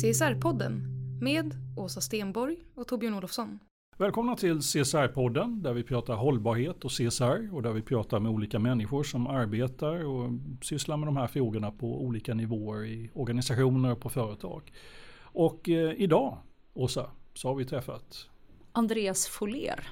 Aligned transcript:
CSR-podden 0.00 0.82
med 1.20 1.54
Åsa 1.76 2.00
Stenborg 2.00 2.56
och 2.74 2.88
Torbjörn 2.88 3.14
Olofsson. 3.14 3.58
Välkomna 3.96 4.36
till 4.36 4.58
CSR-podden 4.58 5.62
där 5.62 5.72
vi 5.72 5.82
pratar 5.82 6.14
hållbarhet 6.14 6.84
och 6.84 6.90
CSR 6.90 7.54
och 7.54 7.62
där 7.62 7.72
vi 7.72 7.82
pratar 7.82 8.20
med 8.20 8.32
olika 8.32 8.58
människor 8.58 9.02
som 9.02 9.26
arbetar 9.26 10.04
och 10.04 10.30
sysslar 10.62 10.96
med 10.96 11.08
de 11.08 11.16
här 11.16 11.26
frågorna 11.26 11.70
på 11.70 12.02
olika 12.02 12.34
nivåer 12.34 12.84
i 12.84 13.10
organisationer 13.14 13.92
och 13.92 14.00
på 14.00 14.08
företag. 14.08 14.72
Och 15.22 15.68
eh, 15.68 15.92
idag, 15.96 16.38
Åsa, 16.74 17.10
så 17.34 17.48
har 17.48 17.54
vi 17.54 17.64
träffat 17.64 18.28
Andreas 18.72 19.26
Foler. 19.26 19.88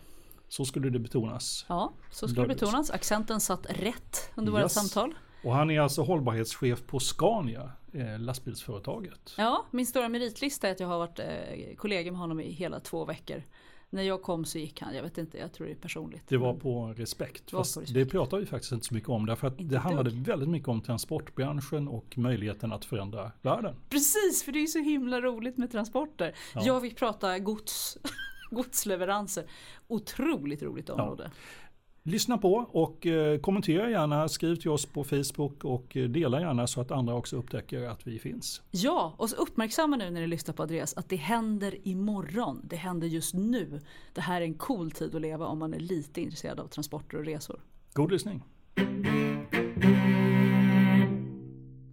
Så 0.48 0.64
skulle 0.64 0.90
det 0.90 0.98
betonas. 0.98 1.66
Ja, 1.68 1.92
så 2.10 2.28
skulle 2.28 2.46
det 2.46 2.54
betonas. 2.54 2.90
Accenten 2.90 3.40
satt 3.40 3.66
rätt 3.70 4.30
under 4.34 4.52
yes. 4.52 4.62
vårt 4.62 4.70
samtal. 4.70 5.14
Och 5.44 5.54
han 5.54 5.70
är 5.70 5.80
alltså 5.80 6.02
hållbarhetschef 6.02 6.86
på 6.86 6.98
Scania, 7.00 7.72
eh, 7.92 8.18
lastbilsföretaget. 8.18 9.34
Ja, 9.38 9.66
min 9.70 9.86
stora 9.86 10.08
meritlista 10.08 10.68
är 10.68 10.72
att 10.72 10.80
jag 10.80 10.88
har 10.88 10.98
varit 10.98 11.18
eh, 11.18 11.26
kollega 11.76 12.10
med 12.12 12.20
honom 12.20 12.40
i 12.40 12.50
hela 12.50 12.80
två 12.80 13.04
veckor. 13.04 13.42
När 13.90 14.02
jag 14.02 14.22
kom 14.22 14.44
så 14.44 14.58
gick 14.58 14.80
han, 14.80 14.94
jag 14.94 15.02
vet 15.02 15.18
inte, 15.18 15.38
jag 15.38 15.52
tror 15.52 15.66
det 15.66 15.72
är 15.72 15.76
personligt. 15.76 16.22
Det 16.28 16.36
var 16.36 16.54
på 16.54 16.94
respekt. 16.96 17.46
Det, 17.46 17.52
på 17.52 17.58
respekt. 17.58 17.94
det 17.94 18.06
pratar 18.06 18.38
vi 18.38 18.46
faktiskt 18.46 18.72
inte 18.72 18.86
så 18.86 18.94
mycket 18.94 19.08
om 19.08 19.26
därför 19.26 19.46
att 19.46 19.60
inte 19.60 19.74
det 19.74 19.78
handlade 19.78 20.10
dugg. 20.10 20.26
väldigt 20.26 20.48
mycket 20.48 20.68
om 20.68 20.80
transportbranschen 20.80 21.88
och 21.88 22.18
möjligheten 22.18 22.72
att 22.72 22.84
förändra 22.84 23.32
världen. 23.42 23.74
Precis, 23.88 24.42
för 24.44 24.52
det 24.52 24.58
är 24.58 24.66
så 24.66 24.78
himla 24.78 25.20
roligt 25.20 25.56
med 25.56 25.72
transporter. 25.72 26.34
Ja. 26.54 26.62
Jag 26.64 26.80
vill 26.80 26.94
prata 26.94 27.38
gods, 27.38 27.98
godsleveranser. 28.50 29.44
Otroligt 29.88 30.62
roligt 30.62 30.90
område. 30.90 31.30
Ja. 31.34 31.40
Lyssna 32.08 32.38
på 32.38 32.66
och 32.70 33.06
eh, 33.06 33.38
kommentera 33.40 33.90
gärna, 33.90 34.28
skriv 34.28 34.56
till 34.56 34.70
oss 34.70 34.86
på 34.86 35.04
Facebook 35.04 35.64
och 35.64 35.96
eh, 35.96 36.08
dela 36.08 36.40
gärna 36.40 36.66
så 36.66 36.80
att 36.80 36.90
andra 36.90 37.14
också 37.14 37.36
upptäcker 37.36 37.82
att 37.82 38.06
vi 38.06 38.18
finns. 38.18 38.62
Ja, 38.70 39.14
och 39.16 39.30
så 39.30 39.36
uppmärksamma 39.36 39.96
nu 39.96 40.10
när 40.10 40.20
ni 40.20 40.26
lyssnar 40.26 40.54
på 40.54 40.62
Andreas 40.62 40.94
att 40.94 41.08
det 41.08 41.16
händer 41.16 41.88
imorgon. 41.88 42.60
Det 42.64 42.76
händer 42.76 43.06
just 43.06 43.34
nu. 43.34 43.80
Det 44.14 44.20
här 44.20 44.40
är 44.40 44.44
en 44.44 44.54
cool 44.54 44.90
tid 44.90 45.14
att 45.14 45.20
leva 45.20 45.46
om 45.46 45.58
man 45.58 45.74
är 45.74 45.78
lite 45.78 46.20
intresserad 46.20 46.60
av 46.60 46.66
transporter 46.66 47.18
och 47.18 47.24
resor. 47.24 47.60
God 47.92 48.12
lyssning. 48.12 48.42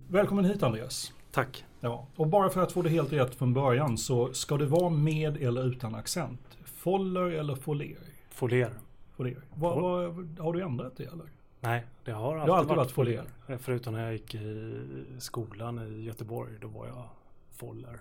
Välkommen 0.07 0.45
hit 0.45 0.63
Andreas. 0.63 1.13
Tack. 1.31 1.65
Ja, 1.79 2.07
och 2.15 2.27
bara 2.27 2.49
för 2.49 2.61
att 2.61 2.71
få 2.71 2.81
det 2.81 2.89
helt 2.89 3.13
rätt 3.13 3.35
från 3.35 3.53
början 3.53 3.97
så 3.97 4.33
ska 4.33 4.57
det 4.57 4.65
vara 4.65 4.89
med 4.89 5.37
eller 5.37 5.67
utan 5.67 5.95
accent? 5.95 6.57
Foller 6.65 7.31
eller 7.31 7.55
foler? 7.55 7.97
Foler. 8.29 8.84
Foler. 9.17 9.41
Vad, 9.53 9.81
vad, 9.81 10.39
har 10.39 10.53
du 10.53 10.61
ändrat 10.61 10.97
det 10.97 11.03
eller? 11.03 11.29
Nej, 11.59 11.83
det 12.03 12.11
har 12.11 12.37
alltid, 12.37 12.51
har 12.51 12.59
alltid 12.59 12.75
varit, 12.75 12.91
foler. 12.91 13.25
Förutom 13.59 13.93
när 13.93 14.03
jag 14.03 14.13
gick 14.13 14.35
i 14.35 14.81
skolan 15.19 15.79
i 15.79 16.03
Göteborg, 16.03 16.53
då 16.61 16.67
var 16.67 16.87
jag 16.87 17.09
foller. 17.51 17.99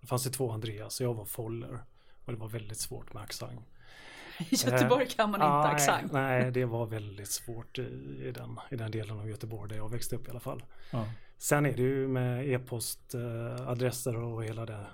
Det 0.00 0.06
fanns 0.06 0.24
det 0.24 0.30
två 0.30 0.50
Andreas 0.50 1.00
och 1.00 1.06
jag 1.06 1.14
var 1.14 1.24
foller. 1.24 1.78
Och 2.24 2.32
det 2.32 2.38
var 2.38 2.48
väldigt 2.48 2.78
svårt 2.78 3.12
med 3.12 3.22
accent. 3.22 3.60
I 4.38 4.54
Göteborg 4.54 5.06
kan 5.08 5.30
man 5.30 5.40
inte 5.42 5.58
nej, 5.58 5.74
accent. 5.74 6.12
Nej, 6.12 6.50
det 6.50 6.64
var 6.64 6.86
väldigt 6.86 7.30
svårt 7.30 7.78
i, 7.78 7.82
i, 8.22 8.32
den, 8.32 8.60
i 8.70 8.76
den 8.76 8.90
delen 8.90 9.20
av 9.20 9.28
Göteborg 9.28 9.68
där 9.68 9.76
jag 9.76 9.90
växte 9.90 10.16
upp 10.16 10.28
i 10.28 10.30
alla 10.30 10.40
fall. 10.40 10.64
Ja. 10.90 11.06
Sen 11.38 11.66
är 11.66 11.72
det 11.72 11.82
ju 11.82 12.08
med 12.08 12.48
e-postadresser 12.48 14.16
och 14.16 14.44
hela 14.44 14.66
det 14.66 14.86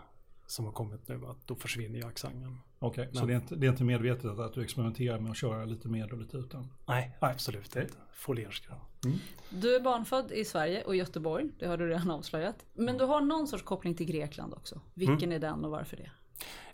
som 0.51 0.65
har 0.65 0.73
kommit 0.73 1.09
nu 1.09 1.21
att 1.27 1.47
då 1.47 1.55
försvinner 1.55 1.99
ju 1.99 2.07
accenten. 2.07 2.59
Okej, 2.79 3.09
okay, 3.09 3.21
så 3.21 3.27
det 3.27 3.33
är, 3.33 3.37
inte, 3.37 3.57
det 3.57 3.67
är, 3.67 3.71
inte, 3.71 3.85
medvetet 3.85 4.39
att 4.39 4.55
du 4.55 4.63
experimenterar 4.63 5.19
med 5.19 5.31
att 5.31 5.37
köra 5.37 5.65
lite 5.65 5.89
med 5.89 6.13
och 6.13 6.19
lite 6.19 6.37
utan? 6.37 6.61
Nej, 6.87 7.17
Nej. 7.21 7.33
absolut 7.33 7.77
inte. 7.77 7.95
Folerska. 8.13 8.75
Mm. 9.05 9.19
Du 9.51 9.77
är 9.77 9.81
barnfödd 9.81 10.33
i 10.33 10.45
Sverige 10.45 10.85
och 10.85 10.97
Göteborg, 10.97 11.51
det 11.59 11.67
har 11.67 11.77
du 11.77 11.89
redan 11.89 12.11
avslöjat. 12.11 12.67
Men 12.75 12.99
du 12.99 13.05
har 13.05 13.21
någon 13.21 13.49
sorts 13.49 13.63
koppling 13.63 13.95
till 13.95 14.07
Grekland 14.07 14.55
också. 14.55 14.81
Vilken 14.95 15.33
mm. 15.33 15.33
är 15.33 15.39
den 15.39 15.65
och 15.65 15.71
varför 15.71 15.97
det? 15.97 16.11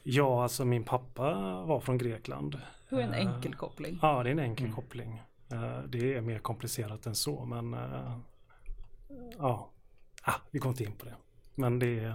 Ja, 0.03 0.43
alltså 0.43 0.64
min 0.64 0.84
pappa 0.84 1.34
var 1.66 1.81
från 1.81 1.98
Grekland. 1.98 2.60
Hur 2.88 2.98
är 2.98 3.03
en 3.03 3.14
eh, 3.14 3.19
enkel 3.19 3.54
koppling? 3.54 3.98
Ja, 4.03 4.22
det 4.22 4.28
är 4.28 4.32
en 4.32 4.38
enkel 4.38 4.66
mm. 4.66 4.76
koppling. 4.76 5.22
Eh, 5.53 5.78
det 5.88 6.14
är 6.14 6.20
mer 6.20 6.38
komplicerat 6.38 7.06
än 7.06 7.14
så, 7.14 7.44
men 7.44 7.75
uh, 7.75 8.19
ja, 9.38 9.70
ah, 10.22 10.34
vi 10.50 10.58
går 10.58 10.70
inte 10.70 10.84
in 10.84 10.93
på 10.93 11.04
det. 11.04 11.14
Men 11.54 11.78
det 11.78 12.00
är 12.00 12.14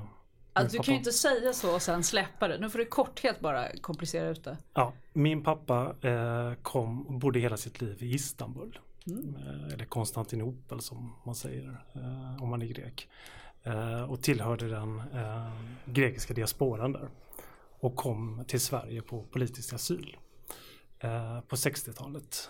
Alltså, 0.53 0.77
du 0.77 0.83
kan 0.83 0.93
ju 0.93 0.97
inte 0.97 1.11
säga 1.11 1.53
så 1.53 1.75
och 1.75 1.81
sen 1.81 2.03
släppa 2.03 2.47
det. 2.47 2.57
Nu 2.57 2.69
får 2.69 2.79
du 2.79 2.85
korthet 2.85 3.39
bara 3.39 3.77
komplicera 3.81 4.29
ut 4.29 4.43
det. 4.43 4.57
Ja, 4.73 4.93
min 5.13 5.43
pappa 5.43 5.95
eh, 6.01 6.53
kom, 6.61 7.19
bodde 7.19 7.39
hela 7.39 7.57
sitt 7.57 7.81
liv 7.81 8.03
i 8.03 8.13
Istanbul. 8.13 8.79
Mm. 9.07 9.35
Eh, 9.35 9.73
eller 9.73 9.85
Konstantinopel 9.85 10.81
som 10.81 11.15
man 11.25 11.35
säger 11.35 11.85
eh, 11.93 12.43
om 12.43 12.49
man 12.49 12.61
är 12.61 12.65
grek. 12.65 13.09
Eh, 13.63 14.03
och 14.03 14.21
tillhörde 14.21 14.67
den 14.67 14.99
eh, 14.99 15.51
grekiska 15.85 16.33
diasporan 16.33 16.91
där. 16.91 17.09
Och 17.79 17.95
kom 17.95 18.43
till 18.47 18.61
Sverige 18.61 19.01
på 19.01 19.23
politisk 19.23 19.73
asyl. 19.73 20.17
Eh, 20.99 21.41
på 21.41 21.55
60-talet. 21.55 22.49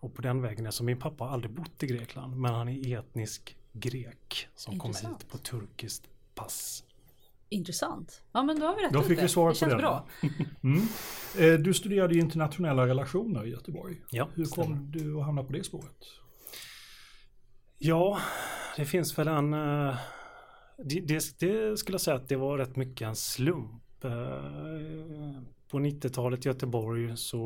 och 0.00 0.14
på 0.14 0.22
den 0.22 0.42
vägen, 0.42 0.66
alltså 0.66 0.84
min 0.84 0.98
pappa 0.98 1.24
har 1.24 1.30
aldrig 1.30 1.52
bott 1.52 1.82
i 1.82 1.86
Grekland 1.86 2.36
men 2.36 2.54
han 2.54 2.68
är 2.68 2.98
etnisk 2.98 3.56
grek 3.72 4.48
som 4.54 4.74
Intressant. 4.74 5.04
kom 5.04 5.14
hit 5.14 5.30
på 5.30 5.38
turkiskt 5.38 6.08
pass. 6.34 6.84
Intressant. 7.48 8.22
Ja 8.32 8.42
men 8.42 8.60
då 8.60 8.66
har 8.66 8.76
vi 8.76 8.82
rätt 8.82 8.92
Då 8.92 9.02
fick 9.02 9.22
vi 9.22 9.28
svar 9.28 9.52
det 9.52 9.60
på 9.60 9.66
det. 9.66 9.76
bra. 9.76 10.06
mm. 10.62 10.82
Eh, 11.38 11.60
du 11.60 11.74
studerade 11.74 12.18
internationella 12.18 12.86
relationer 12.86 13.46
i 13.46 13.50
Göteborg. 13.50 13.96
Ja, 14.10 14.28
Hur 14.34 14.44
kom 14.44 14.64
stämmer. 14.64 14.92
du 14.92 15.18
att 15.18 15.24
hamna 15.24 15.44
på 15.44 15.52
det 15.52 15.64
spåret? 15.64 16.04
Ja, 17.78 18.18
det 18.76 18.84
finns 18.84 19.18
väl 19.18 19.28
en... 19.28 19.54
Eh, 19.54 19.96
det, 20.78 21.00
det, 21.00 21.38
det, 21.38 21.76
skulle 21.78 21.94
jag 21.94 22.00
säga 22.00 22.16
att 22.16 22.28
det 22.28 22.36
var 22.36 22.58
rätt 22.58 22.76
mycket 22.76 23.08
en 23.08 23.16
slump. 23.16 24.04
Eh, 24.04 24.10
på 25.70 25.78
90-talet 25.78 26.46
i 26.46 26.48
Göteborg 26.48 27.16
så 27.16 27.40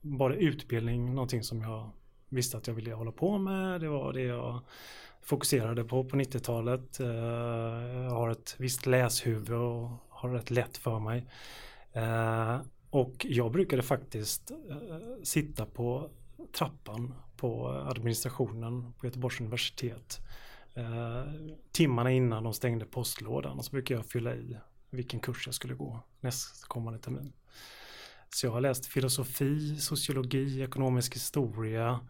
var 0.00 0.30
det 0.30 0.36
utbildning 0.36 1.14
någonting 1.14 1.42
som 1.42 1.60
jag 1.60 1.90
visste 2.28 2.56
att 2.56 2.66
jag 2.66 2.74
ville 2.74 2.92
hålla 2.92 3.12
på 3.12 3.38
med. 3.38 3.80
Det 3.80 3.88
var 3.88 4.12
det 4.12 4.22
jag 4.22 4.60
fokuserade 5.22 5.84
på 5.84 6.04
på 6.04 6.16
90-talet. 6.16 6.96
Jag 6.98 8.04
eh, 8.04 8.12
har 8.12 8.30
ett 8.30 8.54
visst 8.58 8.86
läshuvud 8.86 9.52
och 9.52 9.90
har 10.08 10.30
rätt 10.30 10.50
lätt 10.50 10.76
för 10.76 10.98
mig. 10.98 11.26
Eh, 11.92 12.60
och 12.90 13.26
jag 13.28 13.52
brukade 13.52 13.82
faktiskt 13.82 14.50
eh, 14.50 14.56
sitta 15.22 15.66
på 15.66 16.10
trappan 16.52 17.14
på 17.36 17.68
administrationen 17.68 18.92
på 18.92 19.06
Göteborgs 19.06 19.40
universitet. 19.40 20.20
Timmarna 21.72 22.10
innan 22.10 22.44
de 22.44 22.54
stängde 22.54 22.84
postlådan 22.84 23.58
och 23.58 23.64
så 23.64 23.70
brukade 23.70 24.00
jag 24.00 24.06
fylla 24.06 24.34
i 24.34 24.56
vilken 24.90 25.20
kurs 25.20 25.46
jag 25.46 25.54
skulle 25.54 25.74
gå 25.74 26.00
nästkommande 26.20 26.98
termin. 26.98 27.32
Så 28.34 28.46
jag 28.46 28.52
har 28.52 28.60
läst 28.60 28.86
filosofi, 28.86 29.76
sociologi, 29.76 30.62
ekonomisk 30.62 31.14
historia, 31.14 32.00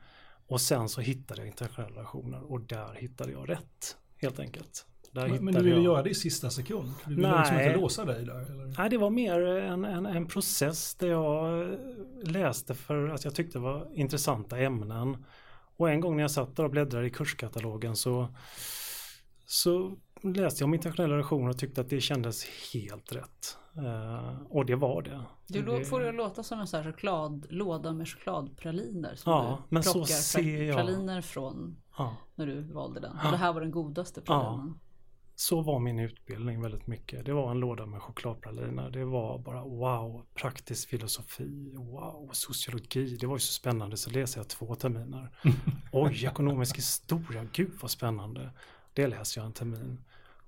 och 0.50 0.60
sen 0.60 0.88
så 0.88 1.00
hittade 1.00 1.40
jag 1.40 1.46
internationella 1.46 1.96
relationer 1.96 2.52
och 2.52 2.60
där 2.60 2.94
hittade 2.94 3.32
jag 3.32 3.48
rätt. 3.48 3.96
Helt 4.16 4.40
enkelt. 4.40 4.86
Där 5.12 5.28
men, 5.28 5.44
men 5.44 5.54
du 5.54 5.62
ville 5.62 5.76
jag... 5.76 5.84
göra 5.84 6.02
det 6.02 6.10
i 6.10 6.14
sista 6.14 6.50
sekund? 6.50 6.92
Du 7.04 7.14
ville 7.14 7.38
liksom 7.38 7.60
inte 7.60 7.76
låsa 7.76 8.04
dig 8.04 8.24
där? 8.24 8.52
Eller? 8.52 8.74
Nej, 8.78 8.90
det 8.90 8.98
var 8.98 9.10
mer 9.10 9.40
en, 9.40 9.84
en, 9.84 10.06
en, 10.06 10.26
process 10.26 10.94
där 10.94 11.08
jag 11.08 11.68
läste 12.22 12.74
för 12.74 13.08
att 13.08 13.24
jag 13.24 13.34
tyckte 13.34 13.58
det 13.58 13.62
var 13.62 13.88
intressanta 13.94 14.58
ämnen. 14.58 15.24
Och 15.76 15.90
en 15.90 16.00
gång 16.00 16.16
när 16.16 16.22
jag 16.22 16.30
satt 16.30 16.56
där 16.56 16.64
och 16.64 16.70
bläddrade 16.70 17.06
i 17.06 17.10
kurskatalogen 17.10 17.96
så, 17.96 18.28
så 19.50 19.96
läste 20.22 20.62
jag 20.62 20.68
om 20.68 20.74
internationella 20.74 21.14
relationer 21.14 21.48
och 21.48 21.58
tyckte 21.58 21.80
att 21.80 21.88
det 21.88 22.00
kändes 22.00 22.44
helt 22.74 23.12
rätt. 23.12 23.58
Uh, 23.78 24.42
och 24.48 24.66
det 24.66 24.76
var 24.76 25.02
det. 25.02 25.22
Du 25.46 25.62
det... 25.62 25.84
får 25.84 26.00
det 26.00 26.12
låta 26.12 26.42
som 26.42 26.60
en 26.60 26.66
sån 26.66 26.82
här 26.82 26.92
chokladlåda 26.92 27.92
med 27.92 28.08
chokladpraliner. 28.08 29.14
Som 29.14 29.32
ja, 29.32 29.58
du 29.58 29.74
men 29.74 29.82
så 29.82 30.04
ser 30.04 30.62
jag. 30.62 30.76
praliner 30.76 31.20
från 31.20 31.76
ja. 31.98 32.16
när 32.34 32.46
du 32.46 32.62
valde 32.62 33.00
den. 33.00 33.16
Och 33.24 33.30
det 33.30 33.36
här 33.36 33.52
var 33.52 33.60
den 33.60 33.70
godaste 33.70 34.20
pralinen. 34.20 34.74
Ja. 34.80 34.86
Så 35.34 35.60
var 35.60 35.78
min 35.78 35.98
utbildning 35.98 36.62
väldigt 36.62 36.86
mycket. 36.86 37.24
Det 37.26 37.32
var 37.32 37.50
en 37.50 37.60
låda 37.60 37.86
med 37.86 38.02
chokladpraliner. 38.02 38.90
Det 38.90 39.04
var 39.04 39.38
bara 39.38 39.64
wow, 39.64 40.26
praktisk 40.34 40.88
filosofi, 40.88 41.74
wow, 41.76 42.30
sociologi. 42.32 43.16
Det 43.16 43.26
var 43.26 43.36
ju 43.36 43.40
så 43.40 43.52
spännande 43.52 43.96
så 43.96 44.10
läser 44.10 44.40
jag 44.40 44.48
två 44.48 44.74
terminer. 44.74 45.30
Oj, 45.92 46.26
ekonomisk 46.26 46.76
historia, 46.76 47.46
gud 47.52 47.72
vad 47.80 47.90
spännande. 47.90 48.50
Det 48.92 49.06
läser 49.06 49.40
jag 49.40 49.46
en 49.46 49.52
termin. 49.52 49.98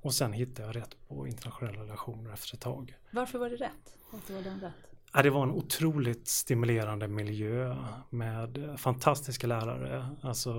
Och 0.00 0.14
sen 0.14 0.32
hittade 0.32 0.68
jag 0.68 0.76
rätt 0.76 1.08
på 1.08 1.26
internationella 1.26 1.82
relationer 1.82 2.32
efter 2.32 2.54
ett 2.54 2.60
tag. 2.60 2.96
Varför 3.10 3.38
var 3.38 3.50
det 3.50 3.56
rätt? 3.56 3.96
Varför 4.10 4.34
var 4.34 4.42
den 4.42 4.60
rätt? 4.60 4.92
Ja, 5.14 5.22
det 5.22 5.30
var 5.30 5.42
en 5.42 5.50
otroligt 5.50 6.28
stimulerande 6.28 7.08
miljö 7.08 7.76
med 8.10 8.74
fantastiska 8.76 9.46
lärare. 9.46 10.16
Alltså 10.22 10.52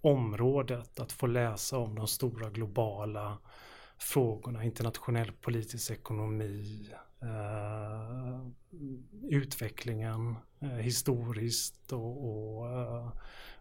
området 0.00 1.00
att 1.00 1.12
få 1.12 1.26
läsa 1.26 1.78
om 1.78 1.94
de 1.94 2.06
stora 2.06 2.50
globala 2.50 3.38
frågorna, 3.98 4.64
internationell 4.64 5.32
politisk 5.32 5.90
ekonomi, 5.90 6.90
eh, 7.22 8.46
utvecklingen 9.30 10.36
eh, 10.60 10.68
historiskt 10.68 11.92
och, 11.92 12.28
och 12.28 12.68
eh, 12.68 13.12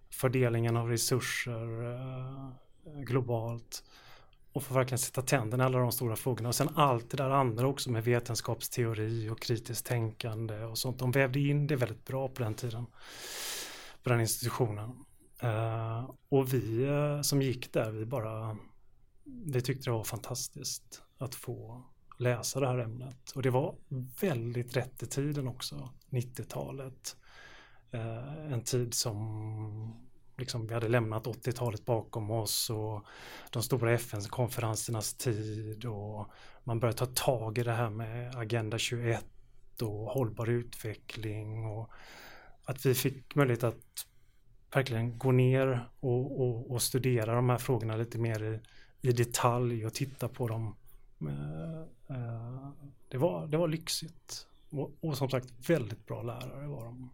fördelningen 0.10 0.78
av 0.78 0.90
resurser 0.90 1.94
eh, 1.94 2.50
Eh, 2.88 3.02
globalt 3.02 3.84
och 4.54 4.64
få 4.64 4.74
verkligen 4.74 5.00
sätta 5.00 5.22
tänderna 5.22 5.64
i 5.64 5.66
alla 5.66 5.80
de 5.80 5.92
stora 5.92 6.16
frågorna. 6.16 6.50
Och 6.50 6.56
sen 6.56 6.70
allt 6.76 7.10
det 7.10 7.18
där 7.18 7.30
andra 7.30 7.68
också 7.68 7.92
med 7.92 8.04
vetenskapsteori 8.04 9.30
och 9.30 9.40
kritiskt 9.40 9.86
tänkande 9.86 10.64
och 10.64 10.78
sånt. 10.78 11.00
De 11.00 11.12
vävde 11.12 11.40
in 11.40 11.68
det 11.68 11.76
väldigt 11.76 12.06
bra 12.06 12.28
på 12.28 12.44
den 12.44 12.54
tiden. 12.54 12.86
På 14.04 14.10
den 14.10 14.22
institutionen. 14.22 15.06
Uh, 15.44 16.12
och 16.30 16.54
vi 16.54 16.86
uh, 16.86 17.22
som 17.22 17.42
gick 17.42 17.74
där, 17.74 17.92
vi 17.92 18.06
bara 18.06 18.58
vi 19.24 19.62
tyckte 19.62 19.90
det 19.90 19.94
var 19.94 20.04
fantastiskt 20.04 21.02
att 21.18 21.36
få 21.36 21.84
läsa 22.18 22.60
det 22.60 22.68
här 22.68 22.78
ämnet. 22.78 23.32
Och 23.36 23.42
det 23.42 23.50
var 23.50 23.76
väldigt 24.22 24.76
rätt 24.76 25.04
i 25.04 25.06
tiden 25.06 25.48
också, 25.48 25.90
90-talet. 26.10 27.18
Uh, 27.94 28.54
en 28.54 28.62
tid 28.62 28.94
som 28.94 30.07
liksom, 30.38 30.68
vi 30.68 30.74
hade 30.74 30.88
lämnat 30.88 31.28
80-talet 31.28 31.86
bakom 31.86 32.32
oss 32.32 32.70
och 32.70 33.06
de 33.52 33.64
stora 33.64 33.94
FN-konferensernas 33.94 35.14
tid 35.14 35.86
och 35.86 36.28
man 36.64 36.80
började 36.80 36.98
ta 36.98 37.06
tag 37.06 37.58
i 37.58 37.64
det 37.64 37.72
här 37.72 37.90
med 37.90 38.36
Agenda 38.36 38.78
21 38.78 39.26
och 39.82 40.10
hållbar 40.10 40.50
utveckling 40.50 41.66
och 41.66 41.92
att 42.64 42.86
vi 42.86 42.94
fick 42.94 43.36
möjlighet 43.36 43.64
att 43.64 44.08
verkligen 44.74 45.18
gå 45.18 45.32
ner 45.32 45.90
och, 46.00 46.42
och, 46.42 46.72
och 46.72 46.82
studera 46.82 47.36
de 47.36 47.50
här 47.50 47.58
frågorna 47.58 47.96
lite 47.96 48.18
mer 48.18 48.44
i, 48.44 48.60
i 49.10 49.12
detalj 49.12 49.86
och 49.86 49.94
titta 49.94 50.28
på 50.28 50.48
dem. 50.48 50.76
Eh, 51.22 51.80
eh, 52.18 52.70
det 53.10 53.18
var, 53.18 53.48
det 53.48 53.58
var 53.58 53.68
lyxigt 53.68 54.48
och, 54.70 54.92
och 55.02 55.18
som 55.18 55.30
sagt 55.30 55.70
väldigt 55.70 56.06
bra 56.06 56.22
lärare 56.22 56.68
var 56.68 56.86
de. 56.86 57.10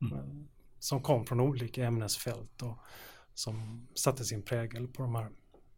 Mm. 0.00 0.48
Som 0.78 1.02
kom 1.02 1.26
från 1.26 1.40
olika 1.40 1.84
ämnesfält 1.84 2.62
och 2.62 2.78
som 3.34 3.86
satte 3.94 4.24
sin 4.24 4.42
prägel 4.42 4.88
på 4.88 5.02
de 5.02 5.14
här 5.14 5.28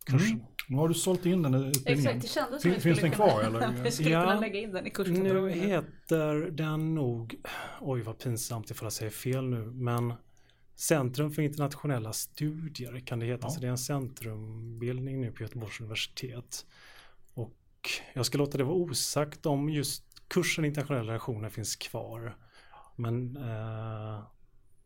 kurserna. 0.05 0.31
Mm. 0.31 0.47
Nu 0.69 0.77
har 0.77 0.89
du 0.89 0.95
sålt 0.95 1.27
in 1.27 1.43
den 1.43 1.55
utbildningen. 1.55 2.17
Exakt, 2.17 2.23
det 2.23 2.29
kändes 2.29 2.63
som 2.63 2.75
Finns 2.75 3.01
den 3.01 3.11
kvar 3.11 3.43
eller? 3.43 3.73
vi 3.83 3.91
skulle 3.91 4.11
ja, 4.11 4.21
kunna 4.21 4.41
lägga 4.41 4.61
in 4.61 4.73
den 4.73 4.87
i 4.87 4.91
kurskatalogen. 4.91 5.59
Nu 5.59 5.67
heter 5.67 6.35
den 6.51 6.95
nog, 6.95 7.35
oj 7.81 8.03
vad 8.03 8.19
pinsamt 8.19 8.71
ifall 8.71 8.87
jag 8.87 8.93
säger 8.93 9.11
fel 9.11 9.45
nu, 9.45 9.65
men 9.65 10.15
Centrum 10.79 11.31
för 11.31 11.43
internationella 11.43 12.13
studier 12.13 13.01
kan 13.01 13.19
det 13.19 13.27
heta. 13.27 13.47
Ja. 13.47 13.51
Så 13.51 13.61
det 13.61 13.67
är 13.67 13.71
en 13.71 13.79
centrumbildning 13.79 15.21
nu 15.21 15.33
på 15.33 15.43
Göteborgs 15.43 15.81
universitet. 15.81 16.67
Och 17.35 17.57
jag 18.15 18.27
ska 18.27 18.39
låta 18.39 18.59
det 18.59 18.65
vara 18.65 18.77
osagt 18.77 19.47
om 19.47 19.69
just 19.69 20.05
kursen 20.29 20.65
internationella 20.65 21.09
relationer 21.09 21.49
finns 21.49 21.77
kvar. 21.77 22.37
Men 22.97 23.37
eh, 23.37 24.23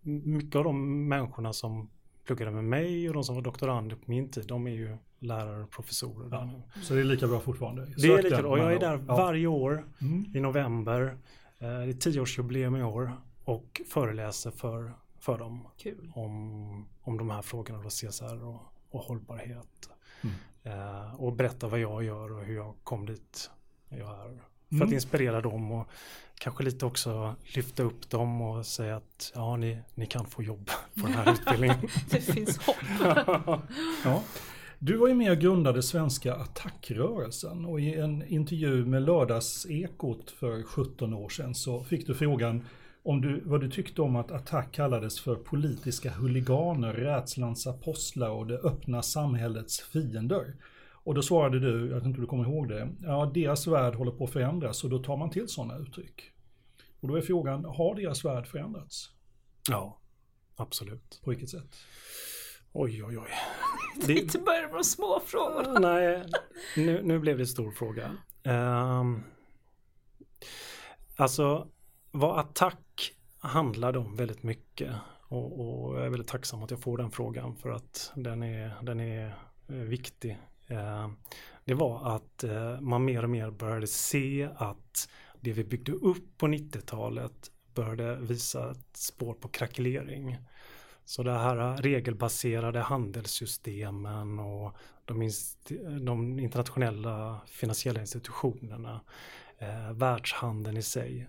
mycket 0.02 0.56
av 0.56 0.64
de 0.64 1.08
människorna 1.08 1.52
som 1.52 1.90
pluggade 2.24 2.50
med 2.50 2.64
mig 2.64 3.08
och 3.08 3.14
de 3.14 3.24
som 3.24 3.34
var 3.34 3.42
doktorander 3.42 3.96
på 3.96 4.02
min 4.06 4.28
tid, 4.28 4.46
de 4.46 4.66
är 4.66 4.70
ju 4.70 4.96
lärare 5.18 5.62
och 5.62 5.70
professorer. 5.70 6.28
Ja, 6.30 6.50
så 6.82 6.94
det 6.94 7.00
är 7.00 7.04
lika 7.04 7.26
bra 7.26 7.40
fortfarande? 7.40 7.86
det 7.96 8.06
är 8.06 8.22
lika 8.22 8.42
bra 8.42 8.50
och 8.50 8.58
jag 8.58 8.72
är 8.72 8.80
där 8.80 9.04
ja. 9.08 9.16
varje 9.16 9.46
år 9.46 9.86
mm. 10.00 10.24
i 10.34 10.40
november. 10.40 11.18
Eh, 11.58 11.68
det 11.68 11.68
är 11.68 11.92
tioårsjubileum 11.92 12.76
i 12.76 12.82
år 12.82 13.12
och 13.44 13.82
föreläser 13.88 14.50
för, 14.50 14.92
för 15.18 15.38
dem 15.38 15.68
Kul. 15.78 16.12
Om, 16.14 16.86
om 17.00 17.18
de 17.18 17.30
här 17.30 17.42
frågorna, 17.42 17.82
då 17.82 17.88
CSR 17.88 18.44
och, 18.44 18.62
och 18.90 19.00
hållbarhet. 19.00 19.90
Mm. 20.20 20.34
Eh, 20.62 21.14
och 21.14 21.32
berätta 21.32 21.68
vad 21.68 21.80
jag 21.80 22.04
gör 22.04 22.32
och 22.32 22.44
hur 22.44 22.56
jag 22.56 22.74
kom 22.82 23.06
dit 23.06 23.50
jag 23.88 24.08
är. 24.08 24.42
För 24.72 24.76
mm. 24.76 24.88
att 24.88 24.94
inspirera 24.94 25.40
dem 25.40 25.72
och 25.72 25.88
kanske 26.38 26.64
lite 26.64 26.86
också 26.86 27.34
lyfta 27.54 27.82
upp 27.82 28.10
dem 28.10 28.42
och 28.42 28.66
säga 28.66 28.96
att 28.96 29.32
ja, 29.34 29.56
ni, 29.56 29.78
ni 29.94 30.06
kan 30.06 30.26
få 30.26 30.42
jobb 30.42 30.70
på 30.94 31.06
den 31.06 31.12
här 31.12 31.32
utbildningen. 31.40 31.76
det 32.10 32.20
finns 32.20 32.58
hopp. 32.58 32.76
ja. 34.04 34.22
Du 34.78 34.96
var 34.96 35.08
ju 35.08 35.14
med 35.14 35.32
och 35.32 35.38
grundade 35.38 35.82
Svenska 35.82 36.34
attackrörelsen 36.34 37.64
och 37.64 37.80
i 37.80 37.94
en 37.94 38.24
intervju 38.28 38.84
med 38.84 39.02
Lördagsekot 39.02 40.30
för 40.30 40.62
17 40.62 41.14
år 41.14 41.28
sedan 41.28 41.54
så 41.54 41.84
fick 41.84 42.06
du 42.06 42.14
frågan 42.14 42.64
om 43.04 43.20
du, 43.20 43.40
vad 43.44 43.60
du 43.60 43.70
tyckte 43.70 44.02
om 44.02 44.16
att 44.16 44.30
Attack 44.30 44.72
kallades 44.72 45.20
för 45.20 45.34
politiska 45.34 46.10
huliganer, 46.10 46.92
rädslans 46.92 47.66
apostlar 47.66 48.30
och 48.30 48.46
det 48.46 48.58
öppna 48.58 49.02
samhällets 49.02 49.80
fiender. 49.80 50.54
Och 51.04 51.14
då 51.14 51.22
svarade 51.22 51.60
du, 51.60 51.88
jag 51.88 51.94
vet 51.94 52.04
inte 52.04 52.16
om 52.16 52.20
du 52.20 52.26
kommer 52.26 52.44
ihåg 52.44 52.68
det, 52.68 52.88
ja 53.00 53.30
deras 53.34 53.66
värld 53.66 53.94
håller 53.94 54.12
på 54.12 54.24
att 54.24 54.30
förändras 54.30 54.84
och 54.84 54.90
då 54.90 54.98
tar 54.98 55.16
man 55.16 55.30
till 55.30 55.48
sådana 55.48 55.76
uttryck. 55.76 56.32
Och 57.00 57.08
då 57.08 57.16
är 57.16 57.20
frågan, 57.20 57.64
har 57.64 57.94
deras 57.94 58.24
värld 58.24 58.46
förändrats? 58.46 59.10
Ja, 59.70 60.00
absolut. 60.56 61.20
På 61.24 61.30
vilket 61.30 61.50
sätt? 61.50 61.76
Oj, 62.72 63.04
oj, 63.04 63.18
oj. 63.18 63.28
Det 64.06 64.12
inte 64.12 64.38
börja 64.38 64.62
med 64.62 64.76
de 64.76 64.84
små 64.84 65.20
frågorna. 65.26 65.78
Nej, 65.94 66.24
nu, 66.76 67.02
nu 67.02 67.18
blev 67.18 67.36
det 67.36 67.42
en 67.42 67.46
stor 67.46 67.70
fråga. 67.70 68.16
Um, 68.44 69.24
alltså, 71.16 71.68
vad 72.10 72.38
attack 72.38 73.12
handlade 73.38 73.98
om 73.98 74.16
väldigt 74.16 74.42
mycket. 74.42 74.94
Och, 75.28 75.60
och, 75.60 75.96
jag 75.96 76.06
är 76.06 76.10
väldigt 76.10 76.28
tacksam 76.28 76.62
att 76.62 76.70
jag 76.70 76.80
får 76.80 76.98
den 76.98 77.10
frågan 77.10 77.56
för 77.56 77.70
att 77.70 78.12
den 78.14 78.42
är, 78.42 78.74
den 78.82 79.00
är 79.00 79.38
eh, 79.68 79.74
viktig 79.74 80.38
Eh, 80.66 81.10
det 81.64 81.74
var 81.74 82.16
att 82.16 82.44
eh, 82.44 82.80
man 82.80 83.04
mer 83.04 83.22
och 83.22 83.30
mer 83.30 83.50
började 83.50 83.86
se 83.86 84.48
att 84.56 85.08
det 85.40 85.52
vi 85.52 85.64
byggde 85.64 85.92
upp 85.92 86.38
på 86.38 86.46
90-talet 86.46 87.50
började 87.74 88.16
visa 88.16 88.70
ett 88.70 88.96
spår 88.96 89.34
på 89.34 89.48
krackelering. 89.48 90.38
Så 91.04 91.22
det 91.22 91.38
här 91.38 91.76
regelbaserade 91.76 92.80
handelssystemen 92.80 94.38
och 94.38 94.76
de, 95.04 95.30
de 96.00 96.38
internationella 96.38 97.40
finansiella 97.46 98.00
institutionerna, 98.00 99.00
eh, 99.58 99.92
världshandeln 99.92 100.76
i 100.76 100.82
sig, 100.82 101.28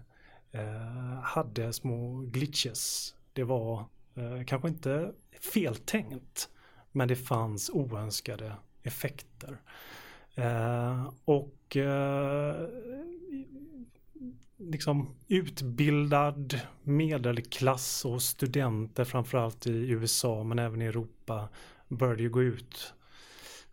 eh, 0.51 1.21
hade 1.23 1.73
små 1.73 2.21
glitches. 2.21 3.15
Det 3.33 3.43
var 3.43 3.85
eh, 4.15 4.43
kanske 4.47 4.67
inte 4.67 5.13
feltänkt, 5.53 6.49
men 6.91 7.07
det 7.07 7.15
fanns 7.15 7.69
oönskade 7.69 8.55
effekter. 8.83 9.61
Eh, 10.35 11.09
och 11.25 11.77
eh, 11.77 12.67
liksom 14.57 15.15
utbildad 15.27 16.59
medelklass 16.83 18.05
och 18.05 18.21
studenter 18.21 19.03
framförallt 19.05 19.67
i 19.67 19.89
USA 19.89 20.43
men 20.43 20.59
även 20.59 20.81
i 20.81 20.85
Europa 20.85 21.49
började 21.87 22.23
ju 22.23 22.29
gå 22.29 22.43
ut 22.43 22.93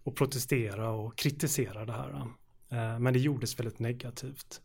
och 0.02 0.16
protestera 0.16 0.90
och 0.90 1.16
kritisera 1.16 1.84
det 1.84 1.92
här. 1.92 2.26
Eh, 2.68 2.98
men 2.98 3.12
det 3.12 3.18
gjordes 3.18 3.58
väldigt 3.58 3.78
negativt. 3.78 4.60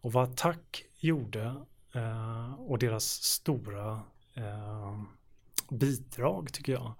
Och 0.00 0.12
vad 0.12 0.24
Attack 0.30 0.84
gjorde 0.98 1.54
eh, 1.94 2.52
och 2.52 2.78
deras 2.78 3.04
stora 3.04 4.00
eh, 4.34 5.02
bidrag 5.70 6.52
tycker 6.52 6.72
jag 6.72 6.94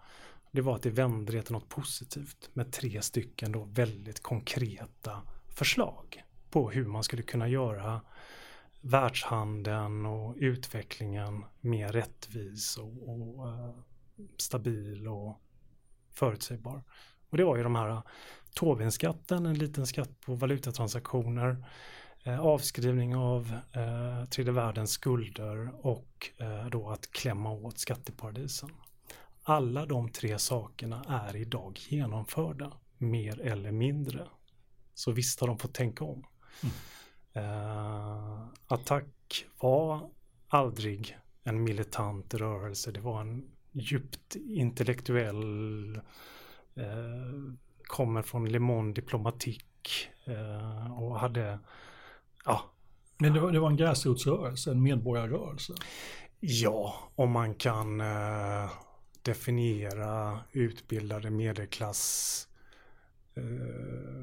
det 0.52 0.60
var 0.60 0.74
att 0.74 0.82
det 0.82 0.90
vände 0.90 1.32
det 1.32 1.42
till 1.42 1.52
något 1.52 1.68
positivt 1.68 2.50
med 2.52 2.72
tre 2.72 3.02
stycken 3.02 3.52
då 3.52 3.64
väldigt 3.64 4.22
konkreta 4.22 5.22
förslag 5.48 6.22
på 6.50 6.70
hur 6.70 6.86
man 6.86 7.04
skulle 7.04 7.22
kunna 7.22 7.48
göra 7.48 8.00
världshandeln 8.80 10.06
och 10.06 10.34
utvecklingen 10.38 11.44
mer 11.60 11.92
rättvis 11.92 12.76
och, 12.76 13.08
och 13.08 13.46
uh, 13.46 13.70
stabil 14.36 15.08
och 15.08 15.40
förutsägbar. 16.10 16.82
Och 17.30 17.36
det 17.36 17.44
var 17.44 17.56
ju 17.56 17.62
de 17.62 17.74
här 17.74 17.88
eh, 17.88 18.02
Tobinskatten, 18.54 19.46
en 19.46 19.58
liten 19.58 19.86
skatt 19.86 20.20
på 20.20 20.34
valutatransaktioner, 20.34 21.64
eh, 22.24 22.40
avskrivning 22.40 23.16
av 23.16 23.52
eh, 23.72 24.28
tredje 24.28 24.52
världens 24.52 24.90
skulder 24.90 25.86
och 25.86 26.30
eh, 26.36 26.66
då 26.66 26.90
att 26.90 27.10
klämma 27.10 27.50
åt 27.50 27.78
skatteparadisen. 27.78 28.70
Alla 29.50 29.86
de 29.86 30.08
tre 30.08 30.38
sakerna 30.38 31.04
är 31.08 31.36
idag 31.36 31.78
genomförda, 31.88 32.72
mer 32.98 33.40
eller 33.40 33.72
mindre. 33.72 34.28
Så 34.94 35.12
visst 35.12 35.40
har 35.40 35.48
de 35.48 35.58
fått 35.58 35.74
tänka 35.74 36.04
om. 36.04 36.24
Mm. 36.62 36.74
Eh, 37.32 38.46
attack 38.66 39.46
var 39.60 40.10
aldrig 40.48 41.16
en 41.44 41.64
militant 41.64 42.34
rörelse, 42.34 42.92
det 42.92 43.00
var 43.00 43.20
en 43.20 43.50
djupt 43.72 44.36
intellektuell 44.36 45.96
eh, 46.74 47.54
kommer 47.82 48.22
från 48.22 48.48
Le 48.48 48.58
Monde 48.58 49.00
Diplomatique 49.00 49.90
eh, 50.24 51.02
och 51.02 51.20
hade, 51.20 51.58
ja. 52.44 52.62
Men 53.18 53.32
det 53.32 53.40
var, 53.40 53.52
det 53.52 53.60
var 53.60 53.70
en 53.70 53.76
gräsrotsrörelse, 53.76 54.70
en 54.70 54.82
medborgarrörelse? 54.82 55.74
Ja, 56.40 56.94
om 57.14 57.30
man 57.30 57.54
kan 57.54 58.00
definiera 59.28 60.40
utbildade 60.52 61.30
medelklass 61.30 62.48
eh, 63.34 63.42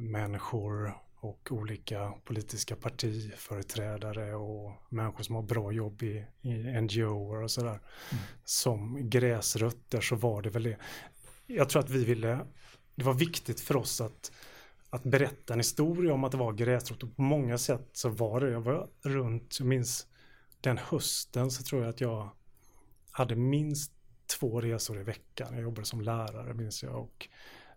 människor 0.01 0.93
och 1.19 1.47
olika 1.51 2.13
politiska 2.24 2.75
partiföreträdare 2.75 4.35
och 4.35 4.71
människor 4.89 5.24
som 5.24 5.35
har 5.35 5.41
bra 5.41 5.71
jobb 5.71 6.03
i, 6.03 6.25
i 6.41 6.81
NGO 6.81 7.43
och 7.43 7.51
sådär. 7.51 7.69
Mm. 7.69 8.24
Som 8.43 9.09
gräsrötter 9.09 10.01
så 10.01 10.15
var 10.15 10.41
det 10.41 10.50
väl 10.50 10.63
det. 10.63 10.77
Jag 11.47 11.69
tror 11.69 11.83
att 11.83 11.89
vi 11.89 12.05
ville 12.05 12.39
det 12.95 13.03
var 13.03 13.13
viktigt 13.13 13.59
för 13.59 13.75
oss 13.75 14.01
att, 14.01 14.31
att 14.89 15.03
berätta 15.03 15.53
en 15.53 15.59
historia 15.59 16.13
om 16.13 16.24
att 16.24 16.31
det 16.31 16.38
var 16.38 16.53
gräsrot 16.53 17.03
och 17.03 17.15
på 17.15 17.21
många 17.21 17.57
sätt 17.57 17.89
så 17.93 18.09
var 18.09 18.41
det, 18.41 18.51
jag 18.51 18.62
var 18.62 18.88
runt, 19.01 19.59
jag 19.59 19.67
minns 19.67 20.07
den 20.62 20.77
hösten 20.77 21.51
så 21.51 21.63
tror 21.63 21.81
jag 21.81 21.89
att 21.89 22.01
jag 22.01 22.29
hade 23.12 23.35
minst 23.35 23.94
två 24.27 24.62
resor 24.62 25.00
i 25.00 25.03
veckan. 25.03 25.48
Jag 25.51 25.62
jobbade 25.62 25.88
som 25.88 26.01
lärare 26.01 26.53
minns 26.53 26.84
jag 26.84 26.96
och 26.96 27.29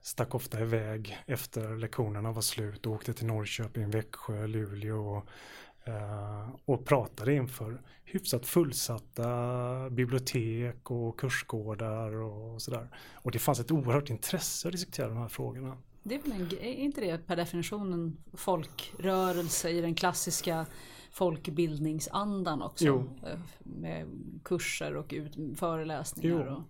stack 0.02 0.34
ofta 0.34 0.60
iväg 0.60 1.18
efter 1.26 1.76
lektionerna 1.76 2.32
var 2.32 2.42
slut 2.42 2.86
och 2.86 2.92
åkte 2.92 3.12
till 3.12 3.26
Norrköping, 3.26 3.90
Växjö, 3.90 4.46
Luleå 4.46 5.16
och, 5.16 5.28
eh, 5.88 6.48
och 6.64 6.86
pratade 6.86 7.34
inför 7.34 7.82
hyfsat 8.04 8.46
fullsatta 8.46 9.90
bibliotek 9.90 10.90
och 10.90 11.20
kursgårdar 11.20 12.12
och 12.12 12.62
sådär. 12.62 12.88
Och 13.14 13.30
det 13.30 13.38
fanns 13.38 13.60
ett 13.60 13.70
oerhört 13.70 14.10
intresse 14.10 14.68
att 14.68 14.72
diskutera 14.72 15.08
de 15.08 15.16
här 15.16 15.28
frågorna. 15.28 15.76
Det 16.02 16.14
är, 16.14 16.22
väl 16.22 16.32
en, 16.32 16.58
är 16.60 16.74
inte 16.74 17.00
det 17.00 17.26
per 17.26 17.36
definition 17.36 18.16
folkrörelse 18.34 19.70
i 19.70 19.80
den 19.80 19.94
klassiska 19.94 20.66
folkbildningsandan 21.10 22.62
också? 22.62 22.84
Jo. 22.84 23.18
Eh, 23.26 23.38
med 23.58 24.06
kurser 24.44 24.96
och 24.96 25.12
ut, 25.12 25.58
föreläsningar. 25.58 26.46
Och, 26.46 26.62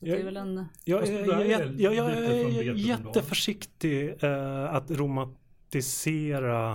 det 0.00 0.20
är 0.20 0.24
väl 0.24 0.36
en... 0.36 0.64
Jag, 0.84 1.06
jag, 1.08 1.26
jag, 1.26 1.80
jag, 1.80 1.94
jag 1.94 2.12
är 2.12 2.74
jätteförsiktig 2.74 4.24
eh, 4.24 4.74
att 4.74 4.90
romantisera 4.90 6.74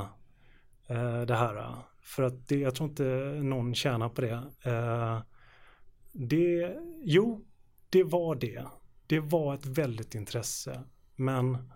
eh, 0.88 1.22
det 1.22 1.36
här. 1.36 1.76
För 2.02 2.24
att 2.24 2.48
det, 2.48 2.60
jag 2.60 2.76
tror 2.76 2.90
inte 2.90 3.04
någon 3.44 3.76
tjänar 3.76 4.10
på 4.10 4.22
det. 4.22 4.44
Eh, 4.64 5.22
det. 6.12 6.78
Jo, 7.04 7.46
det 7.90 8.04
var 8.04 8.36
det. 8.36 8.66
Det 9.08 9.20
var 9.20 9.54
ett 9.54 9.66
väldigt 9.66 10.16
intresse. 10.16 10.84
Men 11.16 11.72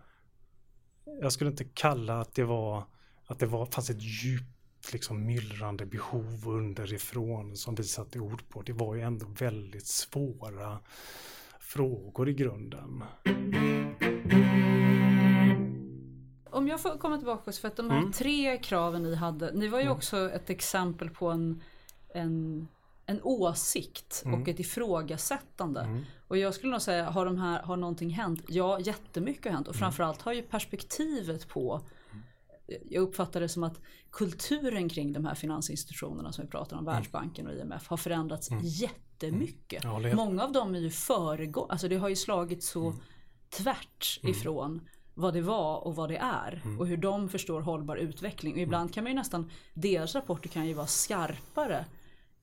jag 1.22 1.32
skulle 1.32 1.50
inte 1.50 1.64
kalla 1.64 2.20
att 2.20 2.36
det 2.36 2.44
var 2.44 2.84
att 3.30 3.40
det 3.40 3.46
var, 3.46 3.66
fanns 3.66 3.90
ett 3.90 4.02
djupt 4.02 4.59
liksom 4.94 5.26
myllrande 5.26 5.86
behov 5.86 6.48
underifrån 6.48 7.56
som 7.56 7.76
vi 7.76 7.84
satte 7.84 8.20
ord 8.20 8.50
på. 8.50 8.62
Det 8.62 8.74
var 8.74 8.96
ju 8.96 9.02
ändå 9.02 9.26
väldigt 9.40 9.88
svåra 9.88 10.80
frågor 11.60 12.30
i 12.30 12.34
grunden. 12.34 13.04
Om 16.52 16.68
jag 16.68 16.82
får 16.82 16.98
komma 16.98 17.18
tillbaka 17.18 17.52
för 17.52 17.68
att 17.68 17.76
de 17.76 17.90
här 17.90 17.98
mm. 17.98 18.12
tre 18.12 18.58
kraven 18.58 19.04
ni 19.04 19.16
hade, 19.16 19.52
ni 19.54 19.68
var 19.68 19.80
ju 19.80 19.86
mm. 19.86 19.98
också 19.98 20.30
ett 20.30 20.50
exempel 20.50 21.10
på 21.10 21.30
en, 21.30 21.62
en, 22.14 22.68
en 23.06 23.20
åsikt 23.24 24.22
mm. 24.26 24.42
och 24.42 24.48
ett 24.48 24.60
ifrågasättande. 24.60 25.82
Mm. 25.82 26.04
Och 26.28 26.38
jag 26.38 26.54
skulle 26.54 26.72
nog 26.72 26.82
säga, 26.82 27.10
har, 27.10 27.26
de 27.26 27.38
här, 27.38 27.62
har 27.62 27.78
någonting 27.78 28.10
hänt? 28.10 28.44
Ja, 28.48 28.80
jättemycket 28.80 29.46
har 29.46 29.52
hänt 29.52 29.68
och 29.68 29.76
mm. 29.76 29.80
framförallt 29.80 30.22
har 30.22 30.34
ju 30.34 30.42
perspektivet 30.42 31.48
på 31.48 31.82
jag 32.90 33.02
uppfattar 33.02 33.40
det 33.40 33.50
som 33.50 33.64
att 33.64 33.82
kulturen 34.12 34.90
kring 34.90 35.14
de 35.14 35.26
här 35.26 35.36
finansinstitutionerna 35.36 36.32
som 36.32 36.46
vi 36.46 36.52
pratar 36.52 36.78
om, 36.78 36.84
mm. 36.84 36.96
Världsbanken 36.96 37.48
och 37.48 37.54
IMF, 37.54 37.88
har 37.88 37.98
förändrats 37.98 38.52
mm. 38.52 38.64
jättemycket. 38.66 39.84
Mm. 39.84 40.16
Många 40.16 40.44
av 40.44 40.52
dem 40.52 40.76
är 40.76 40.80
ju 40.80 40.92
föregå, 40.92 41.66
alltså 41.66 41.88
det 41.88 41.98
har 41.98 42.10
ju 42.10 42.16
slagit 42.16 42.64
så 42.64 42.88
mm. 42.88 43.00
tvärt 43.50 44.20
mm. 44.24 44.32
ifrån 44.32 44.82
vad 45.14 45.34
det 45.34 45.42
var 45.42 45.88
och 45.88 45.96
vad 45.96 46.10
det 46.10 46.18
är 46.18 46.62
mm. 46.66 46.80
och 46.80 46.88
hur 46.88 46.98
de 46.98 47.30
förstår 47.30 47.62
hållbar 47.62 47.96
utveckling. 47.96 48.54
Och 48.54 48.60
ibland 48.60 48.94
kan 48.94 49.04
man 49.04 49.12
ju 49.12 49.16
nästan, 49.16 49.52
deras 49.74 50.16
rapporter 50.16 50.50
kan 50.50 50.68
ju 50.68 50.74
vara 50.74 50.88
skarpare 50.88 51.86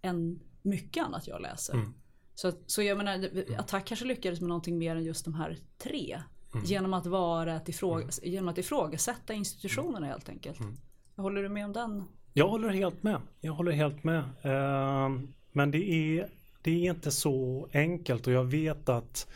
än 0.03 0.41
mycket 0.63 1.05
annat 1.05 1.27
jag 1.27 1.43
läser. 1.43 1.75
Mm. 1.75 1.95
Så, 2.35 2.53
så 2.67 2.83
jag 2.83 2.99
menar, 2.99 3.31
Attack 3.59 3.85
kanske 3.85 4.07
lyckades 4.07 4.41
med 4.41 4.49
någonting 4.49 4.79
mer 4.79 4.97
än 4.97 5.05
just 5.05 5.25
de 5.25 5.35
här 5.35 5.59
tre. 5.79 6.23
Mm. 6.57 6.65
Genom, 6.65 6.95
att 6.95 7.07
vara 7.07 7.57
ett 7.57 7.69
ifråga, 7.69 8.03
mm. 8.03 8.11
genom 8.23 8.49
att 8.49 8.59
ifrågasätta 8.59 9.35
institutionerna 9.35 10.07
helt 10.07 10.29
enkelt. 10.29 10.61
Mm. 10.61 10.77
Håller 11.17 11.43
du 11.43 11.49
med 11.49 11.65
om 11.65 11.73
den? 11.73 12.05
Jag 12.33 12.49
håller 12.49 12.69
helt 12.69 13.03
med. 13.03 13.21
Jag 13.41 13.53
håller 13.53 13.73
helt 13.73 14.05
med. 14.05 14.23
Uh, 14.45 15.21
men 15.53 15.71
det 15.71 15.91
är, 15.91 16.29
det 16.63 16.87
är 16.87 16.91
inte 16.91 17.11
så 17.11 17.69
enkelt 17.73 18.27
och 18.27 18.33
jag 18.33 18.45
vet 18.45 18.89
att 18.89 19.29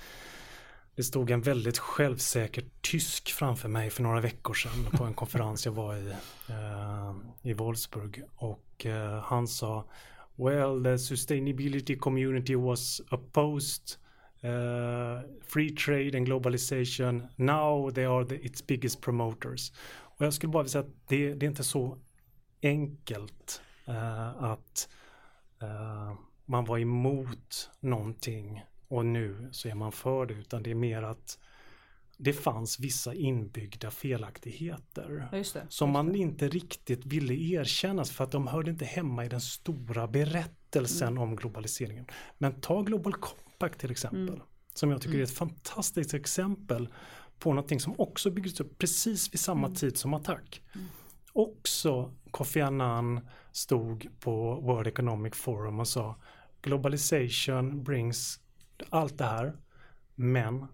det 0.96 1.02
stod 1.02 1.30
en 1.30 1.40
väldigt 1.40 1.78
självsäker 1.78 2.64
tysk 2.80 3.32
framför 3.32 3.68
mig 3.68 3.90
för 3.90 4.02
några 4.02 4.20
veckor 4.20 4.54
sedan 4.54 4.86
på 4.98 5.04
en 5.04 5.14
konferens 5.14 5.66
jag 5.66 5.72
var 5.72 5.96
i 5.96 6.08
uh, 6.50 7.16
i 7.42 7.52
Wolfsburg 7.52 8.22
och 8.36 8.86
uh, 8.86 9.20
han 9.24 9.48
sa 9.48 9.84
Well, 10.36 10.84
the 10.84 10.98
sustainability 10.98 11.96
community 11.96 12.54
was 12.54 13.00
opposed 13.10 13.99
Uh, 14.44 15.20
free 15.42 15.70
trade 15.70 16.16
and 16.16 16.26
globalization, 16.26 17.28
now 17.36 17.90
they 17.90 18.04
are 18.04 18.24
the, 18.24 18.34
its 18.34 18.66
biggest 18.66 19.00
promoters. 19.00 19.72
Och 20.00 20.26
jag 20.26 20.34
skulle 20.34 20.52
bara 20.52 20.62
vilja 20.62 20.72
säga 20.72 20.84
att 20.84 21.08
det, 21.08 21.34
det 21.34 21.46
är 21.46 21.50
inte 21.50 21.64
så 21.64 21.98
enkelt 22.62 23.62
uh, 23.88 24.44
att 24.44 24.88
uh, 25.62 26.14
man 26.44 26.64
var 26.64 26.78
emot 26.78 27.70
någonting 27.80 28.64
och 28.88 29.06
nu 29.06 29.48
så 29.52 29.68
är 29.68 29.74
man 29.74 29.92
för 29.92 30.26
det, 30.26 30.34
utan 30.34 30.62
det 30.62 30.70
är 30.70 30.74
mer 30.74 31.02
att 31.02 31.38
det 32.16 32.32
fanns 32.32 32.80
vissa 32.80 33.14
inbyggda 33.14 33.90
felaktigheter 33.90 35.28
det, 35.30 35.66
som 35.68 35.90
man 35.90 36.14
inte 36.14 36.48
riktigt 36.48 37.06
ville 37.06 37.34
erkänna 37.34 38.04
för 38.04 38.24
att 38.24 38.32
de 38.32 38.46
hörde 38.46 38.70
inte 38.70 38.84
hemma 38.84 39.24
i 39.24 39.28
den 39.28 39.40
stora 39.40 40.06
berättelsen 40.06 41.08
mm. 41.08 41.22
om 41.22 41.36
globaliseringen. 41.36 42.06
Men 42.38 42.60
ta 42.60 42.82
Global 42.82 43.14
Compact 43.60 43.80
till 43.80 43.90
exempel. 43.90 44.28
Mm. 44.28 44.40
Som 44.74 44.90
jag 44.90 45.02
tycker 45.02 45.18
är 45.18 45.22
ett 45.22 45.34
fantastiskt 45.34 46.14
exempel 46.14 46.88
på 47.38 47.52
någonting 47.52 47.80
som 47.80 47.94
också 48.00 48.30
byggdes 48.30 48.60
upp 48.60 48.78
precis 48.78 49.32
vid 49.32 49.40
samma 49.40 49.66
mm. 49.66 49.74
tid 49.74 49.96
som 49.96 50.14
Attack. 50.14 50.62
Mm. 50.74 50.86
Också 51.32 52.14
Kofi 52.30 52.60
Annan 52.60 53.20
stod 53.52 54.08
på 54.20 54.60
World 54.60 54.86
Economic 54.86 55.34
Forum 55.34 55.80
och 55.80 55.88
sa 55.88 56.16
Globalization 56.62 57.84
brings 57.84 58.40
allt 58.88 59.18
det 59.18 59.24
här 59.24 59.56
men 60.14 60.66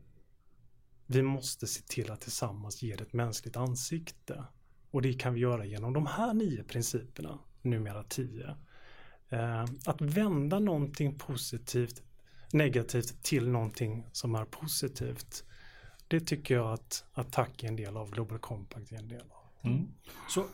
vi 1.07 1.23
måste 1.23 1.67
se 1.67 1.83
till 1.83 2.11
att 2.11 2.21
tillsammans 2.21 2.83
ge 2.83 2.97
det 2.97 3.03
ett 3.03 3.13
mänskligt 3.13 3.57
ansikte. 3.57 4.45
Och 4.91 5.03
det 5.03 5.13
kan 5.13 5.35
vi 5.35 5.41
göra 5.41 5.65
genom 5.65 5.93
de 5.93 6.07
här 6.07 6.35
nio 6.35 6.65
principerna, 6.65 7.39
numera 7.63 8.03
tio. 8.03 8.57
Eh, 9.29 9.65
att 9.85 10.01
vända 10.01 10.59
någonting 10.59 11.19
positivt 11.19 12.03
negativt 12.53 13.23
till 13.23 13.49
någonting 13.49 14.07
som 14.13 14.35
är 14.35 14.45
positivt. 14.45 15.45
Det 16.09 16.21
tycker 16.21 16.55
jag 16.55 16.73
att 16.73 17.05
Attack 17.13 17.63
är 17.63 17.69
en 17.69 17.77
del 17.77 17.97
av, 17.97 18.11
Global 18.11 18.39
Compact 18.39 18.93
är 18.93 18.97
en 18.97 19.09
del 19.09 19.21
av. 19.21 19.71
Mm. 19.71 19.89
Så 20.29 20.45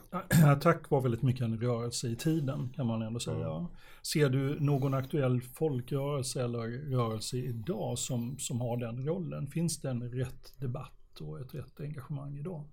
Attack 0.47 0.91
var 0.91 1.01
väldigt 1.01 1.23
mycket 1.23 1.43
en 1.43 1.61
rörelse 1.61 2.09
i 2.09 2.17
tiden 2.17 2.73
kan 2.77 2.87
man 2.87 3.03
ändå 3.03 3.21
säga. 3.21 3.51
Mm. 3.51 3.67
Ser 4.03 4.29
du 4.29 4.61
någon 4.61 4.95
aktuell 4.95 5.41
folkrörelse 5.41 6.45
eller 6.45 6.69
rörelse 6.69 7.37
idag 7.37 7.99
som, 7.99 8.39
som 8.39 8.61
har 8.61 8.77
den 8.77 9.07
rollen? 9.07 9.47
Finns 9.47 9.81
det 9.81 9.91
en 9.91 10.13
rätt 10.13 10.61
debatt 10.61 11.21
och 11.21 11.41
ett 11.41 11.55
rätt 11.55 11.81
engagemang 11.81 12.39
idag? 12.39 12.65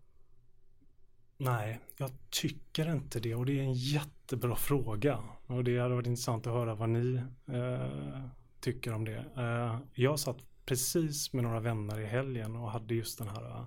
Nej, 1.38 1.80
jag 1.98 2.12
tycker 2.30 2.92
inte 2.92 3.20
det 3.20 3.36
och 3.36 3.46
det 3.46 3.60
är 3.60 3.64
en 3.64 3.74
jättebra 3.74 4.56
fråga. 4.56 5.20
Och 5.48 5.64
det 5.64 5.80
hade 5.80 5.96
varit 5.96 6.08
intressant 6.08 6.48
att 6.48 6.54
höra 6.54 6.76
vad 6.76 6.90
ni 6.90 7.22
eh, 7.48 8.26
tycker 8.60 8.94
om 8.94 9.06
det. 9.06 9.26
Eh, 9.38 9.80
jag 9.94 10.20
satt 10.20 10.38
precis 10.66 11.34
med 11.34 11.44
några 11.44 11.60
vänner 11.60 12.00
i 12.00 12.06
helgen 12.06 12.56
och 12.56 12.72
hade 12.72 12.96
just 12.96 13.18
den 13.18 13.28
här 13.28 13.66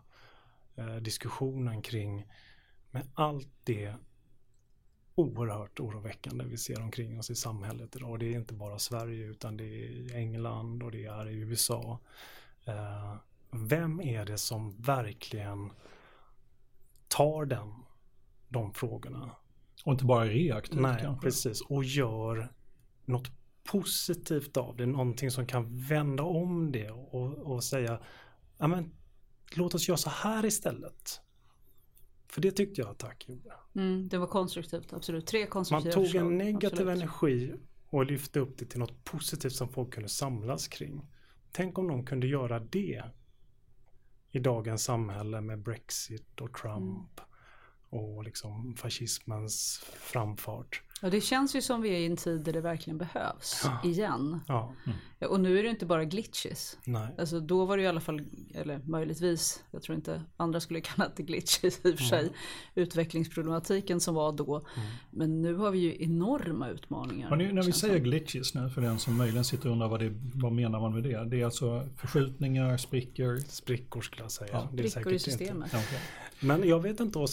eh, 0.76 0.96
diskussionen 0.96 1.82
kring 1.82 2.26
med 2.90 3.08
allt 3.14 3.48
det 3.64 3.94
oerhört 5.14 5.80
oroväckande 5.80 6.44
vi 6.44 6.56
ser 6.56 6.82
omkring 6.82 7.18
oss 7.18 7.30
i 7.30 7.34
samhället 7.34 7.96
idag. 7.96 8.10
Och 8.10 8.18
det 8.18 8.26
är 8.26 8.38
inte 8.38 8.54
bara 8.54 8.78
Sverige 8.78 9.26
utan 9.26 9.56
det 9.56 9.64
är 9.64 9.90
i 9.90 10.14
England 10.14 10.82
och 10.82 10.90
det 10.90 11.04
är 11.04 11.28
i 11.28 11.34
USA. 11.34 11.98
Eh, 12.64 13.14
vem 13.50 14.00
är 14.00 14.24
det 14.24 14.38
som 14.38 14.82
verkligen 14.82 15.70
tar 17.08 17.44
den, 17.44 17.72
de 18.48 18.74
frågorna? 18.74 19.30
Och 19.84 19.92
inte 19.92 20.04
bara 20.04 20.24
reaktivt 20.24 20.80
Nej, 20.80 20.98
kanske? 21.00 21.26
precis. 21.26 21.60
Och 21.60 21.84
gör 21.84 22.52
något 23.04 23.30
positivt 23.64 24.56
av 24.56 24.76
det. 24.76 24.86
Någonting 24.86 25.30
som 25.30 25.46
kan 25.46 25.78
vända 25.78 26.22
om 26.22 26.72
det 26.72 26.90
och, 26.90 27.38
och 27.38 27.64
säga 27.64 28.00
ja, 28.58 28.66
men, 28.66 28.94
låt 29.54 29.74
oss 29.74 29.88
göra 29.88 29.98
så 29.98 30.10
här 30.10 30.44
istället. 30.46 31.20
För 32.28 32.40
det 32.40 32.50
tyckte 32.50 32.80
jag 32.80 32.90
att 32.90 32.98
Tack 32.98 33.28
gjorde. 33.28 33.52
Mm, 33.74 34.08
det 34.08 34.18
var 34.18 34.26
konstruktivt, 34.26 34.92
absolut. 34.92 35.26
Tre 35.26 35.40
Man 35.40 35.48
konstruktiva 35.48 35.94
tog 35.94 36.04
förslag, 36.04 36.26
en 36.26 36.38
negativ 36.38 36.88
absolut. 36.88 36.96
energi 36.96 37.54
och 37.90 38.06
lyfte 38.06 38.40
upp 38.40 38.58
det 38.58 38.64
till 38.64 38.78
något 38.78 39.04
positivt 39.04 39.52
som 39.52 39.68
folk 39.68 39.94
kunde 39.94 40.08
samlas 40.08 40.68
kring. 40.68 41.06
Tänk 41.52 41.78
om 41.78 41.86
någon 41.86 42.06
kunde 42.06 42.26
göra 42.26 42.60
det 42.60 43.04
i 44.30 44.38
dagens 44.38 44.84
samhälle 44.84 45.40
med 45.40 45.62
Brexit 45.62 46.40
och 46.40 46.54
Trump 46.54 47.20
och 47.88 48.24
liksom 48.24 48.76
fascismens 48.76 49.84
framfart. 49.84 50.82
Ja, 51.04 51.10
det 51.10 51.20
känns 51.20 51.56
ju 51.56 51.62
som 51.62 51.82
vi 51.82 51.88
är 51.88 51.98
i 51.98 52.06
en 52.06 52.16
tid 52.16 52.40
där 52.44 52.52
det 52.52 52.60
verkligen 52.60 52.98
behövs 52.98 53.64
igen. 53.84 54.40
Ja, 54.48 54.74
Ja, 55.18 55.28
Och 55.28 55.40
nu 55.40 55.58
är 55.58 55.62
det 55.62 55.68
inte 55.68 55.86
bara 55.86 56.04
glitches. 56.04 56.78
nej. 56.84 57.08
Alltså 57.18 57.40
då 57.40 57.64
var 57.64 57.76
det 57.76 57.82
i 57.82 57.86
alla 57.86 58.00
fall, 58.00 58.20
eller 58.54 58.78
möjligtvis, 58.84 59.62
jag 59.70 59.82
tror 59.82 59.96
inte 59.96 60.22
andra 60.36 60.60
skulle 60.60 60.80
kalla 60.96 61.10
det 61.16 61.22
glitches 61.22 61.80
i 61.84 61.92
och 61.92 61.98
för 61.98 62.04
sig, 62.04 62.32
utvecklingsproblematiken 62.74 64.00
som 64.00 64.14
var 64.14 64.32
då. 64.32 64.66
Men 65.10 65.42
nu 65.42 65.54
har 65.54 65.70
vi 65.70 65.78
ju 65.78 66.04
enorma 66.04 66.68
utmaningar. 66.68 67.30
Men 67.30 67.38
nu, 67.38 67.52
när 67.52 67.62
vi 67.62 67.72
säger 67.72 67.94
som. 67.94 68.02
glitches 68.04 68.54
nu, 68.54 68.70
för 68.70 68.80
den 68.80 68.98
som 68.98 69.16
möjligen 69.16 69.44
sitter 69.44 69.66
och 69.66 69.72
undrar 69.72 69.88
vad, 69.88 70.00
det, 70.00 70.12
vad 70.34 70.52
menar 70.52 70.80
man 70.80 70.94
med 70.94 71.02
det? 71.02 71.24
Det 71.24 71.40
är 71.40 71.44
alltså 71.44 71.88
förskjutningar, 71.96 72.76
sprickor? 72.76 73.38
Sprickor 73.48 74.00
skulle 74.00 74.22
jag 74.22 74.30
säga. 74.30 74.50
Ja. 74.52 74.68
det 74.72 74.82
är 74.82 74.82
Brickor 74.82 75.12
i 75.12 75.14
inte. 75.14 75.24
systemet. 75.24 75.70
Ja, 75.72 75.78
okej. 75.86 76.00
Men 76.40 76.68
jag 76.68 76.80
vet 76.80 77.00
inte 77.00 77.18
och 77.18 77.30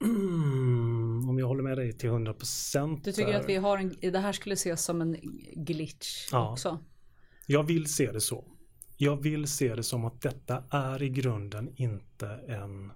sen 0.00 1.28
om 1.28 1.38
jag 1.38 1.46
håller 1.46 1.62
med 1.62 1.78
dig 1.78 1.92
till 1.92 2.08
100 2.08 2.34
procent. 2.34 3.04
Du 3.04 3.12
tycker 3.12 3.34
att 3.40 3.48
vi 3.48 3.56
har 3.56 3.78
en, 3.78 3.94
det 4.12 4.18
här 4.18 4.32
skulle 4.32 4.52
ses 4.52 4.84
som 4.84 5.00
en 5.00 5.16
glitch 5.56 6.28
Ja. 6.32 6.52
också? 6.52 6.78
Jag 7.46 7.62
vill 7.62 7.94
se 7.94 8.12
det 8.12 8.20
så. 8.20 8.44
Jag 8.96 9.22
vill 9.22 9.46
se 9.46 9.74
det 9.74 9.82
som 9.82 10.04
att 10.04 10.20
detta 10.22 10.62
är 10.70 11.02
i 11.02 11.08
grunden 11.08 11.72
inte 11.76 12.28
en 12.48 12.92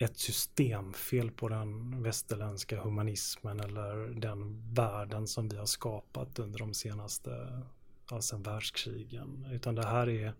ett 0.00 0.18
systemfel 0.18 1.30
på 1.30 1.48
den 1.48 2.02
västerländska 2.02 2.80
humanismen 2.82 3.60
eller 3.60 4.20
den 4.20 4.72
världen 4.74 5.26
som 5.26 5.48
vi 5.48 5.56
har 5.56 5.66
skapat 5.66 6.38
under 6.38 6.58
de 6.58 6.74
senaste, 6.74 7.62
ja, 8.10 8.20
sen 8.20 8.42
världskrigen. 8.42 9.46
Utan 9.52 9.74
det 9.74 9.86
här 9.86 10.08
är 10.08 10.34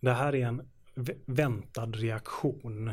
det 0.00 0.12
här 0.12 0.34
är 0.34 0.46
en 0.46 0.62
vä- 0.94 1.20
väntad 1.26 1.86
reaktion. 1.96 2.90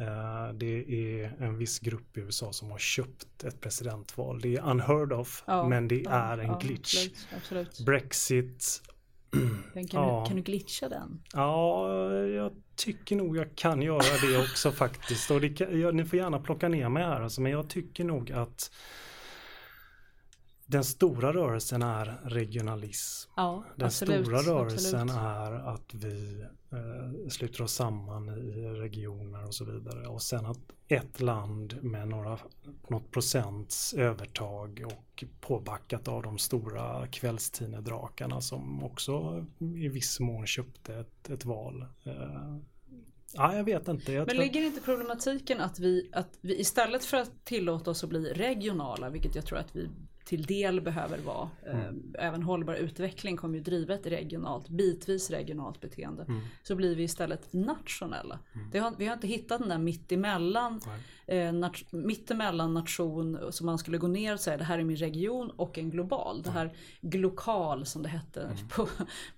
Eh, 0.00 0.52
Det 0.54 0.84
är 0.88 1.32
en 1.40 1.58
viss 1.58 1.78
grupp 1.78 2.16
i 2.16 2.20
USA 2.20 2.52
som 2.52 2.70
har 2.70 2.78
köpt 2.78 3.44
ett 3.44 3.60
presidentval. 3.60 4.40
Det 4.40 4.56
är 4.56 4.70
unheard 4.70 5.12
of, 5.12 5.44
Ja, 5.46 5.68
men 5.68 5.88
det 5.88 6.00
ja, 6.00 6.10
är 6.10 6.38
en 6.38 6.46
ja, 6.46 6.58
glitch. 6.62 7.08
Absolut. 7.36 7.80
Brexit. 7.86 8.82
Den 9.74 9.86
kan, 9.86 10.20
du, 10.20 10.26
kan 10.28 10.36
du 10.36 10.42
glitcha 10.42 10.88
den? 10.88 11.22
Ja, 11.32 12.12
jag 12.14 12.52
tycker 12.76 13.16
nog 13.16 13.36
jag 13.36 13.56
kan 13.56 13.82
göra 13.82 14.28
det 14.30 14.38
också 14.38 14.72
faktiskt. 14.72 15.30
Och 15.30 15.40
det 15.40 15.48
kan, 15.48 15.80
ja, 15.80 15.90
ni 15.90 16.04
får 16.04 16.18
gärna 16.18 16.38
plocka 16.38 16.68
ner 16.68 16.88
mig 16.88 17.02
här 17.04 17.20
alltså, 17.20 17.40
men 17.40 17.52
jag 17.52 17.68
tycker 17.70 18.04
nog 18.04 18.32
att 18.32 18.70
den 20.70 20.84
stora 20.84 21.32
rörelsen 21.32 21.82
är 21.82 22.20
regionalism. 22.24 23.30
Ja, 23.36 23.64
Den 23.76 23.86
absolut. 23.86 24.26
stora 24.26 24.38
rörelsen 24.42 25.10
absolut. 25.10 25.22
är 25.22 25.52
att 25.52 25.94
vi 25.94 26.40
eh, 26.72 27.28
sluter 27.28 27.62
oss 27.62 27.72
samman 27.72 28.28
i 28.28 28.68
regioner 28.68 29.46
och 29.46 29.54
så 29.54 29.64
vidare. 29.64 30.06
Och 30.08 30.22
sen 30.22 30.46
att 30.46 30.58
ett 30.88 31.20
land 31.20 31.82
med 31.82 32.08
några, 32.08 32.38
något 32.88 33.10
procents 33.10 33.94
övertag 33.94 34.84
och 34.86 35.24
påbackat 35.40 36.08
av 36.08 36.22
de 36.22 36.38
stora 36.38 37.06
kvällstidnedrakarna 37.06 38.40
som 38.40 38.84
också 38.84 39.46
i 39.58 39.88
viss 39.88 40.20
mån 40.20 40.46
köpte 40.46 40.94
ett, 40.94 41.30
ett 41.30 41.44
val. 41.44 41.84
Eh, 42.04 42.56
ja, 43.32 43.56
jag 43.56 43.64
vet 43.64 43.88
inte. 43.88 44.12
Jag 44.12 44.26
Men 44.26 44.34
tror- 44.36 44.44
ligger 44.44 44.62
inte 44.62 44.80
problematiken 44.80 45.60
att 45.60 45.78
vi, 45.78 46.10
att 46.12 46.38
vi 46.40 46.60
istället 46.60 47.04
för 47.04 47.16
att 47.16 47.44
tillåta 47.44 47.90
oss 47.90 48.04
att 48.04 48.10
bli 48.10 48.32
regionala, 48.32 49.10
vilket 49.10 49.34
jag 49.34 49.46
tror 49.46 49.58
att 49.58 49.76
vi 49.76 49.88
till 50.28 50.42
del 50.42 50.80
behöver 50.80 51.18
vara. 51.18 51.50
Eh, 51.66 51.90
även 52.18 52.42
hållbar 52.42 52.74
utveckling 52.74 53.36
kommer 53.36 53.54
ju 53.54 53.60
driva 53.64 53.94
ett 53.94 54.06
regionalt, 54.06 54.68
bitvis 54.68 55.30
regionalt 55.30 55.80
beteende. 55.80 56.26
Så 56.62 56.74
blir 56.74 56.96
vi 56.96 57.02
istället 57.02 57.52
nationella. 57.52 58.38
Det 58.72 58.78
har, 58.78 58.94
vi 58.98 59.06
har 59.06 59.14
inte 59.14 59.26
hittat 59.26 59.58
den 59.60 59.68
där 59.68 59.78
mittemellan, 59.78 60.80
eh, 61.26 61.52
nat, 61.52 61.92
mittemellan 61.92 62.74
nation 62.74 63.38
som 63.50 63.66
man 63.66 63.78
skulle 63.78 63.98
gå 63.98 64.06
ner 64.08 64.32
och 64.34 64.40
säga 64.40 64.56
det 64.56 64.64
här 64.64 64.78
är 64.78 64.84
min 64.84 64.96
region 64.96 65.50
och 65.50 65.78
en 65.78 65.90
global. 65.90 66.42
Det 66.42 66.50
här 66.50 66.72
glokal 67.00 67.86
som 67.86 68.02
det 68.02 68.08
hette 68.08 68.50
på, 68.76 68.88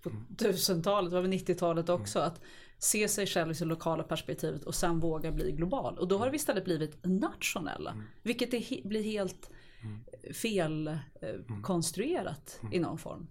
på 0.02 0.10
1000-talet, 0.38 1.10
det 1.10 1.14
var 1.16 1.22
väl 1.22 1.32
90-talet 1.32 1.88
också. 1.88 2.18
Att 2.18 2.40
se 2.78 3.08
sig 3.08 3.26
själv 3.26 3.50
i 3.50 3.54
det 3.54 3.64
lokala 3.64 4.02
perspektivet 4.02 4.64
och 4.64 4.74
sen 4.74 5.00
våga 5.00 5.32
bli 5.32 5.52
global. 5.52 5.98
Och 5.98 6.08
då 6.08 6.18
har 6.18 6.30
vi 6.30 6.36
istället 6.36 6.64
blivit 6.64 6.98
nationella. 7.02 7.94
Vilket 8.22 8.54
är, 8.54 8.58
he- 8.58 8.88
blir 8.88 9.02
helt 9.02 9.50
fel 10.34 10.86
eh, 10.86 10.96
konstruerat 11.62 12.60
i 12.72 12.78
någon 12.78 12.98
form. 12.98 13.26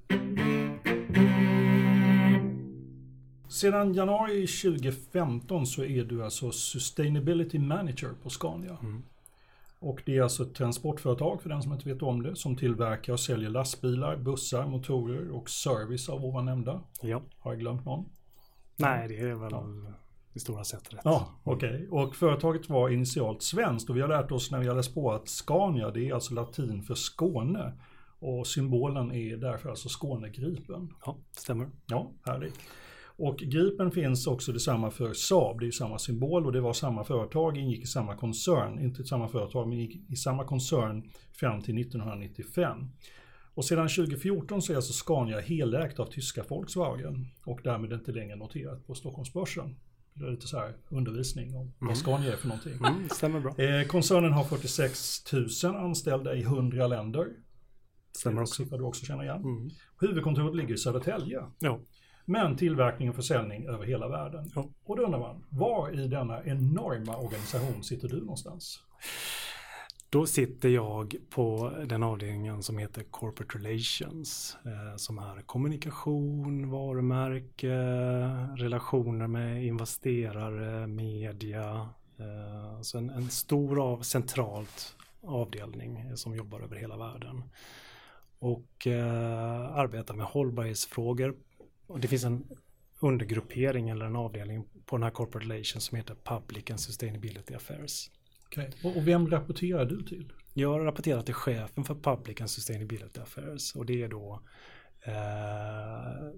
Sedan 3.50 3.94
januari 3.94 4.48
2015 4.48 5.66
så 5.66 5.84
är 5.84 6.04
du 6.04 6.24
alltså 6.24 6.52
Sustainability 6.52 7.60
Manager 7.60 8.10
på 8.24 8.30
Scania. 8.30 8.78
Och 9.80 10.02
det 10.06 10.18
är 10.18 10.22
alltså 10.22 10.44
ett 10.44 10.56
transportföretag, 10.56 11.42
för 11.42 11.50
den 11.50 11.62
som 11.62 11.74
inte 11.74 11.90
vet 11.90 12.02
om 12.02 12.24
det, 12.24 12.36
som 12.36 12.56
tillverkar 12.56 13.14
och 13.14 13.20
säljer 13.20 13.50
lastbilar, 13.50 14.18
bussar, 14.18 14.68
motorer 14.68 15.32
och 15.32 15.50
service 15.50 16.10
av 16.10 16.26
ovan 16.26 16.46
nämnda. 16.46 16.82
Ja. 17.02 17.22
Har 17.40 17.52
jag 17.52 17.60
glömt 17.60 17.86
någon? 17.86 18.10
Nej, 18.76 19.08
det 19.08 19.20
är 19.20 19.36
väl 19.36 19.54
i 20.34 20.40
stora 20.40 20.64
sett 20.64 20.94
rätt. 20.94 21.02
Ja, 21.04 21.40
okej. 21.44 21.88
Och 21.92 22.16
företaget 22.16 22.70
var 22.70 22.90
initialt 22.90 23.44
svenskt 23.44 23.90
och 23.90 23.98
vi 23.98 24.02
har 24.02 24.08
lärt 24.08 24.32
oss 24.32 24.52
när 24.52 24.60
vi 24.60 24.68
har 24.68 24.76
läst 24.76 24.94
på 24.94 25.12
att 25.12 25.30
Scania 25.30 25.92
det 25.92 26.10
är 26.10 26.14
alltså 26.14 26.34
latin 26.34 26.84
för 26.84 26.96
Skåne. 26.96 27.74
Och 28.20 28.48
symbolen 28.48 29.12
är 29.12 29.38
därför 29.38 29.70
alltså 29.70 29.90
Skånegripen. 29.90 30.94
Ja, 31.06 31.18
stämmer. 31.32 31.70
Ja, 31.86 32.12
härligt. 32.26 32.60
Och 33.22 33.38
Gripen 33.38 33.92
finns 33.92 34.28
också 34.28 34.52
detsamma 34.52 34.92
för 34.92 35.14
Saab, 35.14 35.60
det 35.60 35.68
är 35.68 35.72
samma 35.72 36.00
symbol 36.00 36.46
och 36.46 36.52
det 36.52 36.62
var 36.62 36.74
samma 36.74 37.04
företag, 37.04 37.58
ingick 37.58 37.84
i 37.84 37.86
samma 37.86 38.16
koncern, 38.16 38.80
inte 38.80 39.04
samma 39.04 39.28
företag 39.28 39.68
men 39.68 39.78
i 40.10 40.16
samma 40.16 40.44
koncern 40.44 41.10
fram 41.34 41.62
till 41.62 41.82
1995. 41.82 42.90
Och 43.54 43.66
sedan 43.66 43.88
2014 43.88 44.62
så 44.62 44.72
är 44.72 44.76
alltså 44.76 44.94
Scania 44.94 45.40
helägt 45.40 46.00
av 46.00 46.06
tyska 46.06 46.44
Volkswagen 46.50 47.28
och 47.46 47.60
därmed 47.64 47.94
inte 47.94 48.12
längre 48.12 48.36
noterat 48.36 48.88
på 48.88 48.96
Stockholmsbörsen. 48.96 49.76
Det 50.20 50.32
lite 50.32 50.48
så 50.48 50.58
här 50.58 50.74
undervisning 50.90 51.56
om 51.56 51.74
vad 51.80 51.98
Scania 51.98 52.34
är 52.34 52.38
för 52.38 52.48
någonting. 52.48 52.74
Mm, 52.74 53.10
stämmer 53.10 53.40
bra. 53.40 53.56
Eh, 53.58 53.88
koncernen 53.88 54.34
har 54.34 54.44
46 54.44 55.34
000 55.64 55.76
anställda 55.76 56.36
i 56.36 56.42
100 56.42 56.88
länder. 56.88 57.28
Stämmer 58.18 58.36
Det 58.36 58.42
också. 58.42 58.64
siffra 58.64 58.78
du 58.78 58.84
också 58.84 59.06
känner 59.06 59.24
igen. 59.24 59.42
Mm. 59.44 59.70
Huvudkontoret 60.00 60.56
ligger 60.56 60.74
i 60.74 60.78
Södertälje. 60.78 61.44
Ja. 61.60 61.80
Men 62.26 62.58
tillverkning 62.58 63.10
och 63.10 63.16
försäljning 63.16 63.68
över 63.68 63.86
hela 63.86 64.08
världen. 64.08 64.52
Ja. 64.56 64.70
Och 64.84 64.98
då 64.98 65.04
undrar 65.04 65.20
man, 65.20 65.46
var 65.50 66.00
i 66.00 66.08
denna 66.08 66.44
enorma 66.44 67.18
organisation 67.18 67.84
sitter 67.84 68.08
du 68.08 68.20
någonstans? 68.20 68.80
Då 70.12 70.26
sitter 70.26 70.70
jag 70.70 71.16
på 71.30 71.74
den 71.86 72.04
avdelningen 72.04 72.64
som 72.64 72.78
heter 72.78 73.04
Corporate 73.04 73.58
Relations. 73.58 74.58
Eh, 74.66 74.96
som 74.96 75.20
är 75.20 75.42
kommunikation, 75.42 76.70
varumärke, 76.70 77.76
relationer 78.64 79.28
med 79.28 79.66
investerare, 79.66 80.88
media. 80.88 81.90
Eh, 82.20 82.76
alltså 82.78 82.98
en, 82.98 83.10
en 83.10 83.30
stor 83.30 83.92
av, 83.92 84.02
centralt 84.02 84.96
avdelning 85.22 86.00
eh, 86.00 86.14
som 86.14 86.36
jobbar 86.36 86.60
över 86.60 86.76
hela 86.76 86.98
världen. 86.98 87.44
Och 88.40 88.88
eh, 88.88 89.76
arbetar 89.76 90.16
med 90.16 90.26
hållbarhetsfrågor. 90.26 91.36
Och 91.88 92.00
det 92.00 92.08
finns 92.08 92.24
en 92.24 92.48
undergruppering 93.00 93.90
eller 93.90 94.06
en 94.06 94.16
avdelning 94.16 94.66
på 94.86 94.98
den 94.98 95.04
här 95.04 95.12
Corporate 95.12 95.46
Relations 95.50 95.84
som 95.84 95.98
heter 95.98 96.16
Public 96.16 96.70
and 96.70 96.80
Sustainability 96.80 97.54
Affairs. 97.54 98.10
Okej. 98.52 98.72
Och, 98.84 98.98
och 98.98 99.08
vem 99.08 99.30
rapporterar 99.30 99.86
du 99.86 100.04
till? 100.04 100.34
Jag 100.54 100.70
har 100.70 100.80
rapporterat 100.80 101.26
till 101.26 101.36
chefen 101.36 101.84
för 101.84 101.96
Public 101.96 102.42
and 102.42 102.50
Sustainability 102.50 103.20
Affairs 103.20 103.76
och 103.76 103.86
det 103.86 104.04
är 104.04 104.08
då 104.08 104.42
Eh, 105.02 106.32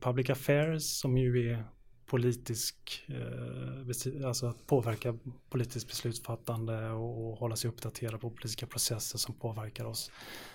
public 0.00 0.30
affairs 0.30 0.82
som 0.82 1.18
ju 1.18 1.52
är 1.52 1.64
politisk, 2.06 3.04
eh, 3.08 4.26
alltså 4.26 4.46
att 4.46 4.66
påverka 4.66 5.18
politiskt 5.50 5.88
beslutsfattande 5.88 6.90
och 6.90 7.38
hålla 7.38 7.56
sig 7.56 7.68
uppdaterad 7.70 8.20
på 8.20 8.30
politiska 8.30 8.66
processer 8.66 9.18
som 9.18 9.34
påverkar 9.34 9.84
oss. 9.84 10.10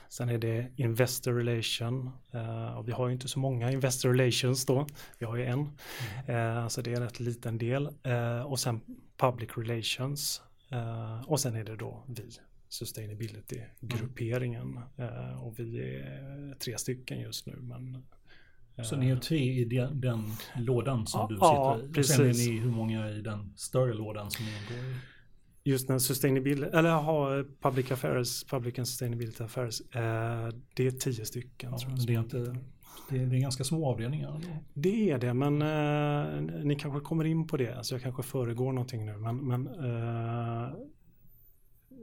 Sen 0.10 0.30
är 0.30 0.38
det 0.38 0.72
Investor 0.76 1.34
Relation 1.34 2.10
uh, 2.36 2.78
och 2.78 2.88
vi 2.88 2.92
har 2.92 3.08
ju 3.08 3.14
inte 3.14 3.28
så 3.28 3.40
många 3.40 3.72
Investor 3.72 4.10
Relations 4.10 4.66
då. 4.66 4.88
Vi 5.20 5.26
har 5.26 5.36
ju 5.36 5.46
en. 5.46 5.70
Mm. 6.28 6.58
Uh, 6.58 6.68
så 6.68 6.82
det 6.82 6.92
är 6.92 6.96
en 6.96 7.04
rätt 7.04 7.20
liten 7.20 7.58
del. 7.58 7.90
Uh, 8.08 8.42
och 8.42 8.60
sen 8.60 8.82
Public 9.18 9.50
Relations. 9.58 10.42
Och 11.26 11.40
sen 11.40 11.56
är 11.56 11.64
det 11.64 11.76
då 11.76 12.04
vi, 12.08 12.30
Sustainability-grupperingen. 12.70 14.80
och 15.42 15.60
vi 15.60 15.80
är 15.80 16.56
tre 16.60 16.78
stycken 16.78 17.20
just 17.20 17.46
nu. 17.46 17.56
Men, 17.62 18.04
så 18.84 18.96
ni 18.96 19.10
är 19.10 19.16
tre 19.16 19.38
i 19.38 19.66
den, 19.66 20.02
den 20.02 20.24
lådan 20.56 21.08
som 21.08 21.20
ja, 21.20 21.28
du 21.30 21.36
sitter 21.36 21.48
ja, 21.48 21.80
i? 21.80 22.00
Och 22.02 22.06
sen 22.06 22.26
är 22.26 22.34
ni 22.34 22.60
hur 22.60 22.72
många 22.72 23.10
i 23.10 23.22
den 23.22 23.54
större 23.58 23.94
lådan 23.94 24.32
som 24.32 24.46
ni 24.46 24.52
ingår 24.52 24.86
i? 24.92 24.96
just 25.64 25.90
när 25.90 26.00
sustainability, 26.00 26.70
eller 26.74 26.90
ha 26.90 27.44
public 27.62 27.92
affairs, 27.92 28.44
public 28.44 28.80
and 28.80 28.88
sustainability 28.88 29.44
affairs, 29.44 29.82
eh, 29.82 30.50
det 30.74 30.88
är 30.88 30.92
tio 30.92 31.26
stycken. 31.26 31.72
Ja, 31.72 31.88
det, 32.08 32.16
är 32.16 32.20
inte, 32.20 32.56
det, 33.10 33.18
är, 33.18 33.26
det 33.26 33.38
är 33.38 33.42
ganska 33.42 33.64
små 33.64 33.90
avdelningar. 33.92 34.42
Det 34.74 35.12
är 35.12 35.18
det, 35.18 35.34
men 35.34 35.62
eh, 35.62 36.64
ni 36.64 36.76
kanske 36.76 37.00
kommer 37.00 37.26
in 37.26 37.48
på 37.48 37.58
det, 37.58 37.78
Alltså 37.78 37.96
jag 37.96 38.02
kanske 38.02 38.24
föregår 38.24 38.72
någonting 38.72 39.06
nu, 39.06 39.18
men, 39.18 39.38
men 39.38 39.68
eh, 39.68 40.74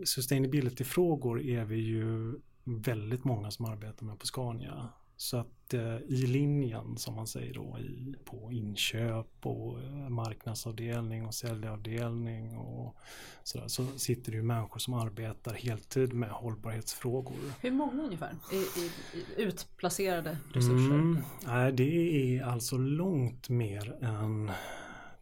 sustainability-frågor 0.05 1.41
är 1.41 1.65
vi 1.65 1.77
ju 1.77 2.35
väldigt 2.65 3.25
många 3.25 3.51
som 3.51 3.65
arbetar 3.65 4.07
med 4.07 4.19
på 4.19 4.27
Scania. 4.27 4.89
Så 5.17 5.37
att 5.37 5.58
i 5.75 6.27
linjen 6.27 6.97
som 6.97 7.15
man 7.15 7.27
säger 7.27 7.55
då 7.55 7.79
i, 7.79 8.15
på 8.25 8.53
inköp 8.53 9.47
och 9.47 9.81
eh, 9.81 10.09
marknadsavdelning 10.09 11.27
och 11.27 11.35
säljavdelning 11.35 12.57
och 12.57 12.97
sådär, 13.43 13.69
så 13.69 13.87
sitter 13.87 14.33
det 14.33 14.37
ju 14.37 14.43
människor 14.43 14.79
som 14.79 14.95
arbetar 14.95 15.55
heltid 15.55 16.13
med 16.13 16.31
hållbarhetsfrågor. 16.31 17.37
Hur 17.61 17.71
många 17.71 18.03
ungefär 18.03 18.35
i, 18.53 18.57
i, 18.57 18.91
i 19.21 19.43
utplacerade 19.43 20.39
resurser? 20.53 20.95
Mm, 20.95 21.19
nej, 21.47 21.73
det 21.73 22.37
är 22.37 22.43
alltså 22.43 22.77
långt 22.77 23.49
mer 23.49 24.05
än 24.05 24.51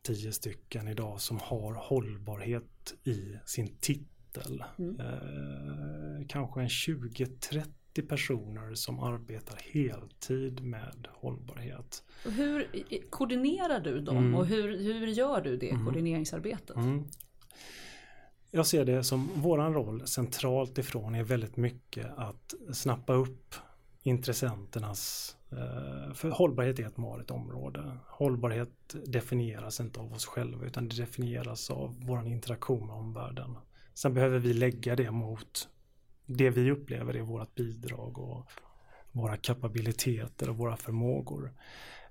tio 0.03 0.33
stycken 0.33 0.89
idag 0.89 1.21
som 1.21 1.39
har 1.39 1.75
hållbarhet 1.75 2.95
i 3.05 3.37
sin 3.45 3.77
titel. 3.81 4.65
Mm. 4.79 5.01
Eh, 5.01 6.27
kanske 6.29 6.61
en 6.61 6.69
20-30 6.69 7.65
30 7.97 8.09
personer 8.09 8.75
som 8.75 9.01
arbetar 9.01 9.59
heltid 9.73 10.65
med 10.65 11.09
hållbarhet. 11.13 12.03
Och 12.27 12.33
hur 12.33 12.69
koordinerar 13.11 13.81
du 13.81 14.01
dem 14.01 14.17
mm. 14.17 14.35
och 14.35 14.47
hur, 14.47 14.79
hur 14.79 15.07
gör 15.07 15.41
du 15.41 15.57
det 15.57 15.71
mm. 15.71 15.85
koordineringsarbetet? 15.85 16.77
Mm. 16.77 17.05
Jag 18.51 18.67
ser 18.67 18.85
det 18.85 19.05
som 19.05 19.29
våran 19.35 19.75
roll 19.75 20.07
centralt 20.07 20.79
ifrån 20.79 21.15
är 21.15 21.25
väldigt 21.25 21.57
mycket 21.57 22.07
att 22.17 22.55
snappa 22.73 23.13
upp 23.13 23.55
intressenternas 24.03 25.37
eh, 25.51 26.15
för 26.15 26.31
hållbarhet 26.31 26.79
är 26.79 26.87
ett 26.87 26.97
marigt 26.97 27.31
område. 27.31 27.99
Hållbarhet 28.07 28.95
definieras 29.07 29.81
inte 29.81 30.01
av 30.01 30.13
oss 30.13 30.27
själva 30.27 30.67
utan 30.67 30.89
det 30.89 30.97
definieras 30.97 31.71
av 31.71 31.97
vår 32.07 32.27
interaktion 32.27 32.87
med 32.87 32.97
omvärlden. 32.97 33.57
Sen 33.95 34.15
behöver 34.15 34.39
vi 34.39 34.53
lägga 34.53 34.97
det 34.97 35.11
mot 35.11 35.69
det 36.27 36.51
vi 36.51 36.71
upplever 36.71 37.17
är 37.17 37.23
vårt 37.23 37.55
bidrag 37.55 38.19
och 38.19 38.47
våra 39.13 39.37
kapabiliteter 39.37 40.51
och 40.51 40.57
våra 40.57 40.77
förmågor. 40.77 41.53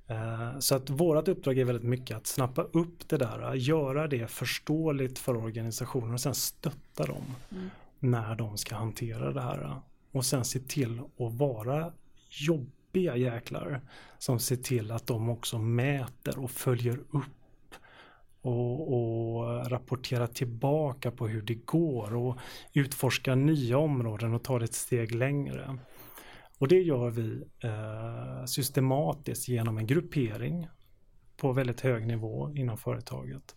Eh, 0.08 0.60
så 0.60 0.76
att 0.76 0.90
vårt 0.90 1.28
uppdrag 1.28 1.58
är 1.58 1.66
väldigt 1.66 1.90
mycket 1.90 2.18
att 2.18 2.28
snappa 2.28 2.62
upp 2.62 3.10
det 3.10 3.18
där, 3.18 3.54
göra 3.54 4.08
det 4.08 4.28
förståeligt 4.28 5.20
för 5.20 5.38
organisationer 5.38 6.14
och 6.14 6.22
sen 6.22 6.36
stötta 6.36 7.06
dem 7.06 7.36
mm. 7.52 7.70
när 8.00 8.36
de 8.36 8.58
ska 8.58 8.76
hantera 8.76 9.34
det 9.34 9.42
här. 9.42 9.76
Och 10.12 10.26
sen 10.26 10.46
se 10.46 10.60
till 10.60 11.00
att 11.00 11.34
vara 11.34 11.94
jobbiga 12.30 13.16
jäklar 13.16 13.82
som 14.18 14.40
ser 14.40 14.56
till 14.56 14.92
att 14.92 15.08
de 15.08 15.30
också 15.30 15.60
mäter 15.60 16.40
och 16.40 16.52
följer 16.52 16.98
upp 16.98 17.35
och, 18.46 18.94
och 18.94 19.70
rapportera 19.70 20.28
tillbaka 20.28 21.12
på 21.12 21.28
hur 21.28 21.42
det 21.42 21.56
går 21.56 22.16
och 22.16 22.38
utforska 22.74 23.36
nya 23.36 23.78
områden 23.78 24.34
och 24.34 24.44
ta 24.44 24.60
det 24.60 24.66
ett 24.66 24.74
steg 24.74 25.16
längre. 25.16 25.78
Och 26.58 26.68
det 26.68 26.80
gör 26.80 27.10
vi 27.10 27.44
eh, 27.64 28.46
systematiskt 28.46 29.48
genom 29.48 29.78
en 29.78 29.88
gruppering 29.88 30.68
på 31.38 31.54
väldigt 31.54 31.82
hög 31.82 32.08
nivå 32.08 32.52
inom 32.56 32.78
företaget. 32.78 33.56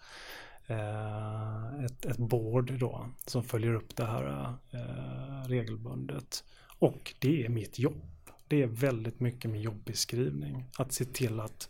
Eh, 0.67 1.85
ett, 1.85 2.07
ett 2.07 2.19
board 2.19 2.79
då 2.79 3.09
som 3.27 3.43
följer 3.43 3.75
upp 3.75 3.97
det 3.97 4.05
här 4.05 4.55
eh, 4.71 5.49
regelbundet. 5.49 6.45
Och 6.79 7.15
det 7.21 7.45
är 7.45 7.49
mitt 7.49 7.79
jobb. 7.79 8.03
Det 8.49 8.63
är 8.63 8.67
väldigt 8.67 9.21
mycket 9.21 9.51
min 9.51 9.63
jobbeskrivning. 9.63 10.65
Att 10.79 10.93
se 10.93 11.05
till 11.05 11.41
att 11.41 11.69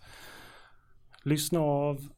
lyssna 1.23 1.61
av, 1.61 2.09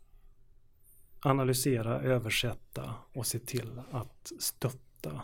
analysera, 1.22 2.00
översätta 2.00 2.94
och 3.12 3.26
se 3.26 3.38
till 3.38 3.82
att 3.90 4.32
stötta 4.38 5.22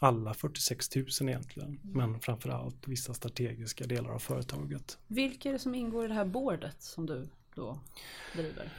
alla 0.00 0.34
46 0.34 0.96
000 0.96 1.06
egentligen, 1.20 1.68
mm. 1.68 1.80
men 1.82 2.20
framförallt 2.20 2.88
vissa 2.88 3.14
strategiska 3.14 3.86
delar 3.86 4.10
av 4.10 4.18
företaget. 4.18 4.98
Vilka 5.06 5.48
är 5.48 5.52
det 5.52 5.58
som 5.58 5.74
ingår 5.74 6.04
i 6.04 6.08
det 6.08 6.14
här 6.14 6.24
bordet 6.24 6.82
som 6.82 7.06
du 7.06 7.28
då 7.54 7.78
driver? 8.34 8.72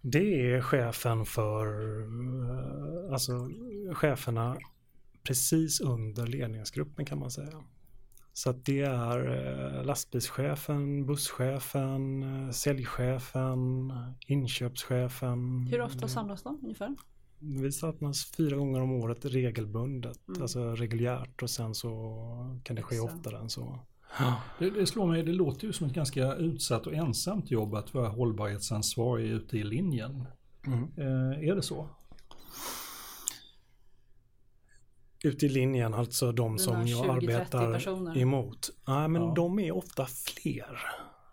Det 0.00 0.52
är 0.52 0.60
chefen 0.60 1.26
för, 1.26 1.66
eh, 2.00 3.12
alltså 3.12 3.50
cheferna 3.92 4.58
precis 5.22 5.80
under 5.80 6.26
ledningsgruppen 6.26 7.04
kan 7.04 7.18
man 7.18 7.30
säga. 7.30 7.64
Så 8.32 8.50
att 8.50 8.64
det 8.64 8.80
är 8.80 9.28
eh, 9.78 9.84
lastbilschefen, 9.84 11.06
busschefen, 11.06 12.22
eh, 12.22 12.50
säljchefen, 12.50 13.92
inköpschefen. 14.26 15.66
Hur 15.70 15.80
ofta 15.80 16.08
samlas 16.08 16.42
de 16.42 16.58
ungefär? 16.62 16.96
Vi 17.38 17.72
samlas 17.72 18.24
fyra 18.24 18.56
gånger 18.56 18.80
om 18.80 18.92
året 18.92 19.24
regelbundet, 19.24 20.28
mm. 20.28 20.42
alltså 20.42 20.74
reguljärt 20.74 21.42
och 21.42 21.50
sen 21.50 21.74
så 21.74 21.90
kan 22.64 22.76
det 22.76 22.82
ske 22.82 22.94
Exakt. 22.94 23.14
oftare 23.14 23.38
än 23.38 23.50
så. 23.50 23.78
Det, 24.58 24.70
det, 24.70 24.86
slår 24.86 25.06
mig, 25.06 25.22
det 25.22 25.32
låter 25.32 25.66
ju 25.66 25.72
som 25.72 25.86
ett 25.86 25.92
ganska 25.92 26.34
utsatt 26.34 26.86
och 26.86 26.94
ensamt 26.94 27.50
jobb 27.50 27.74
att 27.74 27.94
vara 27.94 28.08
hållbarhetsansvarig 28.08 29.30
ute 29.30 29.58
i 29.58 29.64
linjen. 29.64 30.24
Mm. 30.66 30.82
Eh, 30.96 31.48
är 31.48 31.54
det 31.54 31.62
så? 31.62 31.88
Ute 35.24 35.46
i 35.46 35.48
linjen, 35.48 35.94
alltså 35.94 36.32
de 36.32 36.58
som 36.58 36.86
jag 36.86 37.10
arbetar 37.10 37.72
personer. 37.72 38.18
emot. 38.18 38.70
Nej, 38.86 39.08
men 39.08 39.22
ja. 39.22 39.32
de 39.36 39.58
är 39.58 39.72
ofta 39.72 40.06
fler. 40.06 40.78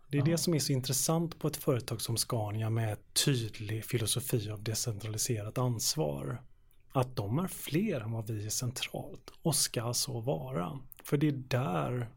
Det 0.08 0.17
är 0.17 0.19
ja. 0.19 0.25
det 0.25 0.38
som 0.38 0.54
är 0.54 0.60
så 0.60 0.73
intressant 0.73 1.39
på 1.39 1.47
ett 1.47 1.58
företag 1.58 2.02
som 2.02 2.17
Scania 2.17 2.69
med 2.69 2.97
tydlig 3.25 3.86
filosofi 3.86 4.49
av 4.49 4.63
decentraliserat 4.63 5.58
ansvar. 5.58 6.43
Att 6.91 7.15
de 7.15 7.39
är 7.39 7.47
fler 7.47 8.02
än 8.02 8.12
vad 8.12 8.28
vi 8.28 8.45
är 8.45 8.49
centralt 8.49 9.32
och 9.41 9.56
ska 9.56 9.93
så 9.93 10.19
vara. 10.19 10.80
För 11.04 11.17
det 11.17 11.28
är 11.28 11.43
där 11.47 12.10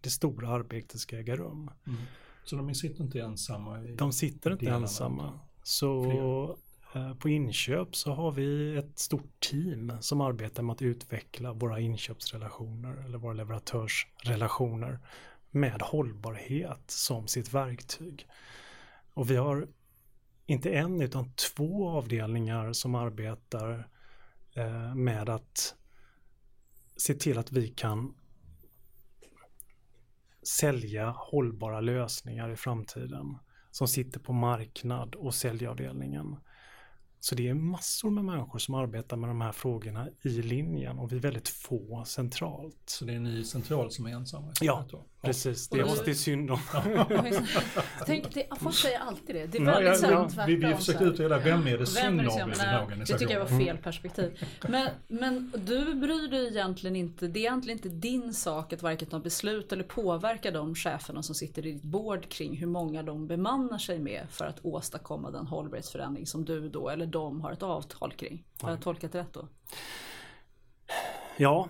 det 0.00 0.10
stora 0.10 0.48
arbetet 0.48 1.00
ska 1.00 1.18
äga 1.18 1.36
rum. 1.36 1.70
Mm. 1.86 2.00
Så 2.44 2.56
de 2.56 2.74
sitter 2.74 3.04
inte 3.04 3.20
ensamma? 3.20 3.84
I 3.84 3.94
de 3.94 4.12
sitter 4.12 4.52
inte 4.52 4.66
ensamma. 4.66 5.40
Så 5.62 6.04
fler. 6.04 6.69
Eh, 6.94 7.14
på 7.14 7.28
inköp 7.28 7.96
så 7.96 8.12
har 8.12 8.32
vi 8.32 8.76
ett 8.76 8.98
stort 8.98 9.40
team 9.40 9.92
som 10.00 10.20
arbetar 10.20 10.62
med 10.62 10.72
att 10.72 10.82
utveckla 10.82 11.52
våra 11.52 11.80
inköpsrelationer 11.80 13.04
eller 13.04 13.18
våra 13.18 13.32
leverantörsrelationer 13.32 14.98
med 15.50 15.82
hållbarhet 15.82 16.82
som 16.86 17.28
sitt 17.28 17.54
verktyg. 17.54 18.26
Och 19.14 19.30
vi 19.30 19.36
har 19.36 19.68
inte 20.46 20.70
en 20.70 21.00
utan 21.00 21.32
två 21.32 21.88
avdelningar 21.88 22.72
som 22.72 22.94
arbetar 22.94 23.88
eh, 24.54 24.94
med 24.94 25.28
att 25.28 25.74
se 26.96 27.14
till 27.14 27.38
att 27.38 27.52
vi 27.52 27.68
kan 27.68 28.14
sälja 30.42 31.10
hållbara 31.10 31.80
lösningar 31.80 32.50
i 32.50 32.56
framtiden 32.56 33.38
som 33.70 33.88
sitter 33.88 34.20
på 34.20 34.32
marknad 34.32 35.14
och 35.14 35.34
säljavdelningen. 35.34 36.36
Så 37.20 37.34
det 37.34 37.48
är 37.48 37.54
massor 37.54 38.10
med 38.10 38.24
människor 38.24 38.58
som 38.58 38.74
arbetar 38.74 39.16
med 39.16 39.30
de 39.30 39.40
här 39.40 39.52
frågorna 39.52 40.08
i 40.22 40.28
linjen 40.28 40.98
och 40.98 41.12
vi 41.12 41.16
är 41.16 41.20
väldigt 41.20 41.48
få 41.48 42.04
centralt. 42.04 42.76
Så 42.86 43.04
det 43.04 43.14
är 43.14 43.20
ni 43.20 43.44
centralt 43.44 43.92
som 43.92 44.06
är 44.06 44.10
ensamma? 44.10 44.52
Ja, 44.60 44.84
Precis, 45.22 45.68
det 45.68 45.78
är 45.78 45.84
oss 45.84 46.02
det 46.04 46.10
är 46.10 46.14
synd 46.14 46.50
om. 46.50 46.58
Tänk, 48.06 48.34
det, 48.34 48.46
folk 48.60 48.74
säger 48.74 48.98
alltid 48.98 49.34
det. 49.36 49.46
Det 49.46 49.58
är 49.58 49.62
Ja, 49.62 49.72
väldigt 49.72 50.02
ja, 50.02 50.10
ja, 50.10 50.28
sant 50.28 50.48
vi, 50.48 50.54
vi 50.54 50.60
tvärtom, 50.60 50.78
försökte 50.78 51.04
utreda 51.04 51.38
vem 51.38 51.66
är 51.66 51.70
det 51.70 51.78
Vem 51.78 51.86
synd 51.86 52.20
om 52.20 52.52
i 52.52 52.54
den 52.54 52.98
Det 52.98 53.18
tycker 53.18 53.34
jag 53.34 53.40
var 53.40 53.58
fel 53.58 53.78
perspektiv. 53.78 54.44
Men, 54.68 54.88
men 55.08 55.52
du 55.56 55.94
bryr 55.94 56.30
dig 56.30 56.48
egentligen 56.48 56.96
inte, 56.96 57.26
det 57.26 57.38
är 57.38 57.40
egentligen 57.40 57.78
inte 57.78 57.88
din 57.88 58.34
sak 58.34 58.72
att 58.72 58.82
varken 58.82 59.08
ta 59.08 59.18
beslut 59.18 59.72
eller 59.72 59.84
påverka 59.84 60.50
de 60.50 60.74
cheferna 60.74 61.22
som 61.22 61.34
sitter 61.34 61.66
i 61.66 61.72
ditt 61.72 61.82
board 61.82 62.28
kring 62.28 62.56
hur 62.56 62.66
många 62.66 63.02
de 63.02 63.26
bemannar 63.26 63.78
sig 63.78 63.98
med 63.98 64.26
för 64.30 64.44
att 64.44 64.64
åstadkomma 64.64 65.30
den 65.30 65.46
hållbarhetsförändring 65.46 66.26
som 66.26 66.44
du 66.44 66.68
då 66.68 66.88
eller 66.88 67.06
de 67.06 67.40
har 67.40 67.52
ett 67.52 67.62
avtal 67.62 68.12
kring. 68.12 68.44
Har 68.60 68.70
jag 68.70 68.82
tolkat 68.82 69.14
rätt 69.14 69.32
då? 69.32 69.48
Ja, 71.36 71.68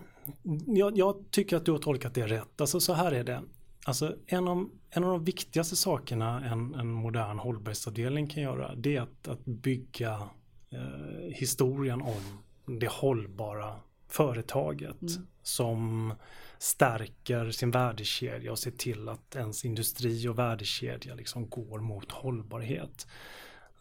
jag, 0.66 0.98
jag 0.98 1.24
tycker 1.30 1.56
att 1.56 1.64
du 1.64 1.72
har 1.72 1.78
tolkat 1.78 2.14
det 2.14 2.26
rätt. 2.26 2.60
Alltså 2.60 2.80
så 2.80 2.92
här 2.92 3.12
är 3.12 3.24
det. 3.24 3.42
Alltså 3.84 4.16
en 4.26 4.48
av, 4.48 4.70
en 4.90 5.04
av 5.04 5.10
de 5.10 5.24
viktigaste 5.24 5.76
sakerna 5.76 6.44
en, 6.44 6.74
en 6.74 6.90
modern 6.90 7.38
hållbarhetsavdelning 7.38 8.26
kan 8.26 8.42
göra 8.42 8.74
det 8.74 8.96
är 8.96 9.00
att, 9.00 9.28
att 9.28 9.44
bygga 9.44 10.28
eh, 10.70 11.32
historien 11.34 12.02
om 12.02 12.42
det 12.78 12.90
hållbara 12.90 13.76
företaget 14.08 14.96
som 15.42 16.12
stärker 16.58 17.50
sin 17.50 17.70
värdekedja 17.70 18.52
och 18.52 18.58
ser 18.58 18.70
till 18.70 19.08
att 19.08 19.36
ens 19.36 19.64
industri 19.64 20.28
och 20.28 20.38
värdekedja 20.38 21.14
liksom 21.14 21.48
går 21.48 21.78
mot 21.78 22.12
hållbarhet. 22.12 23.06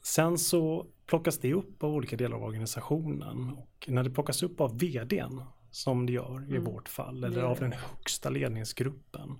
Sen 0.01 0.37
så 0.37 0.85
plockas 1.05 1.39
det 1.39 1.53
upp 1.53 1.83
av 1.83 1.93
olika 1.93 2.15
delar 2.15 2.37
av 2.37 2.43
organisationen 2.43 3.49
och 3.49 3.85
när 3.87 4.03
det 4.03 4.09
plockas 4.09 4.43
upp 4.43 4.61
av 4.61 4.79
vdn 4.79 5.41
som 5.71 6.05
det 6.05 6.13
gör 6.13 6.55
i 6.55 6.57
vårt 6.57 6.89
fall 6.89 7.23
eller 7.23 7.43
av 7.43 7.59
den 7.59 7.71
högsta 7.71 8.29
ledningsgruppen 8.29 9.39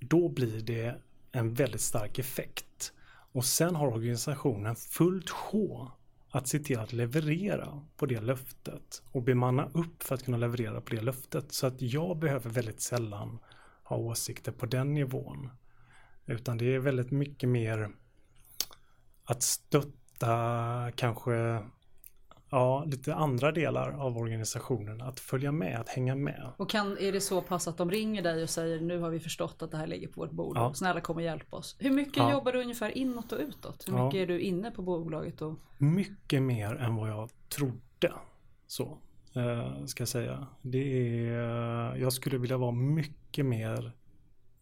då 0.00 0.28
blir 0.28 0.60
det 0.60 0.94
en 1.32 1.54
väldigt 1.54 1.80
stark 1.80 2.18
effekt. 2.18 2.92
Och 3.32 3.44
sen 3.44 3.74
har 3.74 3.86
organisationen 3.86 4.76
fullt 4.76 5.30
sjå 5.30 5.92
att 6.30 6.48
se 6.48 6.58
till 6.58 6.78
att 6.78 6.92
leverera 6.92 7.82
på 7.96 8.06
det 8.06 8.20
löftet 8.20 9.02
och 9.12 9.22
bemanna 9.22 9.70
upp 9.74 10.02
för 10.02 10.14
att 10.14 10.24
kunna 10.24 10.36
leverera 10.36 10.80
på 10.80 10.94
det 10.94 11.00
löftet. 11.00 11.52
Så 11.52 11.66
att 11.66 11.82
jag 11.82 12.18
behöver 12.18 12.50
väldigt 12.50 12.80
sällan 12.80 13.38
ha 13.82 13.96
åsikter 13.96 14.52
på 14.52 14.66
den 14.66 14.94
nivån. 14.94 15.50
Utan 16.26 16.58
det 16.58 16.74
är 16.74 16.78
väldigt 16.78 17.10
mycket 17.10 17.48
mer 17.48 17.90
att 19.24 19.42
stötta 19.42 20.92
kanske 20.96 21.62
ja, 22.50 22.84
lite 22.84 23.14
andra 23.14 23.52
delar 23.52 23.90
av 23.92 24.18
organisationen. 24.18 25.00
Att 25.02 25.20
följa 25.20 25.52
med, 25.52 25.80
att 25.80 25.88
hänga 25.88 26.14
med. 26.14 26.50
Och 26.56 26.70
kan, 26.70 26.98
är 26.98 27.12
det 27.12 27.20
så 27.20 27.42
pass 27.42 27.68
att 27.68 27.76
de 27.78 27.90
ringer 27.90 28.22
dig 28.22 28.42
och 28.42 28.50
säger 28.50 28.80
nu 28.80 28.98
har 28.98 29.10
vi 29.10 29.20
förstått 29.20 29.62
att 29.62 29.70
det 29.70 29.76
här 29.76 29.86
ligger 29.86 30.08
på 30.08 30.20
vårt 30.20 30.30
bord. 30.30 30.56
Ja. 30.56 30.74
Snälla 30.74 31.00
kom 31.00 31.16
och 31.16 31.22
hjälp 31.22 31.54
oss. 31.54 31.76
Hur 31.78 31.90
mycket 31.90 32.16
Ja. 32.16 32.32
jobbar 32.32 32.52
du 32.52 32.60
ungefär 32.62 32.98
inåt 32.98 33.32
och 33.32 33.38
utåt? 33.38 33.88
Hur 33.88 33.96
Ja. 33.96 34.04
mycket 34.06 34.18
är 34.18 34.26
du 34.26 34.40
inne 34.40 34.70
på 34.70 34.82
bolaget? 34.82 35.42
Och, 35.42 35.54
mycket 35.78 36.42
mer 36.42 36.74
än 36.74 36.96
vad 36.96 37.08
jag 37.10 37.30
trodde. 37.48 38.12
Så 38.66 38.98
eh, 39.34 39.84
ska 39.84 40.00
jag 40.00 40.08
säga. 40.08 40.46
Det 40.62 41.18
är, 41.28 41.96
jag 41.96 42.12
skulle 42.12 42.38
vilja 42.38 42.56
vara 42.56 42.72
mycket 42.72 43.46
mer 43.46 43.92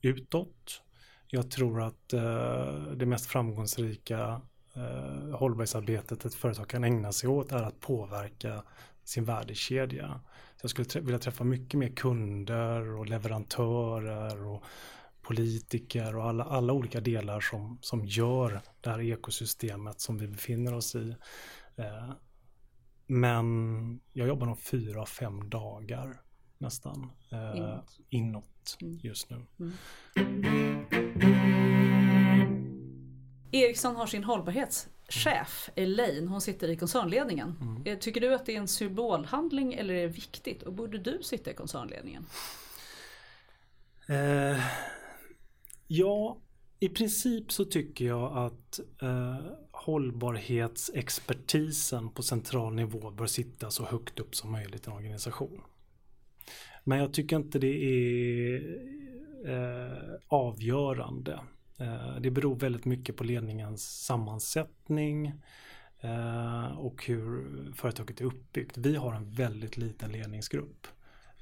utåt. 0.03 0.83
Jag 1.27 1.51
tror 1.51 1.83
att 1.83 2.13
eh, 2.13 2.75
det 2.97 3.07
mest 3.07 3.27
framgångsrika 3.27 4.41
eh, 4.77 5.37
hållbarhetsarbetet 5.39 6.25
ett 6.25 6.35
företag 6.35 6.69
kan 6.69 6.85
ägna 6.85 7.13
sig 7.13 7.29
åt 7.29 7.53
är 7.53 7.63
att 7.63 7.81
påverka 7.81 8.63
sin 9.05 9.25
värdekedja. 9.25 10.21
Så 10.57 10.61
jag 10.65 10.71
skulle 10.71 10.85
trä- 10.89 11.01
vilja 11.01 11.19
träffa 11.19 11.45
mycket 11.45 11.79
mer 11.81 11.89
kunder 11.89 12.89
och 12.99 13.07
leverantörer 13.07 14.47
och 14.47 14.63
politiker 15.23 16.17
och 16.17 16.25
alla, 16.25 16.45
alla 16.45 16.73
olika 16.73 17.01
delar 17.01 17.41
som, 17.41 17.79
som 17.81 18.05
gör 18.05 18.61
det 18.81 18.91
här 18.91 19.01
ekosystemet 19.01 20.01
som 20.01 20.19
vi 20.19 20.27
befinner 20.29 20.75
oss 20.75 20.95
i. 20.95 21.17
Eh, 21.77 22.11
men 23.07 24.01
jag 24.13 24.29
jobbar 24.29 24.47
nog 24.47 24.59
fyra, 24.59 25.07
fem 25.07 25.51
dagar 25.51 26.21
nästan 26.59 27.11
eh, 27.33 27.57
Inåt. 27.57 27.99
inåt 28.11 28.77
Mm. 28.83 28.99
just 29.03 29.31
nu. 29.31 29.47
Ericsson 33.55 33.97
har 33.97 34.07
sin 34.07 34.25
hållbarhetschef 34.25 35.71
Elaine, 35.75 36.29
hon 36.29 36.41
sitter 36.41 36.69
i 36.69 36.77
koncernledningen. 36.77 37.57
Mm. 37.61 37.83
Eh, 37.87 37.99
Tycker 37.99 38.21
du 38.21 38.35
att 38.35 38.47
det 38.47 38.55
är 38.55 38.59
en 38.59 38.69
symbolhandling 38.69 39.75
eller 39.75 39.95
är 39.95 40.03
det 40.03 40.09
viktigt? 40.15 40.63
Och 40.63 40.73
borde 40.73 40.99
du 40.99 41.19
sitta 41.23 41.51
i 41.51 41.55
koncernledningen? 41.55 42.27
Eh, 44.09 44.61
ja, 45.87 46.39
i 46.81 46.89
princip 46.89 47.53
så 47.53 47.65
tycker 47.65 48.05
jag 48.05 48.37
att 48.37 48.81
eh, 49.03 49.37
hållbarhetsexpertisen 49.71 52.11
på 52.11 52.23
central 52.23 52.75
nivå 52.75 53.11
bör 53.11 53.27
sitta 53.27 53.71
så 53.71 53.85
högt 53.85 54.21
upp 54.21 54.37
som 54.37 54.53
möjligt 54.53 54.87
i 54.87 54.91
en 54.91 54.97
organisation. 54.97 55.61
Men 56.85 56.99
jag 56.99 57.13
tycker 57.13 57.37
inte 57.37 57.59
det 57.59 57.85
är 57.85 58.57
eh, 59.47 59.93
avgörande. 60.29 61.41
Eh, 61.77 62.17
det 62.21 62.31
beror 62.31 62.57
väldigt 62.57 62.85
mycket 62.85 63.17
på 63.17 63.25
ledningens 63.25 64.05
sammansättning 64.05 65.33
eh, 66.01 66.79
och 66.79 67.07
hur 67.07 67.73
företaget 67.77 68.21
är 68.21 68.25
uppbyggt. 68.25 68.77
Vi 68.77 68.97
har 68.97 69.15
en 69.15 69.31
väldigt 69.31 69.77
liten 69.77 70.13
ledningsgrupp 70.13 70.87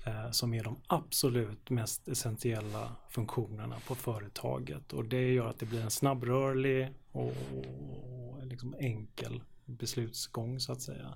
eh, 0.07 0.31
som 0.31 0.55
är 0.55 0.65
de 0.65 0.77
absolut 0.87 1.71
mest 1.71 2.09
essentiella 2.09 2.97
funktionerna 3.11 3.77
på 3.87 3.95
företaget 3.95 4.93
och 4.93 5.05
det 5.05 5.33
gör 5.33 5.47
att 5.47 5.59
det 5.59 5.67
blir 5.67 5.81
en 5.81 5.91
snabbrörlig 5.91 6.89
och, 7.13 7.33
liksom 8.43 8.75
enkel 8.79 9.43
beslutsgång 9.65 10.61
så 10.61 10.73
att 10.73 10.83
säga. 10.83 11.15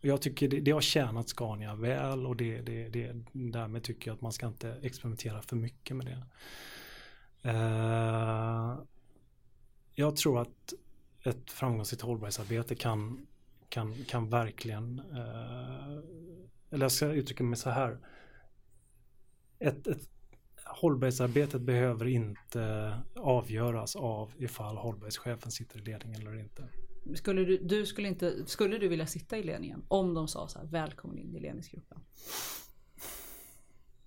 Jag 0.00 0.22
tycker 0.22 0.48
det, 0.48 0.60
det 0.60 0.70
har 0.70 0.80
tjänat 0.80 1.28
Scania 1.28 1.74
väl 1.74 2.26
och 2.26 2.36
det, 2.36 2.60
det, 2.60 2.88
det, 2.88 3.24
därmed 3.32 3.82
tycker 3.82 4.10
jag 4.10 4.14
att 4.14 4.20
man 4.20 4.32
ska 4.32 4.46
inte 4.46 4.78
experimentera 4.82 5.42
för 5.42 5.56
mycket 5.56 5.96
med 5.96 6.06
det. 6.06 6.22
Eh, 7.42 8.78
jag 9.94 10.16
tror 10.16 10.40
att 10.40 10.74
ett 11.24 11.50
framgångsrikt 11.50 12.02
hållbarhetsarbete 12.02 12.74
kan, 12.74 13.26
kan, 13.68 13.94
kan 13.94 14.30
verkligen, 14.30 14.98
eh, 14.98 15.98
eller 16.70 16.84
jag 16.84 16.92
ska 16.92 17.06
uttrycka 17.06 17.44
mig 17.44 17.58
så 17.58 17.70
här. 17.70 17.98
Ett, 19.58 19.86
ett 19.86 20.08
hållbarhetsarbetet 20.64 21.60
behöver 21.60 22.06
inte 22.06 22.94
avgöras 23.16 23.96
av 23.96 24.32
ifall 24.38 24.76
hållbarhetschefen 24.76 25.50
sitter 25.50 25.78
i 25.78 25.82
ledningen 25.82 26.20
eller 26.20 26.38
inte. 26.38 26.68
Skulle 27.14 27.44
du, 27.44 27.58
du 27.58 27.86
skulle, 27.86 28.08
inte, 28.08 28.46
skulle 28.46 28.78
du 28.78 28.88
vilja 28.88 29.06
sitta 29.06 29.38
i 29.38 29.42
ledningen 29.42 29.84
om 29.88 30.14
de 30.14 30.28
sa 30.28 30.48
så 30.48 30.58
här, 30.58 30.66
välkommen 30.66 31.18
in 31.18 31.36
i 31.36 31.40
ledningsgruppen? 31.40 32.00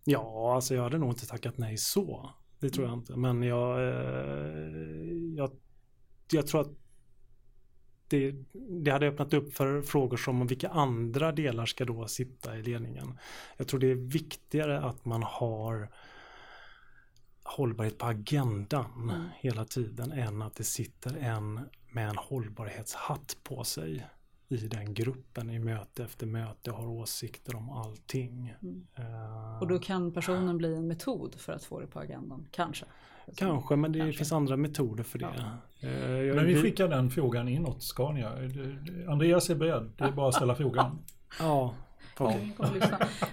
Ja, 0.04 0.56
alltså 0.56 0.76
jag 0.76 0.84
hade 0.84 0.98
nog 0.98 1.12
inte 1.12 1.28
tackat 1.28 1.58
nej 1.58 1.78
så. 1.78 2.34
Det 2.66 2.72
tror 2.72 2.88
jag 2.88 2.94
inte. 2.98 3.16
Men 3.16 3.44
jag, 3.44 3.80
eh, 3.80 5.14
jag, 5.36 5.52
jag 6.32 6.48
tror 6.48 6.62
att 6.62 6.72
det, 8.08 8.36
det 8.84 8.92
hade 8.92 9.08
öppnat 9.08 9.34
upp 9.34 9.54
för 9.54 9.82
frågor 9.82 10.18
som 10.18 10.48
vilka 10.48 10.70
andra 10.70 11.32
delar 11.32 11.66
ska 11.66 11.86
då 11.86 12.08
sitta 12.08 12.58
i 12.58 12.64
ledningen. 12.64 13.18
Jag 13.58 13.68
tror 13.68 13.80
det 13.80 13.92
är 13.92 13.96
viktigare 13.96 14.82
att 14.82 15.06
man 15.06 15.24
har 15.24 15.90
hållbarhet 17.44 17.98
på 17.98 18.06
agendan 18.06 19.10
Mm. 19.10 19.30
hela 19.40 19.66
tiden 19.66 20.12
än 20.12 20.42
att 20.42 20.56
det 20.56 20.64
sitter 20.64 21.18
en 21.18 21.60
med 21.92 22.10
en 22.10 22.18
hållbarhetshatt 22.18 23.38
på 23.44 23.64
sig 23.64 24.06
i 24.48 24.58
den 24.58 24.94
gruppen 24.94 25.50
i 25.50 25.60
möte 25.60 26.04
efter 26.04 26.28
möte 26.28 26.72
har 26.72 26.88
åsikter 26.88 27.56
om 27.56 27.70
allting. 27.70 28.56
Mm. 28.62 28.88
Eh, 28.96 29.62
Och 29.62 29.68
då 29.68 29.80
kan 29.80 30.14
personen 30.14 30.58
bli 30.58 30.76
en 30.76 30.88
metod 30.88 31.36
för 31.36 31.54
att 31.54 31.64
få 31.64 31.80
det 31.80 31.88
på 31.88 32.00
agendan, 32.00 32.48
kanske. 32.52 32.86
Kanske, 33.36 33.76
men 33.76 33.92
det 33.92 34.00
Kanske. 34.00 34.18
finns 34.18 34.32
andra 34.32 34.58
metoder 34.58 35.04
för 35.04 35.20
det. 35.20 35.28
Eh, 35.80 35.90
jag- 36.12 36.36
Men 36.36 36.46
vi 36.46 36.62
skickar 36.62 36.88
den 36.88 37.10
frågan 37.10 37.48
inåt 37.48 37.84
Scania. 37.84 38.32
Andreas 39.08 39.50
är 39.50 39.56
beredd, 39.56 39.92
det 39.98 40.04
är 40.04 40.12
bara 40.12 40.28
att 40.30 40.36
ställa 40.36 40.56
frågan. 40.62 41.00
Ja. 41.40 41.74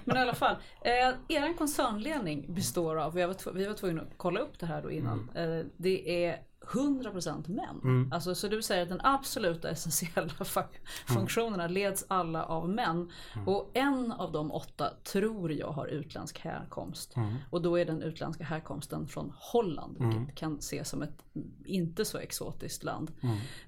Men 0.04 0.16
i 0.16 0.20
alla 0.20 0.34
fall, 0.34 0.56
eh, 0.80 1.36
er 1.36 1.56
koncernledning 1.58 2.54
består 2.54 2.96
av, 2.96 3.14
vi 3.14 3.26
var, 3.26 3.34
tv- 3.34 3.58
vi 3.58 3.66
var 3.66 3.74
tvungna 3.74 4.02
att 4.02 4.08
kolla 4.16 4.40
upp 4.40 4.58
det 4.58 4.66
här 4.66 4.82
då 4.82 4.90
innan, 4.90 5.30
eh, 5.34 5.60
det 5.76 6.24
är 6.26 6.36
100% 6.68 7.48
män. 7.50 7.80
Mm. 7.84 8.12
Alltså, 8.12 8.34
så 8.34 8.48
du 8.48 8.62
säger 8.62 8.82
att 8.82 8.88
den 8.88 9.00
absoluta 9.04 9.70
essentiella 9.70 10.28
fa- 10.38 10.64
funktionerna 11.06 11.66
leds 11.66 12.04
alla 12.08 12.44
av 12.44 12.68
män. 12.68 13.10
Och 13.46 13.70
en 13.74 14.12
av 14.12 14.32
de 14.32 14.52
åtta 14.52 14.90
tror 15.12 15.52
jag 15.52 15.70
har 15.70 15.86
utländsk 15.86 16.38
härkomst. 16.38 17.14
Och 17.50 17.62
då 17.62 17.78
är 17.78 17.84
den 17.84 18.02
utländska 18.02 18.44
härkomsten 18.44 19.06
från 19.08 19.32
Holland, 19.36 19.96
vilket 19.98 20.34
kan 20.36 20.58
ses 20.58 20.88
som 20.88 21.02
ett 21.02 21.22
inte 21.64 22.04
så 22.04 22.18
exotiskt 22.18 22.84
land. 22.84 23.12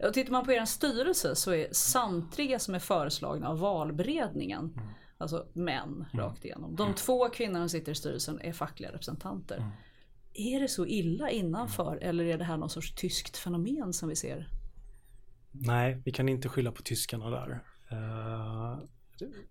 Och 0.07 0.15
tittar 0.15 0.33
man 0.33 0.45
på 0.45 0.53
er 0.53 0.65
styrelse 0.65 1.35
så 1.35 1.53
är 1.55 1.69
samtliga 1.73 2.59
som 2.59 2.75
är 2.75 2.79
föreslagna 2.79 3.49
av 3.49 3.59
valberedningen 3.59 4.81
Alltså 5.19 5.47
män 5.53 6.05
rakt 6.13 6.45
igenom. 6.45 6.77
De 6.77 6.95
två 6.95 7.29
kvinnorna 7.29 7.65
som 7.65 7.69
sitter 7.69 7.93
i 7.93 7.95
styrelsen 7.95 8.41
är 8.41 8.53
fackliga 8.53 8.93
representanter. 8.93 9.71
Är 10.35 10.61
det 10.61 10.69
så 10.69 10.87
illa 10.87 11.31
innanför 11.31 11.97
eller 11.97 12.25
är 12.25 12.39
det 12.39 12.45
här 12.45 12.57
någon 12.57 12.71
sorts 12.71 12.95
tyskt 12.95 13.37
fenomen 13.37 13.93
som 13.93 14.09
vi 14.09 14.17
ser? 14.17 14.49
Nej, 15.51 16.03
vi 16.05 16.13
kan 16.13 16.29
inte 16.29 16.49
skylla 16.49 16.73
på 16.73 16.83
tyskarna 16.83 17.31
där. 17.31 17.51
Uh, 17.93 18.79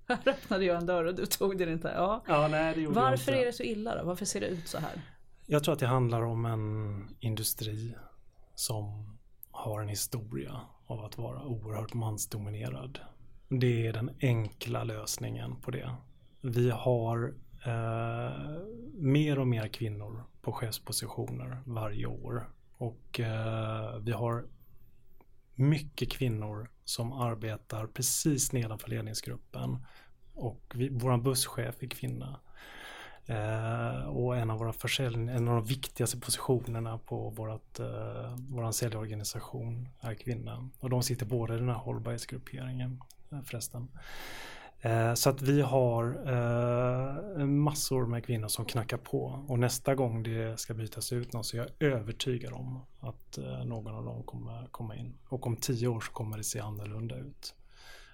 här 0.08 0.20
öppnade 0.26 0.66
jag 0.66 0.78
en 0.78 0.86
dörr 0.86 1.06
och 1.06 1.16
du 1.16 1.26
tog 1.26 1.58
den 1.58 1.70
inte. 1.70 1.88
Ja. 1.96 2.24
ja 2.28 2.48
nej, 2.48 2.76
det 2.76 2.82
gjorde 2.82 2.96
Varför 2.96 3.32
inte. 3.32 3.42
är 3.42 3.46
det 3.46 3.54
så 3.54 3.64
illa 3.64 3.96
då? 3.96 4.06
Varför 4.06 4.26
ser 4.26 4.42
det 4.42 4.48
ut 4.48 4.68
så 4.68 4.78
här? 4.78 5.02
Jag 5.46 5.64
tror 5.64 5.74
att 5.74 5.80
det 5.80 5.88
handlar 5.88 6.22
om 6.22 6.46
en 6.46 7.08
industri 7.20 7.96
som 8.56 9.18
har 9.52 9.82
en 9.82 9.88
historia 9.88 10.62
av 10.86 11.06
att 11.06 11.18
vara 11.18 11.44
oerhört 11.44 11.94
mansdominerad. 11.94 13.00
Det 13.50 13.88
är 13.88 13.94
den 13.94 14.12
enkla 14.22 14.84
lösningen 14.84 15.62
på 15.62 15.72
det. 15.72 15.96
Vi 16.42 16.70
har 16.70 17.34
eh, 17.66 18.58
mer 18.94 19.40
och 19.40 19.48
mer 19.48 19.68
kvinnor 19.68 20.24
på 20.44 20.52
chefspositioner 20.52 21.62
varje 21.66 22.06
år 22.06 22.50
och 22.78 23.20
eh, 23.20 23.98
vi 23.98 24.12
har 24.12 24.46
mycket 25.56 26.12
kvinnor 26.12 26.70
som 26.84 27.14
arbetar 27.14 27.88
precis 27.88 28.52
nedanför 28.52 28.90
ledningsgruppen 28.90 29.86
och 30.34 30.74
vi, 30.76 30.90
vår 30.90 31.18
busschef 31.18 31.84
är 31.84 31.88
kvinna. 31.88 32.40
Eh, 33.26 34.08
och 34.08 34.38
en 34.38 34.50
av 34.50 34.60
våra 34.60 34.74
försälj, 34.74 35.16
en 35.16 35.48
av 35.48 35.56
de 35.56 35.66
viktigaste 35.66 36.20
positionerna 36.20 36.98
på 36.98 37.30
vårat, 37.30 37.80
eh, 37.80 38.36
vår 38.50 38.72
säljorganisation 38.72 39.90
är 40.00 40.14
kvinna. 40.14 40.70
Och 40.80 40.90
de 40.90 41.04
sitter 41.04 41.26
båda 41.26 41.56
i 41.56 41.58
den 41.58 41.70
här 41.70 41.76
hållbarhetsgrupperingen 41.76 43.02
eh, 43.32 43.42
förresten. 43.42 43.88
Eh, 44.86 45.14
så 45.14 45.30
att 45.30 45.42
vi 45.42 45.62
har 45.62 46.04
eh, 46.28 47.46
massor 47.46 48.06
med 48.06 48.26
kvinnor 48.26 48.48
som 48.48 48.66
knackar 48.66 48.98
på 48.98 49.46
och 49.48 49.60
nästa 49.60 49.96
gång 49.96 50.24
det 50.24 50.60
ska 50.60 50.74
bytas 50.74 51.14
ut 51.14 51.34
någon 51.34 51.44
så 51.44 51.58
är 51.58 51.62
jag 51.62 51.92
övertygad 51.94 52.54
om 52.54 52.80
att 53.00 53.38
eh, 53.38 53.66
någon 53.66 53.96
av 53.96 54.06
dem 54.06 54.24
kommer 54.24 54.68
komma 54.72 54.96
in. 54.96 55.14
Och 55.30 55.48
om 55.48 55.56
tio 55.56 55.88
år 55.88 56.00
så 56.00 56.12
kommer 56.12 56.38
det 56.38 56.44
se 56.44 56.60
annorlunda 56.60 57.18
ut. 57.18 57.56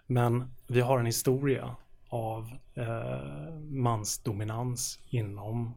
Men 0.06 0.52
vi 0.68 0.82
har 0.82 1.00
en 1.00 1.06
historia 1.06 1.76
av 2.10 2.52
mansdominans 3.70 5.00
inom 5.10 5.76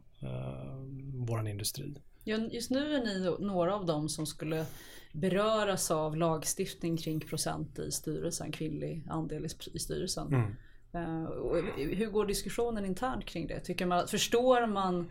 vår 1.15 1.49
industri. 1.49 1.95
Just 2.25 2.71
nu 2.71 2.95
är 2.95 3.05
ni 3.05 3.37
några 3.47 3.75
av 3.75 3.87
dem 3.87 4.09
som 4.09 4.27
skulle 4.27 4.67
beröras 5.13 5.91
av 5.91 6.17
lagstiftning 6.17 6.97
kring 6.97 7.21
procent 7.21 7.79
i 7.79 7.91
styrelsen, 7.91 8.53
kvinnlig 8.53 9.05
andel 9.09 9.47
i 9.75 9.79
styrelsen. 9.79 10.27
Mm. 10.27 10.57
Uh, 10.95 11.31
hur 11.77 12.11
går 12.11 12.27
diskussionen 12.27 12.85
internt 12.85 13.25
kring 13.25 13.47
det? 13.47 13.61
Tycker 13.61 13.87
man, 13.87 14.09
förstår 14.09 14.67
man 14.67 15.11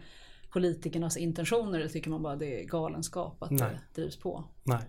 politikernas 0.50 1.18
intentioner 1.18 1.80
eller 1.80 1.90
tycker 1.90 2.10
man 2.10 2.24
bara 2.24 2.36
det 2.36 2.62
är 2.62 2.66
galenskap 2.66 3.44
att 3.44 3.52
Nej. 3.52 3.80
det 3.94 4.02
drivs 4.02 4.20
på? 4.20 4.44
Nej, 4.64 4.84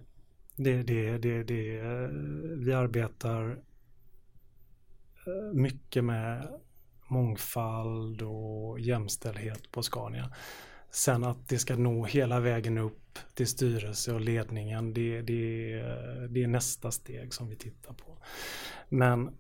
det, 0.57 0.83
det, 0.83 1.19
det, 1.19 1.43
det, 1.43 1.81
vi 2.57 2.73
arbetar 2.73 3.63
mycket 5.53 6.05
med 6.05 6.61
mångfald 7.09 8.23
och 8.23 8.81
jämställdhet 8.81 9.73
på 9.73 9.83
Scania. 9.83 10.33
Sen 10.91 11.25
att 11.25 11.49
det 11.49 11.59
ska 11.59 11.77
nå 11.77 12.05
hela 12.05 12.41
vägen 12.41 12.79
upp 12.79 13.19
till 13.35 13.47
styrelse 13.47 14.13
och 14.13 14.21
ledningen, 14.21 14.95
det, 14.95 15.23
det, 15.23 15.73
det 16.29 16.43
är 16.43 16.47
nästa 16.47 16.91
steg 16.91 17.35
som 17.35 17.49
vi 17.49 17.57
tittar 17.57 17.95
på. 17.95 18.19
Men 18.89 19.31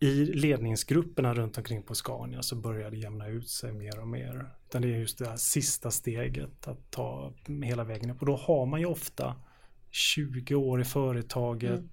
i 0.00 0.24
ledningsgrupperna 0.24 1.34
runt 1.34 1.58
omkring 1.58 1.82
på 1.82 1.94
Scania 1.94 2.42
så 2.42 2.56
börjar 2.56 2.90
det 2.90 2.96
jämna 2.96 3.28
ut 3.28 3.48
sig 3.48 3.72
mer 3.72 4.00
och 4.00 4.08
mer. 4.08 4.50
Utan 4.68 4.82
det 4.82 4.88
är 4.88 4.98
just 4.98 5.18
det 5.18 5.28
här 5.28 5.36
sista 5.36 5.90
steget 5.90 6.68
att 6.68 6.90
ta 6.90 7.32
hela 7.62 7.84
vägen 7.84 8.10
upp. 8.10 8.20
Och 8.20 8.26
då 8.26 8.36
har 8.36 8.66
man 8.66 8.80
ju 8.80 8.86
ofta 8.86 9.34
20 9.90 10.54
år 10.54 10.80
i 10.80 10.84
företaget, 10.84 11.70
mm 11.70 11.88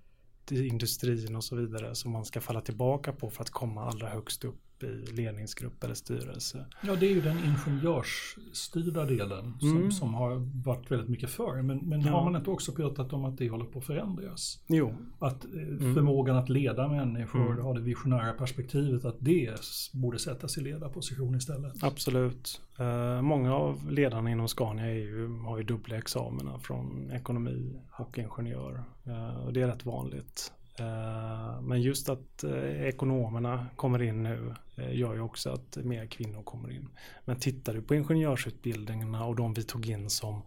i 0.52 0.68
industrin 0.68 1.36
och 1.36 1.44
så 1.44 1.56
vidare 1.56 1.96
som 1.96 2.12
man 2.12 2.26
ska 2.26 2.42
falla 2.42 2.62
tillbaka 2.62 3.14
på 3.14 3.30
för 3.30 3.42
att 3.42 3.50
komma 3.50 3.86
allra 3.86 4.10
högst 4.10 4.44
upp 4.44 4.65
i 4.84 5.12
ledningsgrupp 5.12 5.84
eller 5.84 5.94
styrelse. 5.94 6.66
Ja, 6.84 6.96
det 6.96 7.06
är 7.06 7.12
ju 7.12 7.22
den 7.22 7.38
ingenjörsstyrda 7.38 9.06
delen 9.06 9.54
som, 9.60 9.78
mm. 9.78 9.92
som 9.92 10.14
har 10.14 10.64
varit 10.66 10.92
väldigt 10.92 11.10
mycket 11.10 11.30
för. 11.30 11.62
Men, 11.62 11.78
men 11.78 12.02
ja. 12.02 12.12
har 12.12 12.24
man 12.24 12.36
inte 12.36 12.50
också 12.50 12.72
pratat 12.72 13.14
om 13.14 13.26
att 13.26 13.38
det 13.38 13.50
håller 13.50 13.66
på 13.66 13.80
att 13.80 13.86
förändras? 13.86 14.60
Jo. 14.68 14.96
Att 15.20 15.46
eh, 15.46 15.52
mm. 15.52 15.96
förmågan 15.96 16.38
att 16.38 16.50
leda 16.50 16.88
människor, 16.88 17.52
mm. 17.52 17.64
ha 17.64 17.74
det 17.74 17.82
visionära 17.82 18.34
perspektivet, 18.34 19.06
att 19.06 19.18
det 19.20 19.60
borde 19.94 20.20
sättas 20.20 20.58
i 20.58 20.62
ledarposition 20.62 21.36
istället. 21.36 21.84
Absolut. 21.84 22.62
Uh, 22.80 23.22
många 23.22 23.56
av 23.56 23.92
ledarna 23.92 24.32
inom 24.32 24.48
Scania 24.48 24.94
ju, 24.94 25.28
har 25.38 25.58
ju 25.58 25.64
dubbla 25.64 25.98
examina 25.98 26.60
från 26.60 27.12
ekonomi 27.12 27.80
och 27.92 28.18
ingenjör. 28.18 28.84
Uh, 29.08 29.46
och 29.46 29.54
det 29.54 29.62
är 29.62 29.68
rätt 29.68 29.86
vanligt. 29.86 30.52
Uh, 30.80 31.62
men 31.62 31.82
just 31.82 32.10
att 32.10 32.44
ekonomerna 32.80 33.68
kommer 33.76 34.02
in 34.02 34.24
nu 34.24 34.56
gör 34.76 35.14
ju 35.14 35.22
också 35.22 35.50
att 35.50 35.76
mer 35.76 36.06
kvinnor 36.06 36.44
kommer 36.44 36.72
in. 36.72 36.90
Men 37.26 37.40
tittar 37.40 37.74
du 37.74 37.82
på 37.82 37.96
ingenjörsutbildningarna 37.96 39.26
och 39.26 39.36
de 39.36 39.54
vi 39.54 39.64
tog 39.64 39.90
in 39.90 40.10
som 40.10 40.42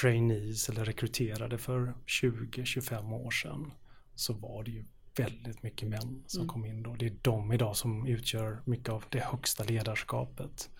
trainees 0.00 0.68
eller 0.68 0.84
rekryterade 0.84 1.58
för 1.58 1.94
20-25 2.06 3.12
år 3.26 3.30
sedan 3.30 3.72
så 4.14 4.32
var 4.32 4.64
det 4.64 4.70
ju 4.70 4.84
väldigt 5.16 5.62
mycket 5.62 5.88
män 5.88 6.24
som 6.26 6.40
mm. 6.40 6.48
kom 6.48 6.64
in 6.64 6.82
då. 6.82 6.94
Det 6.94 7.06
är 7.06 7.16
de 7.22 7.52
idag 7.52 7.76
som 7.76 8.06
utgör 8.06 8.62
mycket 8.64 8.88
av 8.88 9.04
det 9.08 9.20
högsta 9.20 9.64
ledarskapet. 9.64 10.70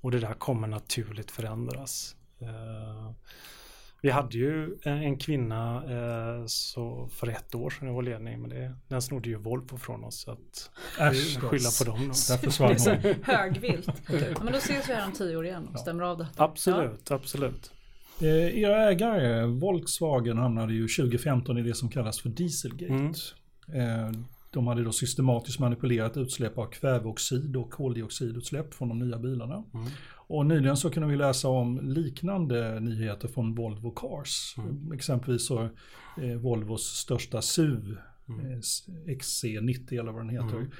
Och 0.00 0.10
det 0.10 0.18
där 0.18 0.34
kommer 0.34 0.68
naturligt 0.68 1.30
förändras. 1.30 2.16
Vi 4.02 4.10
hade 4.10 4.38
ju 4.38 4.76
en 4.82 5.18
kvinna 5.18 5.84
uh, 5.84 6.44
så 6.46 7.08
för 7.12 7.26
ett 7.26 7.54
år 7.54 7.70
sedan 7.70 7.88
i 7.88 7.92
vår 7.92 8.02
ledning, 8.02 8.40
men 8.40 8.50
det, 8.50 8.74
den 8.88 9.02
snodde 9.02 9.28
ju 9.28 9.36
Volvo 9.36 9.76
från 9.78 10.04
oss. 10.04 10.20
Så 10.20 10.30
att 10.30 10.70
Äsch, 11.00 11.40
skylla 11.40 11.70
på 11.78 11.84
dem. 11.84 11.98
Hon. 12.58 13.16
Högvilt. 13.22 13.88
okay. 14.02 14.32
ja, 14.36 14.44
men 14.44 14.52
då 14.52 14.58
ses 14.58 14.88
vi 14.88 14.92
här 14.92 15.06
om 15.06 15.12
tio 15.12 15.36
år 15.36 15.46
igen 15.46 15.68
och 15.72 15.80
stämmer 15.80 16.02
av 16.02 16.18
detta. 16.18 16.44
Absolut, 16.44 17.10
ja. 17.10 17.16
absolut. 17.16 17.72
Eh, 18.20 18.58
era 18.62 18.90
ägare, 18.90 19.46
Volkswagen, 19.46 20.38
hamnade 20.38 20.74
ju 20.74 20.88
2015 20.88 21.58
i 21.58 21.62
det 21.62 21.74
som 21.74 21.88
kallas 21.88 22.20
för 22.20 22.28
Dieselgate. 22.28 22.94
Mm. 22.94 23.12
Eh, 23.74 24.20
de 24.50 24.66
hade 24.66 24.84
då 24.84 24.92
systematiskt 24.92 25.58
manipulerat 25.58 26.16
utsläpp 26.16 26.58
av 26.58 26.66
kväveoxid 26.66 27.56
och 27.56 27.70
koldioxidutsläpp 27.70 28.74
från 28.74 28.88
de 28.88 28.98
nya 28.98 29.18
bilarna. 29.18 29.64
Mm. 29.74 29.86
Och 30.28 30.46
nyligen 30.46 30.76
så 30.76 30.90
kunde 30.90 31.08
vi 31.08 31.16
läsa 31.16 31.48
om 31.48 31.80
liknande 31.82 32.80
nyheter 32.80 33.28
från 33.28 33.54
Volvo 33.54 33.90
Cars. 33.90 34.54
Mm. 34.58 34.92
Exempelvis 34.92 35.46
så 35.46 35.68
eh, 36.22 36.36
Volvos 36.36 36.82
största 36.82 37.42
SUV, 37.42 37.96
mm. 38.28 38.52
eh, 38.52 38.58
XC90 39.06 40.00
eller 40.00 40.12
vad 40.12 40.20
den 40.20 40.28
heter. 40.28 40.56
Mm. 40.56 40.70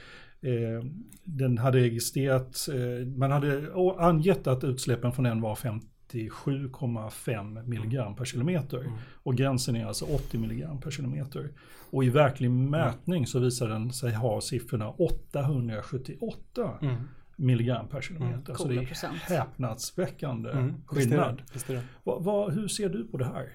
Eh, 0.40 0.84
den 1.24 1.58
hade 1.58 1.78
registrerat, 1.78 2.68
eh, 2.68 3.06
man 3.06 3.30
hade 3.30 3.72
angett 3.98 4.46
att 4.46 4.64
utsläppen 4.64 5.12
från 5.12 5.24
den 5.24 5.40
var 5.40 5.54
57,5 5.54 7.66
milligram 7.66 8.16
per 8.16 8.24
kilometer. 8.24 8.80
Mm. 8.80 8.92
Och 9.22 9.36
gränsen 9.36 9.76
är 9.76 9.86
alltså 9.86 10.04
80 10.04 10.38
milligram 10.38 10.80
per 10.80 10.90
kilometer. 10.90 11.50
Och 11.90 12.04
i 12.04 12.10
verklig 12.10 12.50
mätning 12.50 13.26
så 13.26 13.38
visar 13.38 13.68
den 13.68 13.92
sig 13.92 14.12
ha 14.12 14.40
siffrorna 14.40 14.90
878 14.90 16.78
mm. 16.82 16.96
Milligram 17.38 17.88
per 17.88 18.00
kilometer. 18.00 18.50
Mm. 18.50 18.56
Så 18.56 18.68
det 18.68 18.76
är 18.76 18.86
procent. 18.86 19.16
häpnadsväckande 19.16 20.50
mm. 20.50 20.74
skillnad. 20.86 21.42
Visst 21.52 21.70
är 21.70 21.74
det. 21.74 21.82
Va, 22.04 22.18
va, 22.18 22.48
hur 22.48 22.68
ser 22.68 22.88
du 22.88 23.04
på 23.04 23.16
det 23.16 23.24
här? 23.24 23.48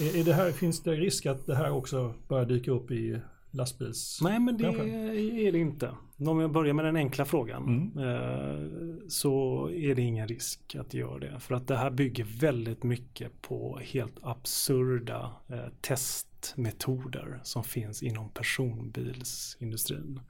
Är, 0.00 0.20
är 0.20 0.24
det 0.24 0.34
här? 0.34 0.52
Finns 0.52 0.82
det 0.82 0.90
risk 0.90 1.26
att 1.26 1.46
det 1.46 1.54
här 1.54 1.70
också 1.70 2.14
börjar 2.28 2.44
dyka 2.44 2.70
upp 2.70 2.90
i 2.90 3.20
lastbils... 3.50 4.18
Nej 4.22 4.40
men 4.40 4.56
det 4.56 4.66
är 4.66 5.52
det 5.52 5.58
inte. 5.58 5.90
Om 6.16 6.40
jag 6.40 6.52
börjar 6.52 6.74
med 6.74 6.84
den 6.84 6.96
enkla 6.96 7.24
frågan 7.24 7.62
mm. 7.62 8.08
Eh, 8.08 8.68
så 9.08 9.68
är 9.70 9.94
det 9.94 10.02
ingen 10.02 10.28
risk 10.28 10.76
att 10.80 10.94
göra 10.94 11.18
det. 11.18 11.40
För 11.40 11.54
att 11.54 11.68
det 11.68 11.76
här 11.76 11.90
bygger 11.90 12.24
väldigt 12.40 12.82
mycket 12.82 13.42
på 13.42 13.78
helt 13.82 14.18
absurda 14.22 15.30
eh, 15.48 15.68
testmetoder 15.80 17.40
som 17.42 17.64
finns 17.64 18.02
inom 18.02 18.28
personbilsindustrin. 18.28 20.20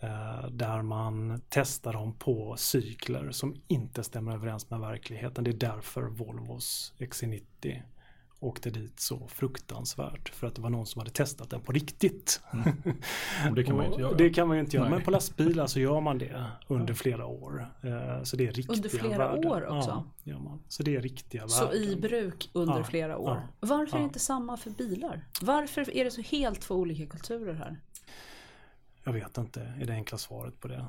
Eh, 0.00 0.48
där 0.50 0.82
man 0.82 1.40
testar 1.48 1.92
dem 1.92 2.12
på 2.12 2.54
cykler 2.56 3.30
som 3.30 3.54
inte 3.68 4.04
stämmer 4.04 4.32
överens 4.32 4.70
med 4.70 4.80
verkligheten. 4.80 5.44
Det 5.44 5.50
är 5.50 5.54
därför 5.54 6.02
Volvos 6.02 6.92
XC90 6.98 7.82
åkte 8.40 8.70
dit 8.70 9.00
så 9.00 9.28
fruktansvärt 9.28 10.28
för 10.28 10.46
att 10.46 10.54
det 10.54 10.60
var 10.62 10.70
någon 10.70 10.86
som 10.86 10.98
hade 10.98 11.10
testat 11.10 11.50
den 11.50 11.60
på 11.60 11.72
riktigt. 11.72 12.40
Mm. 12.52 13.54
Det 13.54 13.64
kan 13.64 13.76
man 13.76 13.84
ju 13.84 13.90
inte 13.90 14.00
göra. 14.02 14.14
det 14.14 14.30
kan 14.30 14.48
man 14.48 14.56
ju 14.56 14.60
inte 14.60 14.76
göra, 14.76 14.88
men 14.90 15.02
på 15.02 15.10
lastbilar 15.10 15.66
så 15.66 15.80
gör 15.80 16.00
man 16.00 16.18
det 16.18 16.44
under 16.68 16.94
flera 16.94 17.26
år. 17.26 17.72
Eh, 17.82 18.22
så 18.22 18.36
det 18.36 18.46
är 18.46 18.52
riktiga 18.52 18.76
Under 18.76 18.88
flera 18.88 19.18
värden. 19.18 19.50
år 19.52 19.66
också? 19.66 19.90
Ja, 20.24 20.32
gör 20.32 20.38
man. 20.38 20.62
Så 20.68 20.82
det 20.82 20.96
är 20.96 21.02
riktiga 21.02 21.48
så 21.48 21.64
värden. 21.64 21.80
Så 21.82 21.90
i 21.90 21.96
bruk 21.96 22.50
under 22.52 22.78
ja, 22.78 22.84
flera 22.84 23.18
år? 23.18 23.42
Ja, 23.60 23.66
Varför 23.68 23.96
är 23.96 24.00
det 24.00 24.04
inte 24.04 24.18
samma 24.18 24.56
för 24.56 24.70
bilar? 24.70 25.24
Varför 25.42 25.96
är 25.96 26.04
det 26.04 26.10
så 26.10 26.22
helt 26.22 26.60
två 26.60 26.74
olika 26.74 27.06
kulturer 27.06 27.54
här? 27.54 27.80
Jag 29.08 29.12
vet 29.12 29.38
inte, 29.38 29.60
är 29.80 29.86
det 29.86 29.92
enkla 29.92 30.18
svaret 30.18 30.60
på 30.60 30.68
det. 30.68 30.84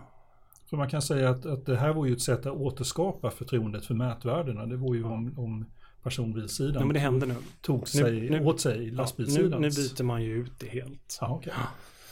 För 0.70 0.78
man 0.78 0.90
kan 0.90 1.02
säga 1.02 1.30
att, 1.30 1.46
att 1.46 1.66
det 1.66 1.76
här 1.76 1.94
var 1.94 2.06
ju 2.06 2.14
ett 2.14 2.22
sätt 2.22 2.46
att 2.46 2.54
återskapa 2.54 3.32
förtroendet 3.32 3.86
för 3.86 3.94
mätvärdena. 3.94 4.66
Det 4.66 4.78
var 4.78 4.96
ju 4.96 5.04
om, 5.04 5.40
om 5.40 5.66
personbilssidan 6.04 6.74
ja, 6.74 6.86
men 6.86 6.94
det 6.94 7.00
händer 7.00 7.28
nu. 7.28 7.36
tog 7.62 7.88
sig, 7.88 8.30
nu, 8.30 8.46
åt 8.46 8.62
sig 8.62 8.92
lastbilssidan. 8.92 9.62
Nu, 9.62 9.68
nu 9.68 9.76
byter 9.76 10.04
man 10.04 10.24
ju 10.24 10.34
ut 10.34 10.52
det 10.60 10.68
helt. 10.68 11.18
Ah, 11.22 11.36
okay. 11.36 11.54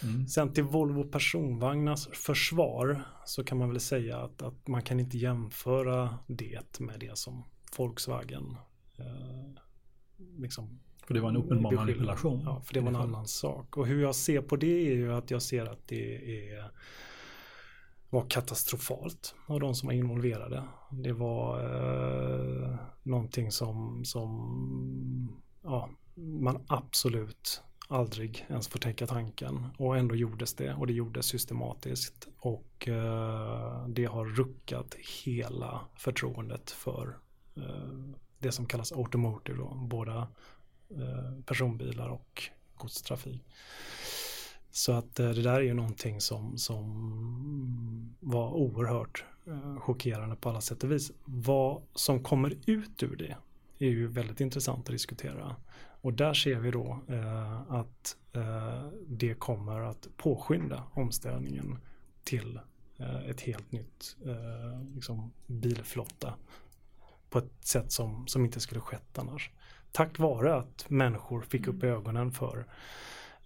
mm. 0.03 0.28
Sen 0.28 0.53
till 0.53 0.64
Volvo 0.64 1.03
personvagnars 1.03 2.08
försvar 2.08 3.03
så 3.26 3.43
kan 3.43 3.58
man 3.58 3.70
väl 3.70 3.80
säga 3.80 4.18
att, 4.18 4.41
att 4.41 4.68
man 4.68 4.82
kan 4.82 4.99
inte 4.99 5.18
jämföra 5.18 6.18
det 6.28 6.80
med 6.80 6.99
det 6.99 7.18
som 7.18 7.43
Volkswagen 7.78 8.58
eh, 8.97 9.62
liksom 10.38 10.80
för 11.08 11.14
det 11.14 11.22
var 11.22 11.30
en 11.30 11.38
uppenbar 11.38 11.72
manipulation. 11.72 12.41
Ja, 12.45 12.62
för 12.66 12.74
det 12.74 12.80
var 12.80 12.88
en 12.88 12.95
annan 12.95 13.28
sak. 13.28 13.78
Och 13.78 13.88
hur 13.88 14.01
jag 14.01 14.16
ser 14.16 14.41
på 14.41 14.55
det 14.55 14.91
är 14.91 14.95
ju 14.95 15.14
att 15.14 15.32
jag 15.32 15.41
ser 15.41 15.66
att 15.66 15.88
det 15.88 16.16
är 16.51 16.72
var 18.10 18.30
katastrofalt 18.30 19.36
av 19.45 19.60
de 19.60 19.76
som 19.76 19.88
var 19.88 19.93
involverade. 19.93 20.64
Det 20.91 21.14
var 21.14 21.60
eh, 21.64 22.76
någonting 23.03 23.51
som, 23.51 24.05
som 24.05 25.41
ja, 25.64 25.89
man 26.16 26.66
absolut 26.68 27.62
aldrig 27.88 28.45
ens 28.49 28.68
får 28.68 28.80
tänka 28.80 29.08
tanken. 29.08 29.68
Och 29.78 29.97
ändå 29.97 30.16
gjordes 30.16 30.53
det 30.53 30.74
och 30.74 30.88
det 30.88 30.93
gjordes 30.93 31.26
systematiskt. 31.26 32.28
Och 32.38 32.88
eh, 32.88 33.88
det 33.88 34.05
har 34.05 34.26
ruckat 34.26 34.95
hela 35.26 35.82
förtroendet 35.95 36.72
för 36.72 37.18
eh, 37.55 38.14
det 38.39 38.51
som 38.51 38.66
kallas 38.66 38.91
automotive, 38.91 39.58
då, 39.58 39.76
båda 39.76 40.28
Eh, 40.89 41.41
personbilar 41.45 42.09
och 42.09 42.43
godstrafik. 42.75 43.43
Så 44.71 44.91
att 44.91 45.19
eh, 45.19 45.29
det 45.29 45.41
där 45.41 45.53
är 45.53 45.61
ju 45.61 45.73
någonting 45.73 46.21
som, 46.21 46.57
som 46.57 48.15
var 48.19 48.51
oerhört 48.51 49.25
eh, 49.47 49.79
chockerande 49.79 50.35
på 50.35 50.49
alla 50.49 50.61
sätt 50.61 50.83
och 50.83 50.91
vis. 50.91 51.11
Vad 51.25 51.81
som 51.93 52.23
kommer 52.23 52.57
ut 52.65 53.03
ur 53.03 53.15
det 53.15 53.35
är 53.85 53.89
ju 53.89 54.07
väldigt 54.07 54.41
intressant 54.41 54.79
att 54.79 54.91
diskutera. 54.91 55.55
Och 56.01 56.13
där 56.13 56.33
ser 56.33 56.59
vi 56.59 56.71
då 56.71 56.99
eh, 57.07 57.71
att 57.71 58.17
eh, 58.33 58.88
det 59.07 59.33
kommer 59.33 59.81
att 59.81 60.07
påskynda 60.17 60.83
omställningen 60.93 61.77
till 62.23 62.59
eh, 62.97 63.29
ett 63.29 63.41
helt 63.41 63.71
nytt 63.71 64.17
eh, 64.25 64.93
liksom 64.95 65.31
bilflotta 65.47 66.33
på 67.29 67.39
ett 67.39 67.65
sätt 67.65 67.91
som, 67.91 68.27
som 68.27 68.45
inte 68.45 68.59
skulle 68.59 68.81
skett 68.81 69.17
annars. 69.17 69.51
Tack 69.98 70.20
vare 70.20 70.56
att 70.56 70.86
människor 70.89 71.41
fick 71.41 71.68
upp 71.68 71.84
mm. 71.84 71.95
ögonen 71.95 72.32
för 72.32 72.66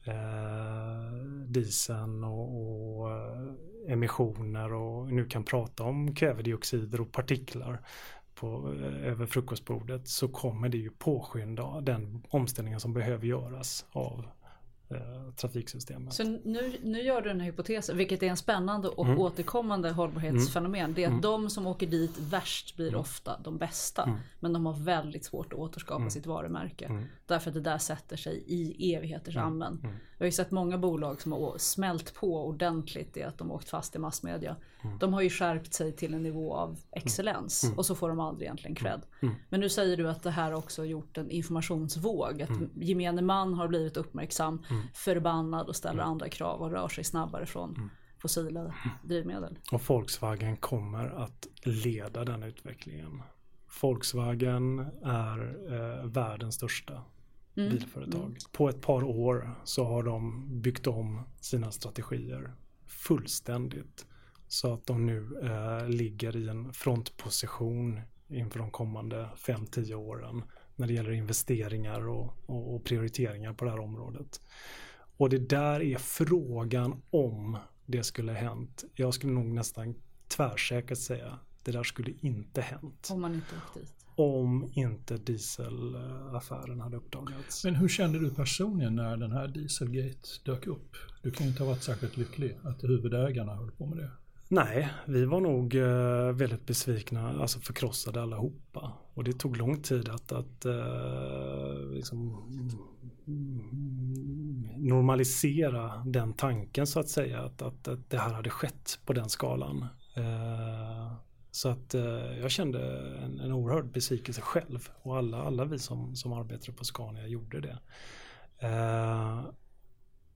eh, 0.04 1.14
dieseln 1.48 2.24
och, 2.24 3.00
och 3.00 3.12
eh, 3.12 3.94
emissioner 3.94 4.74
och 4.74 5.14
nu 5.14 5.26
kan 5.26 5.44
prata 5.44 5.84
om 5.84 6.16
kvävedioxider 6.16 7.02
och 7.02 7.12
partiklar 7.12 7.82
på, 8.36 8.74
eh, 8.74 9.08
över 9.08 9.26
frukostbordet 9.26 10.08
så 10.08 10.28
kommer 10.28 10.70
det 10.70 10.78
ju 10.78 10.90
påskynda 10.90 11.82
den 11.82 12.24
omställningen 12.30 12.80
som 12.80 12.94
behöver 12.94 13.26
göras 13.26 13.86
av 13.92 14.26
eh, 14.92 15.34
trafiksystemet. 15.36 16.14
Så 16.14 16.24
nu, 16.24 16.78
nu 16.84 17.02
gör 17.02 17.22
du 17.22 17.30
den 17.30 17.40
här 17.40 17.48
hypotesen, 17.48 17.98
vilket 17.98 18.24
är 18.24 18.28
en 18.28 18.38
spännande 18.38 18.88
och 18.88 19.06
mm. 19.06 19.20
återkommande 19.20 19.92
hållbarhetsfenomen. 19.92 20.82
Mm. 20.82 20.94
Det 20.94 21.04
är 21.04 21.08
att 21.08 21.12
mm. 21.12 21.22
de 21.22 21.50
som 21.50 21.68
åker 21.68 21.88
dit 21.88 22.18
värst 22.20 22.76
blir 22.76 22.88
mm. 22.88 23.00
ofta 23.00 23.40
de 23.44 23.58
bästa. 23.58 24.04
Mm. 24.04 24.18
Men 24.40 24.54
de 24.54 24.66
har 24.66 24.74
väldigt 24.74 25.26
svårt 25.26 25.54
att 25.54 25.60
återskapa 25.60 26.02
mm. 26.02 26.12
sitt 26.12 26.26
varumärke. 26.26 27.08
Därför 27.26 27.50
att 27.50 27.54
det 27.54 27.62
där 27.62 27.78
sätter 27.78 28.18
sig 28.18 28.44
i 28.48 28.94
evigheters 28.96 29.38
använd. 29.38 29.80
Jag 29.84 29.90
har 30.20 30.26
ju 30.26 30.32
sett 30.32 30.52
många 30.52 30.78
bolag 30.78 31.22
som 31.22 31.32
har 31.32 31.58
smält 31.58 32.14
på 32.14 32.48
ordentligt 32.48 33.18
i 33.18 33.24
att 33.24 33.38
de 33.38 33.52
åkt 33.52 33.70
fast 33.70 33.96
i 33.96 34.00
massmedia. 34.00 34.56
De 35.00 35.14
har 35.14 35.22
ju 35.22 35.30
skärpt 35.30 35.74
sig 35.74 35.96
till 35.96 36.14
en 36.14 36.24
nivå 36.24 36.54
av 36.54 36.80
excellens 36.92 37.74
och 37.78 37.86
så 37.86 37.96
får 37.96 38.10
de 38.10 38.20
aldrig 38.20 38.46
egentligen 38.46 38.76
cred. 38.76 39.02
Men 39.50 39.60
nu 39.60 39.70
säger 39.70 39.98
du 39.98 40.10
att 40.10 40.24
det 40.24 40.32
här 40.32 40.54
också 40.54 40.86
gjort 40.86 41.18
en 41.18 41.32
informationsvåg. 41.32 42.42
Att 42.42 42.60
gemene 42.76 43.22
man 43.22 43.54
har 43.54 43.68
blivit 43.68 43.98
uppmärksam 43.98 44.66
förbannad 44.94 45.68
och 45.68 45.76
ställer 45.76 46.04
andra 46.04 46.30
krav 46.30 46.62
och 46.62 46.72
rör 46.72 46.88
sig 46.88 47.04
snabbare 47.04 47.46
från 47.46 47.90
fossila 48.22 48.76
drivmedel. 49.04 49.60
Och 49.72 49.82
Volkswagen 49.90 50.58
kommer 50.58 51.10
att 51.10 51.48
leda 51.64 52.26
den 52.26 52.44
utvecklingen. 52.44 53.24
Volkswagen 53.82 54.80
är 55.04 55.58
eh, 55.74 56.06
världens 56.06 56.56
största 56.56 57.04
mm. 57.56 57.70
bilföretag. 57.70 58.24
Mm. 58.24 58.36
På 58.52 58.70
ett 58.70 58.82
par 58.82 59.04
år 59.04 59.56
så 59.64 59.84
har 59.84 60.04
de 60.04 60.48
byggt 60.62 60.88
om 60.88 61.24
sina 61.42 61.72
strategier 61.72 62.56
fullständigt. 62.86 64.06
Så 64.52 64.74
att 64.74 64.88
de 64.88 65.06
nu 65.06 65.40
eh, 65.44 65.90
ligger 65.90 66.38
i 66.38 66.50
en 66.50 66.74
frontposition 66.74 68.02
inför 68.28 68.60
de 68.60 68.72
kommande 68.72 69.30
5-10 69.38 69.94
åren 69.94 70.44
när 70.76 70.88
det 70.88 70.94
gäller 70.94 71.12
investeringar 71.12 72.08
och, 72.08 72.34
och, 72.46 72.76
och, 72.76 72.84
prioriteringar 72.84 73.54
på 73.54 73.66
det 73.66 73.72
här 73.72 73.80
området. 73.80 74.42
Och 75.18 75.30
det 75.30 75.50
där 75.50 75.82
är 75.82 75.98
frågan 75.98 77.02
om 77.10 77.58
det 77.86 78.04
skulle 78.04 78.32
hänt. 78.32 78.84
Jag 78.96 79.14
skulle 79.14 79.34
nog 79.34 79.46
nästan 79.46 79.96
tvärsäkert 80.28 80.98
säga 80.98 81.40
det 81.64 81.72
där 81.72 81.84
skulle 81.84 82.14
inte 82.22 82.62
hänt. 82.62 83.10
Om 83.12 83.22
man 83.22 83.34
inte 83.34 83.56
åkt 83.56 83.74
dit. 83.74 83.96
Om 84.16 84.72
inte 84.74 85.18
dieselaffären 85.18 86.82
hade 86.82 86.98
uppdagats. 86.98 87.64
Men 87.64 87.76
hur 87.76 87.88
kände 87.88 88.20
du 88.20 88.30
personligen 88.30 88.96
när 88.96 89.18
den 89.18 89.32
här 89.32 89.48
Dieselgate 89.48 90.30
dök 90.46 90.68
upp? 90.68 90.96
Du 91.22 91.32
kan 91.32 91.46
ju 91.46 91.52
inte 91.52 91.64
ha 91.64 91.70
varit 91.70 91.84
särskilt 91.84 92.18
lycklig 92.18 92.58
att 92.64 92.84
huvudägarna 92.84 93.56
höll 93.56 93.72
på 93.72 93.86
med 93.86 93.98
det. 93.98 94.12
Nej, 94.54 94.90
vi 95.06 95.26
var 95.26 95.40
nog 95.40 95.76
eh, 95.76 96.32
väldigt 96.32 96.66
besvikna, 96.66 97.42
alltså 97.42 97.60
förkrossade 97.60 98.22
allihopa. 98.22 98.92
Och 99.14 99.24
det 99.24 99.34
tog 99.34 99.58
lång 99.58 99.82
tid 99.82 100.10
att, 100.10 100.32
att 100.32 100.66
eh, 100.66 101.94
liksom 101.94 102.38
mm, 103.28 104.70
normalisera 104.78 106.04
den 106.06 106.34
tanken 106.34 106.88
så 106.88 107.00
att 107.00 107.10
säga. 107.10 107.42
Att, 107.42 107.62
att, 107.62 107.88
att 107.88 108.10
det 108.10 108.18
här 108.18 108.34
hade 108.34 108.50
skett 108.50 109.00
på 109.06 109.14
den 109.14 109.30
skalan. 109.30 109.86
Eh, 110.16 111.14
så 111.52 111.70
att 111.70 111.94
jag 112.42 112.52
kände 112.52 113.00
en, 113.18 113.40
en 113.40 113.52
oerhörd 113.52 113.92
besvikelse 113.92 114.42
själv. 114.42 114.90
Och 115.02 115.18
alla, 115.18 115.44
alla 115.44 115.66
vi 115.66 115.80
som, 115.80 116.16
som 116.16 116.34
arbetade 116.34 116.78
på 116.78 116.84
Scania 116.84 117.28
gjorde 117.28 117.62
det. 117.62 117.80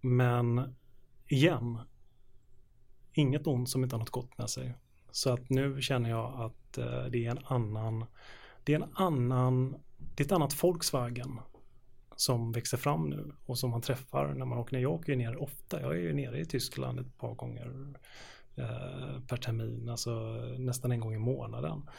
men 0.01 0.75
igen, 1.27 1.79
inget 3.15 3.47
ont 3.47 3.69
som 3.69 3.83
inte 3.83 3.95
har 3.95 3.99
något 3.99 4.09
gott 4.09 4.37
med 4.37 4.49
sig. 4.49 4.73
Så 5.11 5.33
att 5.33 5.49
nu 5.49 5.81
känner 5.81 6.09
jag 6.09 6.41
att 6.41 6.77
eh, 6.77 7.05
det 7.05 7.25
är 7.25 7.31
en 7.31 7.45
annan, 7.45 8.05
det 8.63 8.73
är 8.73 8.75
en 8.79 8.89
annan, 8.93 9.75
det 9.97 10.23
är 10.23 10.25
ett 10.25 10.31
annat 10.31 10.63
Volkswagen 10.63 11.39
som 12.15 12.51
växer 12.51 12.77
fram 12.77 13.09
nu 13.09 13.31
och 13.45 13.57
som 13.57 13.69
man 13.69 13.81
träffar 13.81 14.33
när 14.33 14.45
man 14.45 14.57
åker 14.57 14.75
ner. 14.75 14.83
Jag 14.83 14.93
åker 14.93 15.11
ju 15.11 15.17
ner 15.17 15.41
ofta, 15.41 15.81
jag 15.81 15.91
är 15.91 15.99
ju 15.99 16.13
nere 16.13 16.39
i 16.39 16.45
Tyskland 16.45 16.99
ett 16.99 17.17
par 17.17 17.35
gånger 17.35 17.93
eh, 18.55 19.21
per 19.27 19.37
termin, 19.37 19.89
alltså 19.89 20.11
nästan 20.57 20.91
en 20.91 20.99
gång 20.99 21.13
i 21.13 21.19
månaden. 21.19 21.89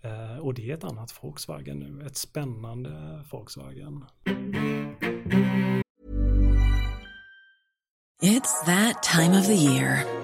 Eh, 0.00 0.38
och 0.38 0.54
det 0.54 0.70
är 0.70 0.74
ett 0.74 0.84
annat 0.84 1.18
Volkswagen 1.22 1.78
nu, 1.78 2.06
ett 2.06 2.16
spännande 2.16 3.24
Volkswagen. 3.30 4.04
It's 8.22 8.64
that 8.64 9.02
time 9.02 9.38
of 9.38 9.46
the 9.46 9.54
year. 9.54 10.23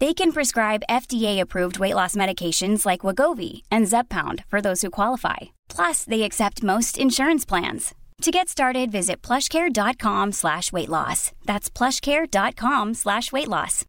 They 0.00 0.14
can 0.14 0.32
prescribe 0.32 0.82
FDA-approved 0.88 1.78
weight 1.78 1.94
loss 1.94 2.16
medications 2.16 2.86
like 2.86 3.02
Wagovi 3.02 3.62
and 3.70 3.86
Zepbound 3.86 4.44
for 4.48 4.60
those 4.62 4.80
who 4.80 4.90
qualify. 4.90 5.36
Plus, 5.68 6.04
they 6.06 6.22
accept 6.22 6.62
most 6.62 6.98
insurance 6.98 7.44
plans. 7.48 7.94
To 8.22 8.30
get 8.30 8.48
started, 8.48 8.90
visit 8.90 9.20
plushcare.com 9.22 10.32
slash 10.32 10.72
weight 10.72 10.88
loss. 10.88 11.32
That's 11.44 11.70
plushcare.com 11.70 12.94
slash 12.94 13.32
weight 13.32 13.48
loss. 13.48 13.84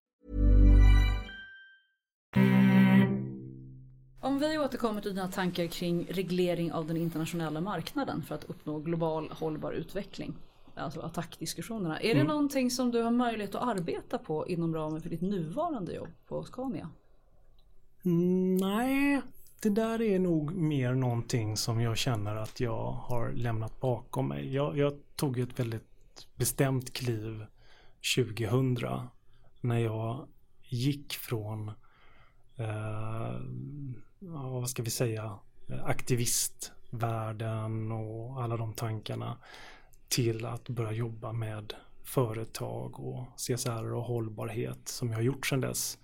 Om 4.24 4.39
vi 4.39 4.57
återkommer 4.57 5.01
till 5.01 5.16
dina 5.16 5.28
tankar 5.28 5.68
kring 5.68 6.07
reglering 6.09 6.72
av 6.72 6.88
den 6.88 6.97
internationella 6.97 7.62
marknaden 7.62 8.24
för 8.28 8.36
att 8.36 8.43
uppnå 8.43 8.80
global 8.80 9.30
hållbar 9.30 9.72
utveckling. 9.72 10.34
Alltså 10.76 11.02
attackdiskussionerna. 11.02 12.00
Är 12.00 12.08
det 12.14 12.20
Mm. 12.20 12.28
någonting 12.28 12.72
som 12.72 12.92
du 12.92 13.02
har 13.02 13.12
möjlighet 13.12 13.56
att 13.56 13.78
arbeta 13.78 14.18
på 14.18 14.48
inom 14.48 14.76
ramen 14.76 15.02
för 15.02 15.10
ditt 15.10 15.22
nuvarande 15.22 15.94
jobb 15.94 16.10
på 16.28 16.44
Scania? 16.44 16.90
Mm, 18.06 18.58
nej, 18.58 19.22
det 19.62 19.70
där 19.70 20.02
är 20.02 20.20
nog 20.20 20.56
mer 20.56 20.94
någonting 20.94 21.58
som 21.58 21.82
jag 21.82 21.98
känner 21.98 22.36
att 22.36 22.60
jag 22.60 22.92
har 22.92 23.32
lämnat 23.32 23.80
bakom 23.80 24.28
mig. 24.28 24.54
Jag, 24.54 24.78
jag 24.78 24.94
tog 25.16 25.40
ett 25.40 25.60
väldigt 25.60 25.88
bestämt 26.36 26.94
kliv 26.94 27.46
2000 28.16 28.78
när 29.62 29.80
jag 29.80 30.28
gick 30.64 31.14
från 31.14 31.68
eh, 32.58 33.36
vad 34.20 34.70
ska 34.70 34.84
vi 34.84 34.90
säga 34.90 35.40
aktivistvärlden 35.86 37.92
och 37.92 38.44
alla 38.44 38.58
de 38.58 38.74
tankarna 38.74 39.38
till 40.12 40.45
att 40.45 40.70
börja 40.70 40.91
jobba 40.91 41.32
med 41.34 41.74
företag 42.03 42.99
och 42.99 43.26
CSR 43.38 43.93
och 43.93 44.03
hållbarhet 44.03 44.88
som 44.88 45.09
jag 45.09 45.18
har 45.18 45.24
gjort 45.24 45.45
sedan 45.45 45.62
dess. 45.62 45.97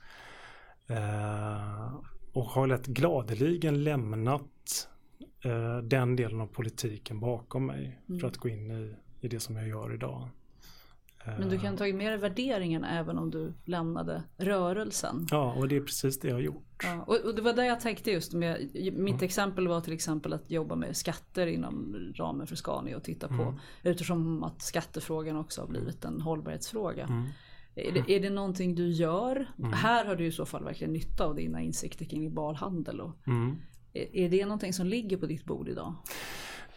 Eh, 0.88 1.96
och 2.34 2.44
har 2.46 2.68
lätt 2.68 2.86
gladeligen 2.86 3.84
lämnat 3.84 4.90
eh, 5.44 5.78
den 5.78 6.16
delen 6.16 6.42
av 6.42 6.48
politiken 6.48 7.20
bakom 7.20 7.66
mig 7.66 8.00
Mm. 8.10 8.20
för 8.20 8.28
att 8.28 8.38
gå 8.38 8.50
in 8.50 8.72
i, 8.72 8.96
i 9.22 9.28
det 9.28 9.40
som 9.40 9.56
jag 9.56 9.68
gör 9.68 9.94
idag. 9.94 10.30
Men 11.40 11.50
du 11.50 11.60
kan 11.60 11.78
tagit 11.78 11.96
med 11.96 12.12
dig 12.12 12.18
värderingen 12.18 12.84
även 12.84 13.18
om 13.18 13.32
du 13.32 13.54
lämnade 13.66 14.24
rörelsen. 14.38 15.28
Ja, 15.32 15.54
och 15.54 15.68
det 15.68 15.76
är 15.76 15.82
precis 15.82 16.20
det 16.20 16.28
jag 16.28 16.36
har 16.36 16.42
gjort. 16.42 16.64
Ja, 16.84 17.04
och, 17.08 17.26
och 17.26 17.36
det 17.36 17.42
var 17.42 17.54
det 17.54 17.66
jag 17.66 17.80
tänkte 17.80 18.12
just 18.12 18.34
med, 18.34 18.70
mitt 18.94 19.22
exempel 19.22 19.68
var 19.68 19.82
till 19.82 19.94
exempel 19.94 20.34
att 20.34 20.52
jobba 20.52 20.76
med 20.76 20.98
skatter 20.98 21.48
inom 21.48 21.96
ramen 22.16 22.48
för 22.48 22.56
Scania 22.56 22.98
och 22.98 23.04
titta 23.04 23.28
på 23.28 23.34
Mm. 23.44 23.56
utifrån 23.84 24.44
att 24.44 24.62
skattefrågan 24.62 25.38
också 25.38 25.62
har 25.62 25.68
blivit 25.68 26.06
en 26.06 26.22
hållbarhetsfråga. 26.22 27.04
Mm. 27.04 27.24
Är, 27.76 27.92
det, 27.92 28.16
är 28.16 28.20
det 28.20 28.30
någonting 28.30 28.76
du 28.76 28.88
gör? 28.90 29.48
Här 29.74 30.06
har 30.06 30.16
du 30.16 30.26
i 30.26 30.32
så 30.32 30.46
fall 30.46 30.64
verkligen 30.64 30.94
nytta 30.94 31.26
av 31.26 31.36
dina 31.36 31.62
insikter 31.62 32.06
kring 32.06 32.22
global 32.22 32.56
handel. 32.56 33.02
Och, 33.02 33.28
Mm. 33.28 33.56
är, 33.94 34.16
är 34.16 34.30
det 34.30 34.46
någonting 34.46 34.74
som 34.74 34.88
ligger 34.88 35.18
på 35.18 35.26
ditt 35.26 35.46
bord 35.46 35.70
idag? 35.70 35.94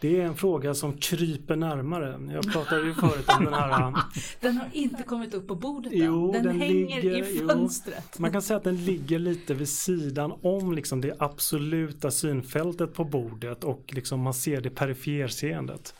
Det 0.01 0.21
är 0.21 0.25
en 0.25 0.35
fråga 0.35 0.73
som 0.73 0.93
kryper 0.97 1.55
närmare. 1.55 2.33
Jag 2.33 2.53
pratade 2.53 2.81
ju 2.87 2.93
förut 2.93 3.25
om 3.39 3.45
den 3.45 3.53
här 3.53 3.93
Den 4.41 4.57
har 4.57 4.67
inte 4.73 5.03
kommit 5.03 5.33
upp 5.33 5.47
på 5.47 5.55
bordet 5.55 5.91
Jo, 5.95 6.25
än. 6.25 6.31
Den, 6.31 6.43
den 6.43 6.61
hänger 6.61 7.01
ligger- 7.01 7.25
i 7.27 7.37
jo. 7.41 7.47
fönstret. 7.47 8.19
Man 8.19 8.31
kan 8.31 8.41
säga 8.41 8.57
att 8.57 8.63
den 8.63 8.85
ligger 8.85 9.19
lite 9.19 9.53
vid 9.53 9.69
sidan 9.69 10.33
om 10.41 10.73
liksom 10.73 11.01
det 11.01 11.15
absoluta 11.19 12.11
synfältet 12.11 12.93
på 12.93 13.03
bordet 13.03 13.63
och 13.63 13.83
liksom 13.93 14.19
man 14.19 14.33
ser 14.33 14.61
det 14.61 14.69
periferseendet. 14.69 15.95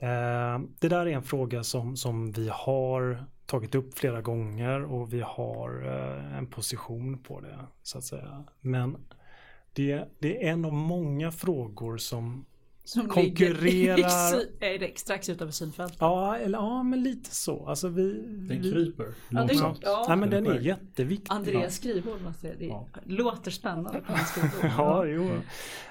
Eh, 0.00 0.60
det 0.80 0.88
där 0.88 1.06
är 1.06 1.10
en 1.10 1.22
fråga 1.22 1.64
som, 1.64 1.96
som 1.96 2.32
vi 2.32 2.48
har 2.52 3.24
tagit 3.46 3.74
upp 3.74 3.98
flera 3.98 4.22
gånger 4.22 4.84
och 4.92 5.12
vi 5.12 5.20
har 5.20 5.86
eh, 5.86 6.38
en 6.38 6.46
position 6.46 7.18
på 7.18 7.40
det 7.40 7.58
så 7.82 7.98
att 7.98 8.04
säga. 8.04 8.44
Men 8.60 8.96
det, 9.72 10.04
det 10.18 10.46
är 10.46 10.52
en 10.52 10.64
av 10.64 10.72
många 10.72 11.32
frågor 11.32 11.96
som 11.96 12.44
Som 12.92 13.08
konkurrerar. 13.08 13.96
ligger 13.96 14.96
strax 14.98 15.28
utanför 15.28 15.52
synfältet. 15.52 15.96
Ja, 16.00 16.36
eller, 16.36 16.58
ja 16.58 16.82
men 16.82 17.02
lite 17.02 17.34
så. 17.34 17.66
Alltså 17.66 17.88
vi, 17.88 18.12
Den 18.12 18.48
vi, 18.62 18.72
kryper 18.72 19.14
Ja, 19.28 19.44
det- 19.44 19.54
ja. 19.82 20.04
Nej 20.08 20.16
men 20.16 20.30
den 20.30 20.46
är 20.46 20.60
jätteviktig. 20.60 21.32
Andreas 21.32 21.74
skrivbord 21.76 22.20
måste 22.22 22.46
jag, 22.48 22.58
det 22.58 22.64
Ja. 22.66 22.88
låter 23.04 23.50
spännande. 23.50 24.02
Ja, 24.62 25.04
jo. 25.06 25.30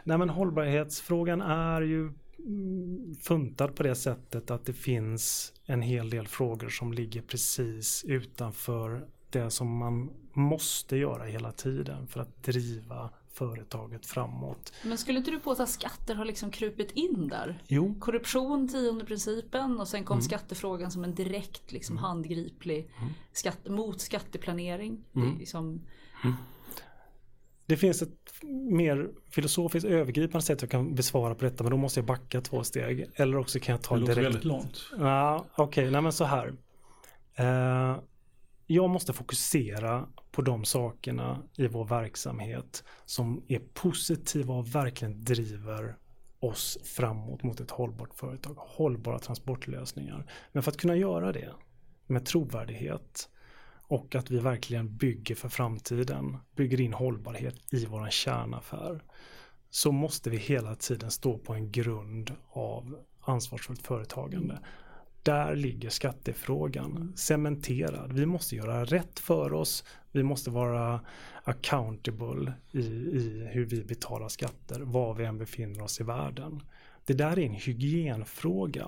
Nej 0.03 0.17
men 0.17 0.29
hållbarhetsfrågan 0.29 1.41
är 1.41 1.81
ju 1.81 2.11
mm, 2.45 3.15
funtad 3.21 3.75
på 3.75 3.83
det 3.83 3.95
sättet 3.95 4.51
att 4.51 4.65
det 4.65 4.73
finns 4.73 5.53
en 5.65 5.81
hel 5.81 6.09
del 6.09 6.27
frågor 6.27 6.69
som 6.69 6.93
ligger 6.93 7.21
precis 7.21 8.05
utanför 8.07 9.07
det 9.29 9.49
som 9.49 9.77
man 9.77 10.09
måste 10.33 10.97
göra 10.97 11.23
hela 11.23 11.51
tiden 11.51 12.07
för 12.07 12.19
att 12.19 12.43
driva 12.43 13.09
företaget 13.39 14.05
framåt. 14.05 14.73
Men 14.83 14.97
skulle 14.97 15.17
inte 15.19 15.31
du 15.31 15.39
påstå 15.39 15.63
att 15.63 15.69
skatter 15.69 16.15
har 16.15 16.25
liksom 16.25 16.51
krupit 16.51 16.91
in 16.91 17.27
där? 17.27 17.63
Jo, 17.67 17.95
Korruption, 17.99 18.67
tionde 18.67 19.05
principen 19.05 19.79
och 19.79 19.87
sen 19.87 20.03
kom 20.03 20.15
Mm. 20.15 20.21
skattefrågan 20.21 20.91
som 20.91 21.03
en 21.03 21.15
direkt 21.15 21.71
liksom 21.71 21.97
handgriplig 21.97 22.89
skatt, 23.31 23.67
mot 23.67 24.01
skatteplanering. 24.01 25.03
Mm. 25.15 25.37
Liksom, 25.37 25.81
det 27.65 27.77
finns 27.77 28.01
ett 28.01 28.09
mer 28.71 29.09
filosofiskt 29.31 29.89
övergripande 29.89 30.45
sätt 30.45 30.61
jag 30.61 30.71
kan 30.71 30.95
besvara 30.95 31.35
på 31.35 31.43
detta 31.45 31.63
men 31.63 31.71
då 31.71 31.77
måste 31.77 31.99
jag 31.99 32.07
backa 32.07 32.41
två 32.41 32.63
steg. 32.63 33.09
Eller 33.15 33.37
också 33.37 33.59
kan 33.59 33.73
jag 33.73 33.81
ta 33.81 33.95
Det 33.95 34.01
det 34.01 34.07
låter 34.07 34.15
direkt. 34.21 34.35
väldigt 34.35 34.45
långt. 34.45 34.85
Ja, 34.99 35.45
Okej, 35.55 35.91
nej 35.91 36.01
men 36.01 36.11
så 36.11 36.23
här. 36.25 36.53
Eh, 37.35 37.99
jag 38.67 38.89
måste 38.89 39.13
fokusera 39.13 40.07
på 40.39 40.43
de 40.43 40.65
sakerna 40.65 41.43
i 41.55 41.67
vår 41.67 41.85
verksamhet 41.85 42.83
som 43.05 43.43
är 43.47 43.59
positiva 43.59 44.53
och 44.53 44.75
verkligen 44.75 45.23
driver 45.23 45.95
oss 46.39 46.77
framåt 46.83 47.43
mot 47.43 47.59
ett 47.59 47.71
hållbart 47.71 48.13
företag. 48.13 48.53
Hållbara 48.57 49.19
transportlösningar. 49.19 50.31
Men 50.51 50.63
för 50.63 50.71
att 50.71 50.77
kunna 50.77 50.95
göra 50.95 51.31
det 51.31 51.49
med 52.07 52.25
trovärdighet 52.25 53.29
och 53.87 54.15
att 54.15 54.31
vi 54.31 54.39
verkligen 54.39 54.97
bygger 54.97 55.35
för 55.35 55.49
framtiden, 55.49 56.37
bygger 56.55 56.81
in 56.81 56.93
hållbarhet 56.93 57.73
i 57.73 57.85
våran 57.85 58.11
kärnaffär 58.11 59.03
så 59.69 59.91
måste 59.91 60.29
vi 60.29 60.37
hela 60.37 60.75
tiden 60.75 61.11
stå 61.11 61.37
på 61.37 61.53
en 61.53 61.71
grund 61.71 62.35
av 62.49 62.99
ansvarsfullt 63.21 63.87
företagande. 63.87 64.59
Där 65.29 65.55
ligger 65.55 65.89
skattefrågan 65.89 67.13
cementerad. 67.15 68.13
Vi 68.13 68.25
måste 68.25 68.55
göra 68.55 68.85
rätt 68.85 69.19
för 69.19 69.53
oss. 69.53 69.83
Vi 70.11 70.23
måste 70.23 70.49
vara 70.49 71.01
accountable 71.43 72.53
i, 72.71 72.79
i 72.79 73.49
hur 73.51 73.65
vi 73.65 73.83
betalar 73.83 74.27
skatter, 74.27 74.79
var 74.79 75.13
vi 75.13 75.25
än 75.25 75.37
befinner 75.37 75.83
oss 75.83 76.01
i 76.01 76.03
världen. 76.03 76.63
Det 77.05 77.13
där 77.13 77.39
är 77.39 77.45
en 77.45 77.53
hygienfråga. 77.53 78.87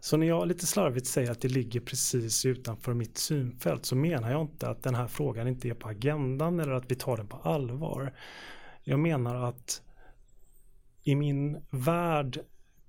Så 0.00 0.16
när 0.16 0.26
jag 0.26 0.48
lite 0.48 0.66
slarvigt 0.66 1.06
säger 1.06 1.30
att 1.30 1.40
det 1.40 1.48
ligger 1.48 1.80
precis 1.80 2.46
utanför 2.46 2.94
mitt 2.94 3.18
synfält 3.18 3.86
så 3.86 3.96
menar 3.96 4.30
jag 4.30 4.40
inte 4.40 4.68
att 4.68 4.82
den 4.82 4.94
här 4.94 5.06
frågan 5.06 5.48
inte 5.48 5.68
är 5.68 5.74
på 5.74 5.88
agendan 5.88 6.60
eller 6.60 6.72
att 6.72 6.90
vi 6.90 6.94
tar 6.94 7.16
den 7.16 7.26
på 7.26 7.36
allvar. 7.36 8.14
Jag 8.82 8.98
menar 8.98 9.48
att 9.48 9.82
i 11.02 11.14
min 11.14 11.62
värld 11.70 12.40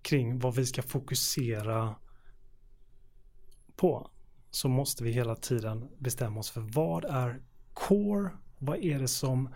kring 0.01 0.39
vad 0.39 0.55
vi 0.55 0.65
ska 0.65 0.81
fokusera 0.81 1.95
på 3.75 4.09
så 4.51 4.67
måste 4.67 5.03
vi 5.03 5.11
hela 5.11 5.35
tiden 5.35 5.89
bestämma 5.97 6.39
oss 6.39 6.49
för 6.49 6.61
vad 6.61 7.05
är 7.05 7.41
core? 7.73 8.29
Vad 8.59 8.77
är 8.77 8.99
det 8.99 9.07
som 9.07 9.49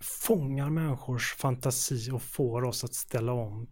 fångar 0.00 0.70
människors 0.70 1.34
fantasi 1.34 2.10
och 2.10 2.22
får 2.22 2.64
oss 2.64 2.84
att 2.84 2.94
ställa 2.94 3.32
om 3.32 3.68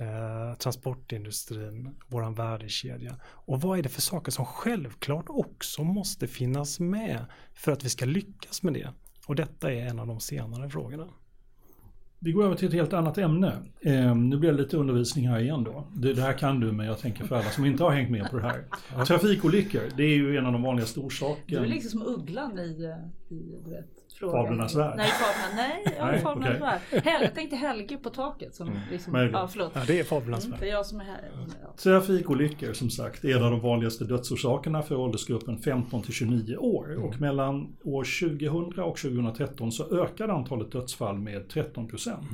eh, 0.00 0.58
transportindustrin, 0.58 1.96
våran 2.06 2.34
värdekedja. 2.34 3.16
Och 3.22 3.60
vad 3.60 3.78
är 3.78 3.82
det 3.82 3.88
för 3.88 4.00
saker 4.00 4.32
som 4.32 4.44
självklart 4.44 5.24
också 5.28 5.84
måste 5.84 6.26
finnas 6.26 6.80
med 6.80 7.24
för 7.54 7.72
att 7.72 7.84
vi 7.84 7.88
ska 7.88 8.04
lyckas 8.04 8.62
med 8.62 8.72
det? 8.72 8.92
Och 9.26 9.34
detta 9.34 9.72
är 9.72 9.86
en 9.86 9.98
av 9.98 10.06
de 10.06 10.20
senare 10.20 10.70
frågorna. 10.70 11.08
Vi 12.22 12.32
går 12.32 12.44
över 12.44 12.54
till 12.54 12.68
ett 12.68 12.74
helt 12.74 12.92
annat 12.92 13.18
ämne. 13.18 13.52
Eh, 13.80 14.16
nu 14.16 14.36
blir 14.36 14.52
det 14.52 14.58
lite 14.58 14.76
undervisning 14.76 15.28
här 15.28 15.40
igen 15.40 15.64
då. 15.64 15.88
Det, 15.96 16.12
det 16.14 16.22
här 16.22 16.32
kan 16.32 16.60
du 16.60 16.72
men 16.72 16.86
jag 16.86 16.98
tänker 16.98 17.24
för 17.24 17.36
alla 17.36 17.50
som 17.50 17.64
inte 17.64 17.84
har 17.84 17.90
hängt 17.90 18.10
med 18.10 18.30
på 18.30 18.36
det 18.36 18.42
här. 18.42 18.64
Trafikolyckor, 19.04 19.82
det 19.96 20.02
är 20.02 20.16
ju 20.16 20.36
en 20.36 20.46
av 20.46 20.52
de 20.52 20.62
vanligaste 20.62 21.00
du 21.00 21.04
är 21.04 21.08
orsakerna. 21.08 21.66
liksom 21.66 21.90
som 21.90 22.14
ugglan 22.14 22.58
i, 22.58 22.84
eh, 22.84 23.36
i 23.36 23.58
du 23.64 23.70
vet, 23.70 23.90
fråga. 24.20 24.42
Fablernas 24.42 24.74
värld? 24.76 24.94
Nej, 24.96 25.10
fablerna, 25.10 25.68
nej, 25.68 25.94
ja, 25.98 26.06
Nej, 26.10 26.20
fablernas 26.20 26.56
okej. 26.60 27.00
värld. 27.00 27.04
Hel, 27.04 27.22
jag 27.22 27.34
tänkte 27.34 27.56
Helge 27.56 27.96
på 27.96 28.10
taket 28.10 28.54
som 28.54 28.70
liksom, 28.90 29.12
Möjligt. 29.12 29.32
ja 29.32 29.48
förlåt. 29.48 29.72
Ja, 29.74 29.80
det 29.86 30.00
är 30.00 30.04
fablernas 30.04 30.44
Mm, 30.44 30.50
värld. 30.50 30.60
det 30.60 30.68
är 30.70 30.72
jag 30.74 30.86
som 30.86 31.00
är 31.00 31.04
här. 31.04 31.30
Ja. 31.62 31.72
Trafikolyckor 31.76 32.72
som 32.72 32.90
sagt 32.90 33.24
är 33.24 33.36
en 33.36 33.44
av 33.44 33.50
de 33.50 33.60
vanligaste 33.60 34.04
dödsorsakerna 34.04 34.82
för 34.82 34.96
åldersgruppen 34.96 35.58
15 35.58 36.02
till 36.02 36.14
29 36.14 36.56
år. 36.56 37.04
Och 37.04 37.20
mellan 37.20 37.76
år 37.84 38.04
2000 38.38 38.82
och 38.84 38.96
2013 38.98 39.72
så 39.72 40.02
ökade 40.02 40.32
antalet 40.32 40.72
dödsfall 40.72 41.18
med 41.18 41.48
13 41.48 41.88
procent. 41.88 42.30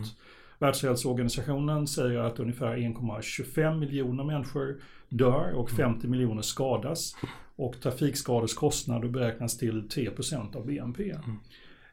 Världshälsoorganisationen 0.59 1.87
säger 1.87 2.19
att 2.19 2.39
ungefär 2.41 2.77
1,25 2.77 3.79
miljoner 3.79 4.25
människor 4.25 4.81
dör 5.09 5.53
och 5.55 5.71
50 5.71 6.09
miljoner 6.09 6.43
skadas. 6.43 7.17
Och 7.57 7.81
trafikskadors 7.81 8.55
kostnader 8.55 9.09
beräknas 9.09 9.59
till 9.59 9.89
3 9.89 10.11
procent 10.11 10.57
av 10.57 10.67
BNP. 10.67 11.15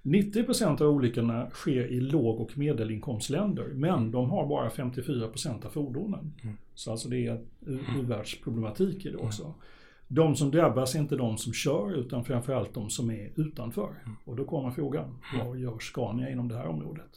90 0.05 0.43
procent 0.43 0.81
av 0.81 0.87
olyckorna 0.89 1.49
sker 1.49 1.85
i 1.87 1.99
låg 1.99 2.39
och 2.41 2.57
medelinkomstländer, 2.57 3.67
men 3.67 4.11
de 4.11 4.29
har 4.29 4.47
bara 4.47 4.69
54 4.69 5.27
procent 5.27 5.65
av 5.65 5.69
fordonen. 5.69 6.33
Så 6.75 6.91
alltså 6.91 7.09
det 7.09 7.27
är 7.27 7.41
u- 7.65 7.79
u-världsproblematik 7.99 9.05
i 9.05 9.09
det 9.09 9.17
också. 9.17 9.53
De 10.07 10.35
som 10.35 10.51
drabbas 10.51 10.95
är 10.95 10.99
inte 10.99 11.15
de 11.15 11.37
som 11.37 11.53
kör, 11.53 11.93
utan 11.99 12.25
framförallt 12.25 12.73
de 12.73 12.89
som 12.89 13.11
är 13.11 13.31
utanför. 13.35 13.89
Och 14.25 14.35
då 14.35 14.45
kommer 14.45 14.71
frågan, 14.71 15.15
vad 15.45 15.57
gör 15.59 15.79
Scania 15.79 16.29
inom 16.29 16.47
det 16.47 16.55
här 16.57 16.67
området? 16.67 17.09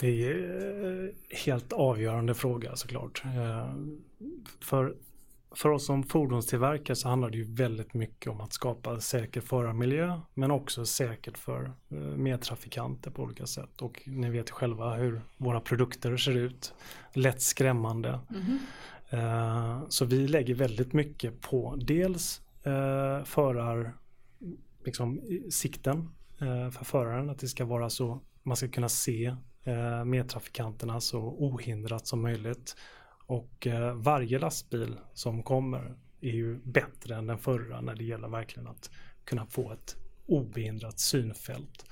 Det 0.00 0.26
är 0.28 0.84
en 0.86 1.12
helt 1.46 1.72
avgörande 1.72 2.34
fråga 2.34 2.76
såklart. 2.76 3.22
Eh, 3.24 3.74
För, 4.60 4.94
för 5.56 5.68
oss 5.68 5.86
som 5.86 6.02
fordonstillverkare 6.02 6.96
så 6.96 7.08
handlar 7.08 7.30
det 7.30 7.36
ju 7.36 7.54
väldigt 7.54 7.94
mycket 7.94 8.32
om 8.32 8.40
att 8.40 8.52
skapa 8.52 9.00
säker 9.00 9.40
förarmiljö 9.40 10.20
men 10.34 10.50
också 10.50 10.86
säkert 10.86 11.38
för 11.38 11.72
eh, 11.88 11.96
medtrafikanter 11.98 13.10
på 13.10 13.22
olika 13.22 13.46
sätt. 13.46 13.82
Och 13.82 14.02
ni 14.06 14.30
vet 14.30 14.50
själva 14.50 14.94
hur 14.94 15.20
våra 15.36 15.60
produkter 15.60 16.16
ser 16.16 16.36
ut. 16.36 16.74
Lätt 17.12 17.42
skrämmande. 17.42 18.20
Eh, 19.10 19.82
Så 19.88 20.04
vi 20.04 20.28
lägger 20.28 20.54
väldigt 20.54 20.92
mycket 20.92 21.40
på 21.40 21.76
dels 21.76 22.40
eh, 22.62 23.24
förar, 23.24 23.94
liksom, 24.84 25.20
sikten 25.50 26.10
för 26.72 26.84
föraren. 26.84 27.30
Att 27.30 27.38
det 27.38 27.48
ska 27.48 27.64
vara 27.64 27.90
så, 27.90 28.20
man 28.42 28.56
ska 28.56 28.68
kunna 28.68 28.88
se 28.88 29.36
medtrafikanterna 30.04 31.00
så 31.00 31.18
ohindrat 31.18 32.06
som 32.06 32.22
möjligt. 32.22 32.76
Och 33.26 33.66
eh, 33.66 33.94
varje 33.94 34.38
lastbil 34.38 34.96
som 35.14 35.42
kommer 35.42 35.94
är 36.20 36.30
ju 36.30 36.58
bättre 36.64 37.14
än 37.14 37.26
den 37.26 37.38
förra 37.38 37.80
när 37.80 37.94
det 37.94 38.04
gäller 38.04 38.28
verkligen 38.28 38.68
att 38.68 38.90
kunna 39.24 39.46
få 39.46 39.72
ett 39.72 39.96
obehindrat 40.26 40.98
synfält. 40.98 41.86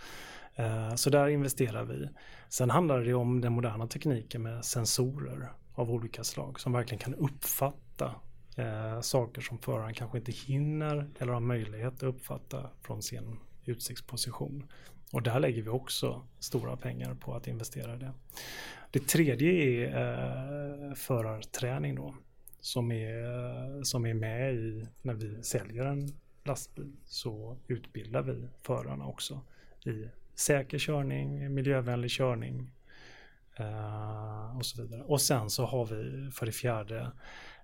Eh, 0.55 0.95
Så 0.95 1.11
där 1.11 1.29
investerar 1.29 1.85
vi. 1.85 2.09
Sen 2.49 2.71
handlar 2.71 3.01
det 3.01 3.15
om 3.15 3.41
den 3.41 3.53
moderna 3.53 3.87
tekniken 3.87 4.43
med 4.43 4.65
sensorer 4.65 5.53
av 5.75 5.91
olika 5.91 6.25
slag 6.25 6.61
som 6.61 6.73
verkligen 6.73 6.99
kan 6.99 7.15
uppfatta 7.15 8.15
eh, 8.57 9.01
saker 9.01 9.41
som 9.41 9.59
föraren 9.59 9.95
kanske 9.95 10.19
inte 10.19 10.33
hinner 10.33 11.11
eller 11.19 11.33
har 11.33 11.41
möjlighet 11.41 11.95
att 11.95 12.03
uppfatta 12.03 12.71
från 12.83 13.03
sin 13.03 13.39
utsiktsposition. 13.65 14.67
Och 15.13 15.23
där 15.23 15.41
lägger 15.41 15.63
vi 15.63 15.69
också 15.69 16.23
stora 16.39 16.77
pengar 16.77 17.15
på 17.15 17.35
att 17.35 17.47
investera 17.47 17.95
i 17.95 17.99
det. 17.99 18.13
Det 18.91 19.07
tredje 19.07 19.53
är 19.53 20.89
eh, 20.89 20.95
förarträning 20.95 21.95
då 21.95 22.15
som 22.61 22.93
är, 22.93 23.25
eh, 23.25 23.83
som 23.83 24.07
är 24.07 24.15
med 24.15 24.55
i 24.55 24.87
när 25.03 25.15
vi 25.15 25.43
säljer 25.43 25.85
en 25.85 26.09
lastbil 26.45 26.97
så 27.05 27.57
utbildar 27.69 28.23
vi 28.23 28.49
förarna 28.63 29.07
också 29.07 29.41
i 29.87 30.09
säker 30.35 30.79
körning, 30.79 31.55
miljövänlig 31.55 32.11
körning 32.11 32.71
eh, 33.57 34.57
och 34.57 34.67
så 34.67 34.83
vidare. 34.83 35.03
Och 35.03 35.21
sen 35.21 35.51
så 35.51 35.65
har 35.65 35.87
vi 35.87 36.31
för 36.31 36.47
det 36.47 36.53
fjärde 36.53 37.13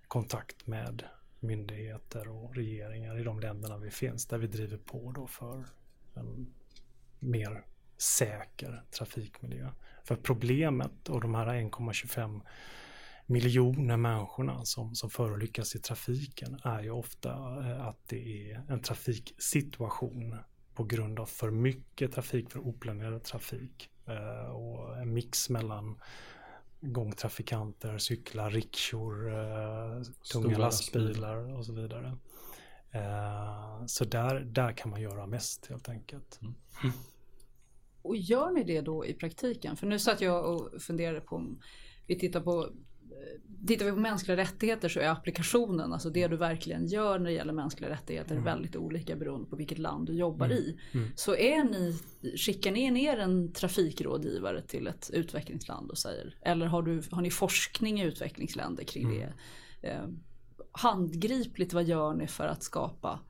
kontakt 0.08 0.66
med 0.66 1.02
myndigheter 1.40 2.28
och 2.28 2.56
regeringar 2.56 3.18
i 3.18 3.24
de 3.24 3.40
länderna 3.40 3.78
vi 3.78 3.90
finns 3.90 4.26
där 4.26 4.38
vi 4.38 4.46
driver 4.46 4.76
på 4.76 5.12
då 5.12 5.26
för 5.26 5.64
en 6.14 6.54
mer 7.20 7.64
säker 7.98 8.82
trafikmiljö. 8.98 9.68
För 10.04 10.16
problemet 10.16 11.08
och 11.08 11.20
de 11.20 11.34
här 11.34 11.46
1,25 11.46 12.40
miljoner 13.26 13.96
människorna 13.96 14.64
som, 14.64 14.94
som 14.94 15.10
förolyckas 15.10 15.74
i 15.74 15.78
trafiken 15.78 16.60
är 16.64 16.82
ju 16.82 16.90
ofta 16.90 17.30
eh, 17.30 17.86
att 17.86 18.08
det 18.08 18.50
är 18.50 18.64
en 18.68 18.82
trafiksituation 18.82 20.36
på 20.74 20.84
grund 20.84 21.20
av 21.20 21.26
för 21.26 21.50
mycket 21.50 22.12
trafik, 22.12 22.50
för 22.50 22.66
oplanerad 22.66 23.24
trafik 23.24 23.90
eh, 24.06 24.50
och 24.50 24.98
en 24.98 25.12
mix 25.12 25.50
mellan 25.50 26.00
gångtrafikanter, 26.80 27.98
cyklar, 27.98 28.50
rickshor, 28.50 29.32
eh, 29.32 30.02
tunga 30.32 30.58
lastbilar 30.58 31.58
och 31.58 31.66
så 31.66 31.72
vidare. 31.72 32.16
Eh, 32.92 33.86
så 33.86 34.04
där, 34.04 34.40
där 34.40 34.72
kan 34.72 34.90
man 34.90 35.00
göra 35.00 35.26
mest 35.26 35.66
helt 35.66 35.88
enkelt. 35.88 36.40
Och 38.02 38.16
gör 38.16 38.50
ni 38.50 38.64
det 38.64 38.80
då 38.80 39.06
i 39.06 39.14
praktiken? 39.14 39.76
För 39.76 39.86
nu 39.86 39.98
satt 39.98 40.20
jag 40.20 40.54
och 40.54 40.82
funderade 40.82 41.20
på 41.20 41.36
om 41.36 41.60
vi 42.06 42.18
tittar 42.18 42.40
på 42.40 42.62
eh, 42.64 43.66
Tittar 43.66 43.84
vi 43.84 43.92
på 43.92 43.98
mänskliga 43.98 44.36
rättigheter 44.36 44.88
så 44.88 45.00
är 45.00 45.08
applikationen, 45.08 45.92
alltså 45.92 46.10
det 46.10 46.28
du 46.28 46.36
verkligen 46.36 46.86
gör 46.86 47.18
när 47.18 47.26
det 47.26 47.32
gäller 47.32 47.52
mänskliga 47.52 47.90
rättigheter 47.90 48.34
väldigt 48.44 48.76
olika 48.76 49.16
beroende 49.16 49.50
på 49.50 49.56
vilket 49.56 49.78
land 49.78 50.06
du 50.06 50.12
jobbar 50.12 50.48
i. 50.52 50.78
Så 51.16 51.36
är 51.36 51.64
ni, 51.64 51.98
skickar 52.36 52.72
ni 52.72 52.90
ner 52.90 53.18
en 53.18 53.52
trafikrådgivare 53.52 54.62
till 54.62 54.86
ett 54.86 55.10
utvecklingsland 55.12 55.90
och 55.90 55.98
säger, 55.98 56.36
eller 56.42 56.66
har, 56.66 56.82
du, 56.82 57.02
har 57.10 57.22
ni 57.22 57.30
forskning 57.30 58.00
i 58.00 58.04
utvecklingsländer 58.04 58.84
kring 58.84 59.08
det? 59.10 59.32
Handgripligt, 60.72 61.72
vad 61.72 61.84
gör 61.84 62.14
ni 62.14 62.26
för 62.26 62.46
att 62.46 62.62
skapa 62.62 63.20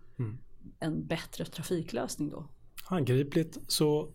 en 0.79 1.07
bättre 1.07 1.45
trafiklösning 1.45 2.31
då? 2.31 2.49
Handgripligt 2.85 3.59
så 3.67 4.13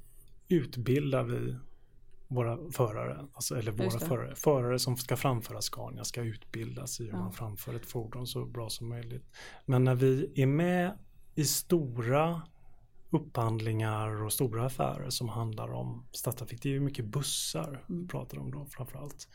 utbildar 0.47 1.23
vi 1.23 1.55
våra 2.27 2.71
förare, 2.71 3.27
alltså, 3.33 3.57
eller 3.57 3.71
våra 3.71 3.99
förare. 3.99 4.35
Förare 4.35 4.79
som 4.79 4.97
ska 4.97 5.17
framföra 5.17 5.61
Scania 5.61 6.03
ska 6.03 6.21
utbildas 6.21 6.99
i 6.99 7.03
hur 7.03 7.11
Ja. 7.11 7.17
man 7.19 7.33
framför 7.33 7.73
ett 7.73 7.85
fordon 7.85 8.27
så 8.27 8.45
bra 8.45 8.69
som 8.69 8.89
möjligt. 8.89 9.25
Men 9.65 9.83
när 9.83 9.95
vi 9.95 10.31
är 10.35 10.45
med 10.45 10.97
i 11.35 11.45
stora 11.45 12.41
upphandlingar 13.09 14.23
och 14.23 14.33
stora 14.33 14.65
affärer 14.65 15.09
som 15.09 15.29
handlar 15.29 15.73
om 15.73 16.05
stadstrafik, 16.11 16.61
det 16.61 16.69
är 16.69 16.73
ju 16.73 16.79
mycket 16.79 17.05
bussar 17.05 17.83
vi 17.87 18.07
pratar 18.07 18.37
om 18.37 18.51
då 18.51 18.65
framförallt. 18.65 19.27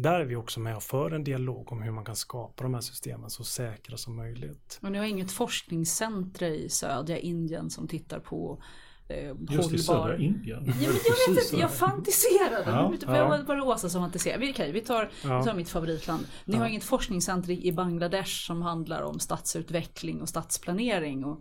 Där 0.00 0.20
är 0.20 0.24
vi 0.24 0.36
också 0.36 0.60
med 0.60 0.76
och 0.76 0.82
för 0.82 1.10
en 1.10 1.24
dialog 1.24 1.72
om 1.72 1.82
hur 1.82 1.90
man 1.92 2.04
kan 2.04 2.16
skapa 2.16 2.62
de 2.62 2.74
här 2.74 2.80
systemen 2.80 3.30
så 3.30 3.44
säkra 3.44 3.96
som 3.96 4.16
möjligt. 4.16 4.78
Och 4.82 4.92
ni 4.92 4.98
har 4.98 5.04
inget 5.04 5.32
forskningscenter 5.32 6.46
i 6.50 6.68
södra 6.68 7.18
Indien 7.18 7.70
som 7.70 7.88
tittar 7.88 8.20
på 8.20 8.62
eh, 9.08 9.32
Just 9.50 9.72
i 9.72 9.78
södra. 9.78 10.16
Indien. 10.18 10.62
Ja, 10.66 10.72
men 10.74 10.82
jag 10.84 10.92
vet 10.92 11.02
inte, 11.28 11.56
jag 11.60 11.70
fantiserade. 11.74 12.62
Ja, 12.66 12.88
Nu 12.90 12.98
ja. 13.06 13.42
var 13.46 13.56
det 13.56 13.62
Åsa 13.62 13.88
som 13.88 14.02
fantiserade. 14.02 14.50
Okej, 14.50 14.72
vi 14.72 14.80
tar, 14.80 15.10
Ja. 15.24 15.38
vi 15.38 15.44
tar 15.44 15.54
mitt 15.54 15.68
favoritland. 15.68 16.26
Ni 16.44 16.54
Ja. 16.54 16.60
har 16.60 16.68
inget 16.68 16.84
forskningscenter 16.84 17.50
i 17.50 17.66
i 17.66 17.72
Bangladesh 17.72 18.46
som 18.46 18.62
handlar 18.62 19.02
om 19.02 19.18
stadsutveckling 19.18 20.22
och 20.22 20.28
stadsplanering. 20.28 21.24
Och, 21.24 21.40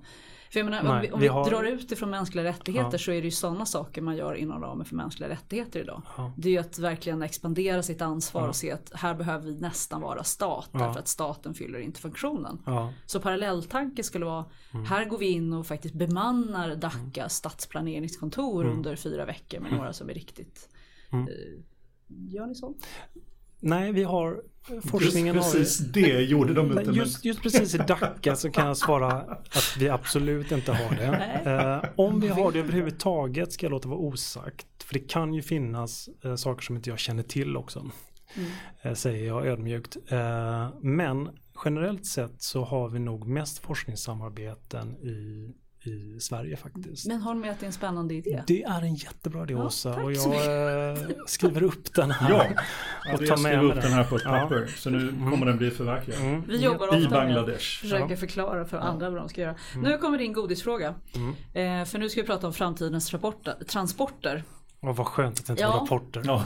för 0.52 0.60
jag 0.60 0.66
menar, 0.66 0.80
om 0.82 0.86
Nej, 0.88 1.02
vi, 1.08 1.12
om 1.14 1.20
vi 1.20 1.24
vi 1.26 1.28
har- 1.28 1.50
drar 1.50 1.64
ut 1.64 1.91
ifrån 1.91 2.10
mänskliga 2.10 2.43
rättigheter 2.45 2.89
Ja. 2.93 2.98
så 2.98 3.12
är 3.12 3.22
det 3.22 3.26
ju 3.28 3.32
sådana 3.32 3.66
saker 3.66 4.02
man 4.02 4.16
gör 4.18 4.34
inom 4.36 4.62
ramen 4.62 4.86
för 4.86 4.95
mänskliga 4.95 5.30
rättigheter 5.30 5.80
idag. 5.80 6.02
Ja. 6.18 6.34
Det 6.38 6.48
är 6.50 6.52
ju 6.52 6.58
att 6.58 6.80
verkligen 6.80 7.22
expandera 7.22 7.84
sitt 7.84 8.02
ansvar 8.02 8.41
Ja. 8.41 8.48
och 8.48 8.56
se 8.56 8.72
att 8.72 8.91
här 8.93 9.16
behöver 9.16 9.45
vi 9.45 9.60
nästan 9.60 10.02
vara 10.02 10.24
stat 10.24 10.70
därför 10.72 11.00
att 11.00 11.08
staten 11.08 11.54
fyller 11.54 11.80
inte 11.80 12.00
funktionen. 12.02 12.60
Så 13.06 13.20
parallelltanke 13.20 14.04
skulle 14.04 14.26
vara, 14.26 14.45
här 14.88 15.06
går 15.06 15.18
vi 15.18 15.28
in 15.30 15.54
och 15.54 15.68
faktiskt 15.68 15.95
bemannar 15.95 16.76
Dhaka 16.76 17.30
stadsplaneringskontor 17.30 18.66
under 18.66 18.95
fyra 18.95 19.26
veckor 19.26 19.60
med 19.60 19.72
några 19.72 19.93
som 19.93 20.10
är 20.10 20.14
riktigt... 20.14 20.70
Mm. 21.12 21.28
Eh, 21.28 21.34
gör 22.08 22.45
ni 22.45 22.56
så? 22.56 22.74
Nej, 23.60 23.91
vi 23.91 24.04
har 24.04 24.41
forskningen 24.84 25.36
Just 25.36 25.47
har 25.53 25.59
precis 25.59 25.78
det 25.78 26.22
gjorde 26.22 26.53
de 26.53 26.72
inte. 26.72 26.84
men- 26.84 26.93
Just, 26.93 27.26
just 27.26 27.41
precis 27.41 27.76
i 27.76 27.78
Dacca 27.78 28.36
så 28.36 28.51
kan 28.51 28.68
jag 28.68 28.78
svara 28.78 29.11
att 29.11 29.76
vi 29.80 29.89
absolut 29.89 30.51
inte 30.51 30.72
har 30.72 30.95
det. 30.95 31.41
Eh, 31.84 31.89
om 31.95 32.20
vi 32.20 32.28
har 32.28 32.51
det 32.51 32.59
överhuvudtaget 32.59 33.51
ska 33.53 33.65
jag 33.65 33.72
låta 33.72 33.89
vara 33.89 33.99
osagt. 33.99 34.68
För 34.84 34.93
det 34.93 34.99
kan 34.99 35.34
ju 35.34 35.41
finnas 35.41 36.09
eh, 36.24 36.36
saker 36.36 36.61
som 36.61 36.76
inte 36.76 36.89
jag 36.89 36.99
känner 36.99 37.24
till 37.24 37.57
också. 37.57 37.91
Eh, 38.82 38.93
säger 38.93 39.28
jag 39.28 39.45
ödmjukt. 39.47 39.97
Eh, 40.07 40.70
men 40.82 41.30
generellt 41.65 42.05
sett 42.05 42.41
så 42.41 42.63
har 42.63 42.89
vi 42.89 42.99
nog 42.99 43.28
mest 43.28 43.59
forskningssamarbeten 43.59 44.95
i, 44.97 45.51
i 45.88 46.17
Sverige 46.19 46.57
faktiskt. 46.57 47.07
Men 47.07 47.21
håll 47.21 47.35
med 47.38 47.51
att 47.51 47.59
det 47.59 47.63
är 47.63 47.67
en 47.67 47.73
spännande 47.73 48.13
idé. 48.13 48.43
Det 48.47 48.63
är 48.63 48.81
en 48.81 48.95
jättebra 48.95 49.43
idé 49.43 49.53
Ja, 49.53 49.65
Åsa 49.65 50.03
och 50.03 50.11
jag 50.13 50.91
eh, 50.91 50.97
skriver 51.27 51.63
upp 51.63 51.93
den 51.93 52.11
här. 52.11 52.29
Ja, 52.29 52.45
och 53.13 53.27
tar 53.27 53.38
med 53.38 53.63
upp 53.63 53.81
den 53.81 53.91
här 53.93 54.03
på 54.03 54.15
ett 54.15 54.21
Ja. 54.25 54.31
papper. 54.31 54.67
Så 54.77 54.89
nu 54.89 55.07
kommer 55.31 55.45
den 55.45 55.57
bli 55.57 55.71
förverkligad. 55.71 56.21
Mm. 56.21 56.43
Vi 56.47 56.57
jobbar 56.63 56.85
I 56.85 56.89
ofta 56.89 56.99
med 56.99 57.09
Bangladesh. 57.09 57.79
försöker 57.81 58.09
Ja. 58.09 58.15
förklara 58.17 58.65
för 58.65 58.77
andra 58.77 59.09
vad 59.09 59.19
de 59.21 59.29
ska 59.29 59.41
göra. 59.41 59.55
Mm. 59.75 59.91
Nu 59.91 59.97
kommer 59.97 60.17
din 60.17 60.33
godisfråga. 60.33 60.88
Eh, 61.53 61.85
för 61.85 61.97
nu 61.97 62.09
ska 62.09 62.21
vi 62.21 62.27
prata 62.27 62.47
om 62.47 62.53
framtidens 62.53 63.13
rapporter, 63.13 63.55
transporter. 63.67 64.43
Och 64.79 64.95
vad 64.95 65.07
skönt 65.07 65.39
att 65.39 65.45
det 65.45 65.51
inte 65.53 65.63
Ja. 65.63 65.71
var 65.71 65.79
rapporter. 65.79 66.21
Ja. 66.25 66.43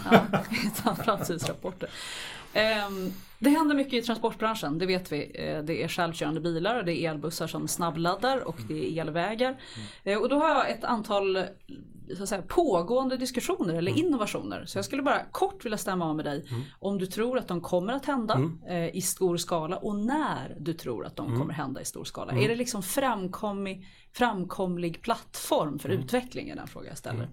Ja, 0.85 0.95
framtidsrapporter. 1.03 1.89
Ehm, 2.53 3.11
det 3.41 3.49
händer 3.49 3.75
mycket 3.75 3.93
i 3.93 4.01
transportbranschen, 4.01 4.77
det 4.77 4.85
vet 4.85 5.11
vi. 5.11 5.31
Eh, 5.33 5.63
det 5.63 5.83
är 5.83 5.87
självkörande 5.87 6.41
bilar, 6.41 6.83
det 6.83 6.93
är 6.93 7.11
elbussar 7.11 7.47
som 7.47 7.67
snabbladdar 7.67 8.47
och 8.47 8.55
det 8.67 8.97
är 8.97 9.01
elvägar. 9.01 9.61
Eh, 10.03 10.17
och 10.17 10.29
då 10.29 10.35
har 10.35 10.49
jag 10.49 10.71
ett 10.71 10.83
antal 10.83 11.45
så 12.17 12.23
att 12.23 12.29
säga, 12.29 12.41
pågående 12.41 13.17
diskussioner 13.17 13.73
eller 13.73 13.97
innovationer. 13.97 14.65
Så 14.65 14.77
jag 14.77 14.85
skulle 14.85 15.01
bara 15.01 15.21
kort 15.31 15.65
vilja 15.65 15.77
stämma 15.77 16.05
av 16.05 16.15
med 16.15 16.25
dig 16.25 16.45
om 16.79 16.97
du 16.97 17.05
tror 17.05 17.37
att 17.37 17.47
de 17.47 17.61
kommer 17.61 17.93
att 17.93 18.05
hända 18.05 18.51
eh, 18.67 18.95
i 18.95 19.01
stor 19.01 19.37
skala 19.37 19.77
och 19.77 19.95
när 19.95 20.57
du 20.59 20.73
tror 20.73 21.05
att 21.05 21.15
de 21.15 21.39
kommer 21.39 21.53
hända 21.53 21.81
i 21.81 21.85
stor 21.85 22.03
skala. 22.03 22.33
Är 22.33 22.47
det 22.47 22.55
liksom 22.55 22.83
framkomlig, 22.83 23.87
framkomlig 24.13 25.01
plattform 25.01 25.79
för 25.79 25.89
utveckling 25.89 26.49
är 26.49 26.55
den 26.55 26.67
fråga 26.67 26.87
jag 26.89 26.97
ställer. 26.97 27.29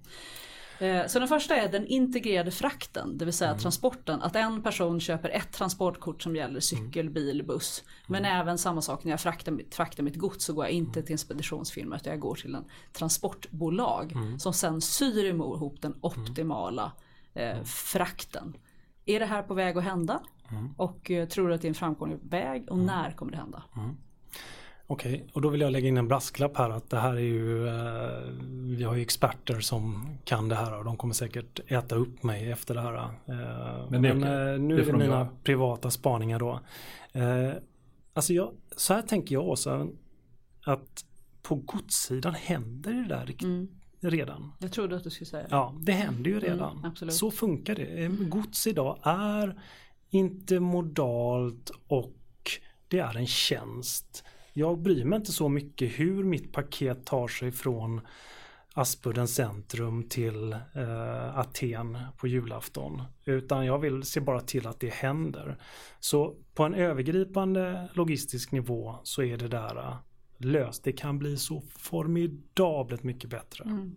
Eh, 0.81 1.07
Så 1.07 1.19
den 1.19 1.29
första 1.29 1.57
är 1.57 1.69
den 1.69 1.87
integrerade 1.87 2.51
frakten, 2.51 3.19
det 3.19 3.25
vill 3.25 3.35
säga 3.35 3.55
transporten. 3.59 4.23
Att 4.23 4.37
en 4.37 4.63
person 4.63 5.01
köper 5.01 5.29
ett 5.29 5.53
transportkort 5.53 6.23
som 6.23 6.37
gäller 6.37 6.61
cykel, 6.61 7.11
bil, 7.11 7.43
buss. 7.47 7.85
Men 8.07 8.25
även 8.25 8.59
samma 8.59 8.83
sak 8.83 9.05
när 9.05 9.11
jag 9.11 9.21
fraktar, 9.21 9.53
mitt- 9.53 9.75
fraktar 9.75 10.03
mitt 10.03 10.17
gods 10.17 10.45
så 10.45 10.53
går 10.53 10.65
jag 10.65 10.73
inte 10.73 11.03
till 11.03 11.13
en 11.13 11.19
speditionsfirma 11.19 11.97
utan 11.97 12.11
jag 12.11 12.21
går 12.21 12.35
till 12.35 12.55
en 12.55 12.65
transportbolag 12.93 14.13
som 14.39 14.53
sen 14.53 14.81
syr 14.81 15.25
ihop 15.25 15.83
den 15.83 15.95
optimala 16.01 16.93
eh, 17.35 17.63
frakten. 17.65 18.57
Är 19.07 19.21
det 19.21 19.27
här 19.27 19.43
på 19.43 19.55
väg 19.55 19.79
att 19.79 19.85
hända? 19.85 20.21
Och 20.77 21.11
eh, 21.11 21.29
tror 21.29 21.49
du 21.49 21.55
att 21.55 21.61
det 21.63 21.67
är 21.67 21.71
en 21.71 21.75
framkomlig 21.75 22.19
väg? 22.23 22.71
Och 22.71 22.79
när 22.79 23.11
kommer 23.13 23.33
det 23.33 23.39
hända? 23.39 23.63
Okej, 24.91 25.27
och 25.33 25.41
då 25.43 25.49
vill 25.49 25.61
jag 25.61 25.73
lägga 25.73 25.89
in 25.89 25.97
en 25.97 26.09
brasklapp 26.09 26.57
här 26.57 26.71
att 26.71 26.91
det 26.91 26.99
här 26.99 27.15
är 27.15 27.19
ju, 27.19 27.69
eh, 27.69 28.21
vi 28.77 28.85
har 28.85 28.95
ju 28.95 29.03
experter 29.03 29.61
som 29.61 30.09
kan 30.25 30.49
det 30.49 30.55
här 30.55 30.79
och 30.79 30.85
de 30.85 30.97
kommer 30.97 31.15
säkert 31.15 31.61
äta 31.73 31.95
upp 31.95 32.23
mig 32.23 32.51
efter 32.53 32.75
det 32.75 32.81
här. 32.81 32.95
Eh, 32.97 33.91
Men 33.91 34.03
det 34.03 34.09
är 34.09 34.19
okej. 34.19 34.53
eh, 34.55 34.61
nu 34.61 34.77
Det 34.77 34.89
är 34.89 34.93
mina 34.93 35.05
göra. 35.05 35.29
privata 35.43 35.91
spaningar 35.91 36.39
då. 36.39 36.61
Eh, 37.13 37.53
alltså 38.13 38.33
jag, 38.33 38.53
så 38.77 38.95
här 38.95 39.03
tänker 39.03 39.35
jag 39.35 39.49
också 39.49 39.89
att 40.65 41.05
på 41.43 41.55
godssidan 41.55 42.35
händer 42.35 42.93
det 42.93 43.09
där 43.09 43.27
riktigt 43.27 43.45
Mm. 43.49 43.69
redan. 44.01 44.53
Jag 44.59 44.73
trodde 44.73 44.97
att 44.97 45.05
du 45.05 45.11
skulle 45.11 45.27
säga 45.27 45.43
det. 45.43 45.49
Ja, 45.51 45.75
det 45.81 45.93
händer 45.93 46.31
ju 46.31 46.41
redan. 46.41 46.73
Mm, 46.79 46.85
absolut. 46.85 47.15
Så 47.15 47.31
funkar 47.31 47.75
det. 47.75 48.09
Gods 48.29 48.67
idag 48.67 48.99
är 49.03 49.61
intermodalt 50.11 51.71
och 51.89 52.15
det 52.89 52.99
är 52.99 53.17
en 53.17 53.27
tjänst. 53.27 54.25
Jag 54.59 54.79
bryr 54.79 55.05
mig 55.05 55.17
inte 55.17 55.33
så 55.33 55.49
mycket 55.49 55.91
hur 56.01 56.25
mitt 56.25 56.53
paket 56.53 57.07
tar 57.07 57.29
sig 57.29 57.53
från 57.53 58.01
Aspudden 58.75 59.29
centrum 59.29 60.03
till 60.03 60.53
eh, 60.53 61.39
Aten 61.39 61.99
på 62.17 62.29
julafton. 62.29 63.03
Utan 63.25 63.67
jag 63.67 63.79
vill 63.79 64.03
se 64.03 64.21
bara 64.21 64.41
till 64.41 64.67
att 64.67 64.81
det 64.81 64.95
händer. 64.95 65.59
Så 66.01 66.37
på 66.55 66.63
en 66.63 66.75
övergripande 66.75 67.89
logistisk 67.93 68.53
nivå 68.53 68.95
så 69.03 69.23
är 69.23 69.37
det 69.37 69.49
där 69.49 69.79
eh, 69.79 69.97
löst. 70.39 70.85
Det 70.85 70.93
kan 70.93 71.19
bli 71.19 71.37
så 71.37 71.61
formidabelt 71.61 73.03
mycket 73.03 73.31
bättre. 73.31 73.65
Mm. 73.65 73.95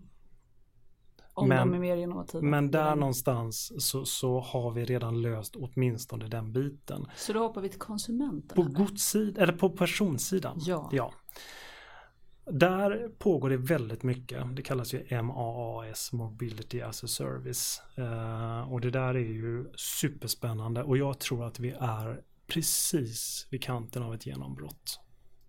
Om 1.34 1.50
Men- 1.50 1.68
de 1.68 1.76
är 1.76 1.80
mer 1.80 1.98
innovativa. 1.98 2.44
Men 2.44 2.72
där 2.72 2.96
någonstans 2.96 3.86
så, 3.86 4.06
så 4.06 4.40
har 4.40 4.72
vi 4.72 4.86
redan 4.86 5.22
löst 5.22 5.56
åtminstone 5.56 6.28
den 6.28 6.54
biten. 6.54 7.06
Så 7.16 7.34
då 7.34 7.40
hoppar 7.40 7.62
vi 7.62 7.70
till 7.70 7.80
konsumenten. 7.80 8.56
På 8.56 8.64
godssidan, 8.64 9.44
eller 9.44 9.54
på 9.54 9.70
personsidan. 9.70 10.58
Ja. 10.60 10.90
ja. 10.92 11.14
Där 12.46 13.10
pågår 13.20 13.50
det 13.50 13.58
väldigt 13.58 14.04
mycket. 14.04 14.56
Det 14.56 14.62
kallas 14.62 14.94
ju 14.94 15.22
MAAS, 15.22 16.14
Mobility 16.14 16.82
as 16.82 17.04
a 17.04 17.08
Service. 17.08 17.82
Eh, 17.98 18.72
och 18.72 18.82
det 18.82 18.92
där 18.92 19.16
är 19.16 19.20
ju 19.20 19.72
superspännande 19.76 20.84
och 20.84 20.98
jag 20.98 21.20
tror 21.20 21.46
att 21.46 21.60
vi 21.60 21.70
är 21.80 22.22
precis 22.48 23.48
vid 23.50 23.64
kanten 23.64 24.04
av 24.04 24.14
ett 24.14 24.26
genombrott. 24.26 25.00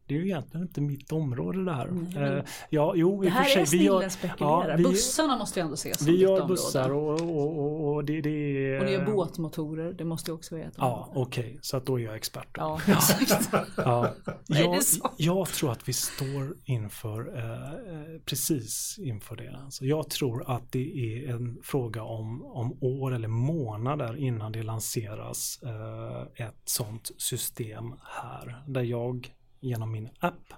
Det 0.07 0.14
är 0.14 0.18
ju 0.18 0.24
egentligen 0.24 0.66
inte 0.66 0.80
mitt 0.80 1.12
område 1.12 1.64
det 1.64 1.72
här. 1.72 1.88
Nej, 2.14 2.22
Eh, 2.38 2.44
ja, 2.70 2.92
jo, 2.96 3.22
Det 3.22 3.28
här 3.30 3.44
sig, 3.44 3.53
är 3.55 3.61
vi 3.61 3.66
snillen 3.66 4.11
spekulerar. 4.11 4.68
ja, 4.70 4.76
vi- 4.76 4.82
Bussarna 4.84 5.36
måste 5.36 5.61
ju 5.61 5.64
ändå 5.64 5.74
ses 5.74 5.98
som 5.98 6.07
Vi 6.07 6.12
ditt 6.12 6.20
gör 6.20 6.30
område. 6.32 6.48
bussar 6.48 6.90
och, 6.90 7.20
och, 7.20 7.59
och, 7.59 7.94
och 7.94 8.05
det, 8.05 8.20
det 8.20 8.30
är... 8.30 8.78
Och 8.78 8.84
ni 8.84 8.92
gör 8.92 9.07
båtmotorer, 9.07 9.92
det 9.92 10.05
måste 10.05 10.30
ju 10.30 10.34
också 10.34 10.55
vara 10.55 10.64
ett 10.66 10.74
Ja, 10.76 10.92
område. 11.09 11.26
okej, 11.28 11.59
så 11.62 11.76
att 11.76 11.86
då 11.86 12.00
är 12.00 12.05
jag 12.05 12.16
expert. 12.16 12.48
Då. 12.55 12.61
Ja, 12.61 12.80
exakt. 13.20 13.48
Ja. 13.76 14.14
Jag, 14.46 14.78
jag 15.16 15.48
tror 15.48 15.72
att 15.72 15.88
vi 15.88 15.92
står 15.92 16.57
inför, 16.64 17.38
eh, 17.38 17.53
eh, 17.72 18.20
precis 18.26 18.96
inför 18.98 19.36
det. 19.36 19.57
Alltså 19.64 19.84
jag 19.84 20.11
tror 20.11 20.50
att 20.50 20.72
det 20.72 20.92
är 21.24 21.30
en 21.34 21.59
fråga 21.62 22.03
om, 22.03 22.44
om 22.44 22.78
år 22.80 23.14
eller 23.14 23.28
månader 23.28 24.16
innan 24.16 24.53
det 24.53 24.62
lanseras 24.62 25.61
eh, 25.62 26.46
ett 26.46 26.61
sånt 26.64 27.11
system 27.18 27.94
här. 28.03 28.62
Där 28.66 28.82
jag 28.82 29.32
genom 29.62 29.92
min 29.92 30.08
app 30.18 30.52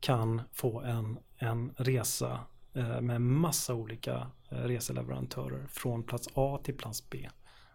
kan 0.00 0.42
få 0.52 0.80
en, 0.80 1.18
en 1.36 1.72
resa 1.76 2.40
eh, 2.74 3.00
med 3.00 3.20
massa 3.20 3.74
olika 3.74 4.30
eh, 4.50 4.56
reseleverantörer 4.56 5.66
från 5.66 6.02
plats 6.02 6.28
A 6.34 6.60
till 6.64 6.76
plats 6.76 7.10
B. 7.10 7.28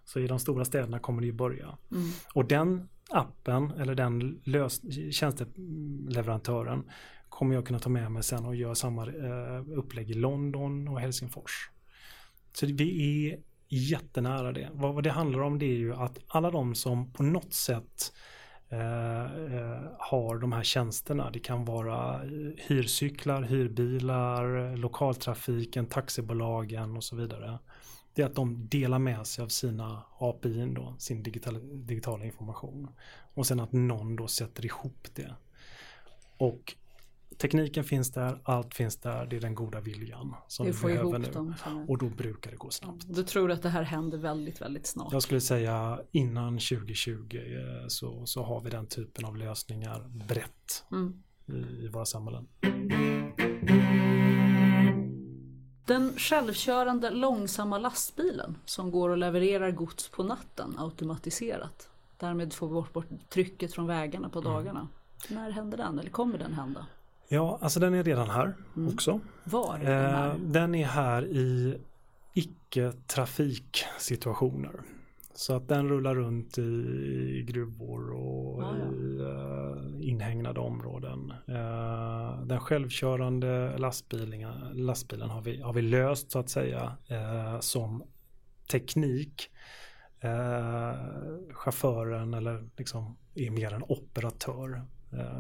Så 0.06 0.20
i 0.20 0.28
de 0.28 0.40
stora 0.40 0.66
städerna 0.66 1.00
kommer 1.00 1.22
det 1.22 1.28
ju 1.28 1.34
börja. 1.34 1.78
Mm. 1.92 2.10
Och 2.34 2.46
den 2.46 2.90
appen 3.10 3.72
eller 3.72 3.96
den 3.96 4.42
lös- 4.44 5.12
tjänsteleverantören 5.12 6.84
kommer 7.30 7.56
jag 7.56 7.66
kunna 7.66 7.80
ta 7.80 7.90
med 7.90 8.12
mig 8.12 8.24
sen 8.24 8.46
och 8.46 8.56
göra 8.56 8.76
samma 8.76 9.08
eh, 9.08 9.78
upplägg 9.78 10.10
i 10.10 10.14
London 10.14 10.88
och 10.88 11.00
Helsingfors. 11.00 11.70
Så 12.54 12.66
vi 12.66 13.30
är 13.30 13.40
jättenära 13.70 14.52
det. 14.52 14.70
Vad, 14.74 15.04
det 15.04 15.12
handlar 15.12 15.42
om 15.42 15.60
det 15.60 15.66
är 15.66 15.78
ju 15.78 15.94
att 15.96 16.20
alla 16.28 16.52
de 16.52 16.76
som 16.76 17.14
på 17.14 17.24
något 17.24 17.54
sätt 17.54 18.14
Eh, 18.70 19.56
eh, 19.56 19.82
har 20.00 20.38
de 20.38 20.52
här 20.52 20.64
tjänsterna. 20.64 21.32
Det 21.32 21.40
kan 21.40 21.66
vara 21.66 22.24
eh, 22.24 22.30
hyrcyklar, 22.58 23.42
hyrbilar, 23.42 24.76
lokaltrafiken, 24.76 25.86
taxibolagen 25.86 26.98
och 26.98 27.04
så 27.04 27.16
vidare. 27.16 27.60
Det 28.14 28.22
är 28.22 28.26
att 28.26 28.36
de 28.36 28.68
delar 28.68 29.00
med 29.00 29.28
sig 29.28 29.44
av 29.44 29.48
sina 29.48 30.04
API, 30.20 30.74
då, 30.76 30.96
sin 31.00 31.24
digitala, 31.24 31.60
digitala 31.60 32.26
information. 32.26 32.90
Och 33.34 33.48
sen 33.48 33.60
att 33.60 33.72
någon 33.72 34.16
då 34.16 34.28
sätter 34.28 34.66
ihop 34.66 35.08
det. 35.14 35.36
Och 36.38 36.76
tekniken 37.38 37.84
finns 37.84 38.12
där, 38.12 38.42
allt 38.44 38.76
finns 38.76 38.98
där, 38.98 39.26
det 39.26 39.36
är 39.36 39.40
den 39.42 39.56
goda 39.56 39.80
viljan 39.82 40.36
som 40.48 40.66
Vi 40.66 40.72
vi 40.72 40.78
får 40.78 40.88
behöver 40.88 41.10
ihop 41.10 41.28
nu. 41.28 41.32
dem. 41.34 41.56
Och 41.88 41.98
då 41.98 42.10
brukar 42.10 42.52
det 42.52 42.58
gå 42.58 42.70
snabbt. 42.70 43.06
Du 43.08 43.24
tror 43.24 43.52
att 43.52 43.62
det 43.64 43.70
här 43.70 43.84
händer 43.84 44.18
väldigt, 44.18 44.62
väldigt 44.62 44.88
snart? 44.88 45.14
Jag 45.14 45.24
skulle 45.24 45.42
säga 45.42 46.00
innan 46.12 46.54
2020 46.54 47.38
eh, 47.38 47.88
så, 47.88 48.26
så 48.26 48.44
har 48.44 48.62
vi 48.62 48.70
den 48.70 48.88
typen 48.88 49.26
av 49.26 49.38
lösningar 49.38 50.08
brett 50.28 50.86
Mm. 50.92 51.24
i, 51.46 51.86
i 51.86 51.88
våra 51.88 52.06
samhällen. 52.06 52.48
Den 55.86 56.14
självkörande 56.18 57.10
långsamma 57.10 57.78
lastbilen 57.78 58.58
som 58.66 58.92
går 58.92 59.10
och 59.10 59.18
levererar 59.18 59.72
gods 59.72 60.10
på 60.10 60.24
natten 60.24 60.76
automatiserat. 60.78 61.90
Därmed 62.18 62.54
får 62.54 62.68
vi 62.68 62.74
bort, 62.74 62.94
bort 62.94 63.08
trycket 63.30 63.74
från 63.74 63.88
vägarna 63.88 64.30
på 64.30 64.42
dagarna. 64.42 64.88
När 65.30 65.52
händer 65.52 65.78
den? 65.78 66.00
Eller 66.00 66.10
kommer 66.10 66.38
den 66.38 66.54
hända? 66.54 66.86
Ja, 67.30 67.58
alltså 67.62 67.80
den 67.80 67.94
är 67.94 68.04
redan 68.04 68.30
här 68.30 68.56
också. 68.94 69.20
Var 69.44 69.76
är 69.76 69.80
den 69.84 70.06
Eh, 70.06 70.12
här? 70.12 70.36
den 70.40 70.76
är 70.76 70.86
här 70.86 71.26
i 71.26 71.78
icke-trafiksituationer. 72.34 74.82
Så 75.34 75.56
att 75.56 75.68
den 75.68 75.90
rullar 75.90 76.16
runt 76.16 76.58
i 76.58 77.44
gruvor 77.48 78.12
och 78.12 78.64
Ah, 78.64 78.76
ja. 78.78 78.94
i 78.94 79.20
eh, 79.22 79.78
inhägnade 80.10 80.60
områden. 80.60 81.34
Eh, 81.48 82.42
den 82.46 82.60
självkörande 82.60 83.78
lastbilen, 83.78 84.50
lastbilen 84.74 85.30
har, 85.30 85.42
vi, 85.42 85.62
har 85.62 85.74
vi 85.74 85.82
löst 85.82 86.32
så 86.32 86.40
att 86.40 86.50
säga 86.50 86.98
eh, 87.08 87.60
som 87.60 88.04
teknik. 88.72 89.50
Eh, 90.20 90.94
chauffören 91.52 92.34
eller 92.34 92.70
liksom 92.78 93.18
är 93.36 93.50
mer 93.52 93.74
en 93.74 93.84
operatör 93.88 94.76
eh, 94.76 94.82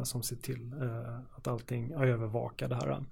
som 0.03 0.23
ser 0.23 0.35
till 0.35 0.73
eh, 0.81 1.19
att 1.37 1.47
allting 1.47 1.91
övervakar 1.93 2.67
det 2.67 2.75
här. 2.75 3.03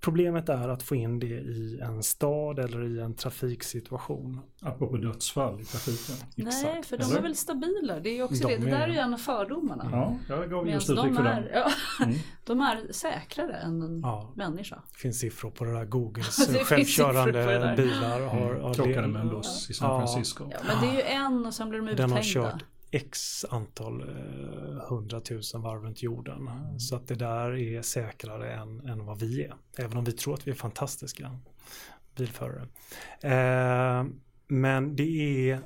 Problemet 0.00 0.48
är 0.48 0.68
att 0.68 0.82
få 0.82 0.94
in 0.94 1.18
det 1.18 1.26
i 1.26 1.80
en 1.82 2.02
stad 2.02 2.58
eller 2.58 2.84
i 2.84 3.00
en 3.00 3.14
trafiksituation. 3.14 4.40
Apropå 4.60 4.96
dödsfall 4.96 5.60
i 5.60 5.64
trafiken. 5.64 6.28
Nej, 6.36 6.46
Exakt. 6.46 6.86
för 6.86 6.96
de 6.98 7.04
Eller? 7.04 7.16
är 7.18 7.22
väl 7.22 7.36
stabila. 7.36 8.00
Det 8.00 8.08
är 8.10 8.14
ju 8.14 8.22
också 8.22 8.48
De 8.48 8.54
det. 8.56 8.64
Det 8.64 8.70
där 8.70 8.78
är- 8.80 8.82
är 8.88 8.92
ju 8.92 8.98
en 8.98 9.12
av 9.14 9.18
fördomarna. 9.18 9.88
Ja, 9.92 10.16
jag 10.28 10.50
gav 10.50 10.68
just 10.68 10.90
uttryck 10.90 11.04
de 11.06 11.16
för 11.16 11.24
är, 11.24 11.50
ja, 11.54 11.70
Mm. 12.04 12.18
de 12.44 12.60
är 12.60 12.92
säkrare 12.92 13.52
än 13.56 13.82
en 13.82 14.00
Ja. 14.00 14.32
människa. 14.36 14.82
Det 14.92 14.98
finns 14.98 15.18
siffror 15.20 15.50
på 15.50 15.64
det 15.64 15.72
där 15.72 15.84
Googles 15.84 16.46
det 16.52 16.64
självkörande 16.64 17.74
bilar. 17.76 18.20
Har, 18.20 18.50
Mm. 18.50 18.62
har 18.62 18.74
Krockade 18.74 19.06
med 19.08 19.22
en 19.22 19.28
buss 19.28 19.70
i 19.70 19.74
San. 19.74 20.00
Francisco. 20.00 20.44
Ja, 20.52 20.58
men 20.66 20.80
det 20.80 20.88
är 20.88 20.94
ju 20.94 21.02
en 21.24 21.46
och 21.46 21.54
sen 21.54 21.68
blir 21.68 21.80
de 21.80 21.94
Den 21.96 22.12
har 22.12 22.18
uthängda. 22.18 22.50
kört 22.50 22.64
x 22.90 23.44
antal 23.50 24.00
eh, 24.00 24.88
hundratusen 24.88 25.62
varv 25.62 25.82
runt 25.82 26.02
jorden. 26.02 26.50
Så 26.78 26.96
att 26.96 27.08
det 27.08 27.14
där 27.14 27.56
är 27.56 27.82
säkrare 27.82 28.54
än, 28.54 28.88
än 28.88 29.06
vad 29.06 29.20
vi 29.20 29.44
är. 29.44 29.54
Även 29.78 29.96
om 29.96 30.04
vi 30.04 30.12
tror 30.12 30.34
att 30.34 30.46
vi 30.46 30.50
är 30.50 30.54
fantastiska 30.54 31.38
bilförare. 32.16 32.68
Eh, 33.20 34.06
men 34.46 34.96
det 34.96 35.50
är 35.50 35.60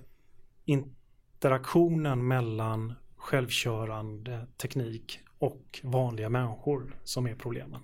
interaktionen 0.65 2.29
mellan 2.29 2.95
självkörande 3.17 4.47
teknik 4.57 5.21
och 5.39 5.81
vanliga 5.83 6.29
människor 6.29 6.97
som 7.05 7.27
är 7.27 7.35
problemen. 7.35 7.81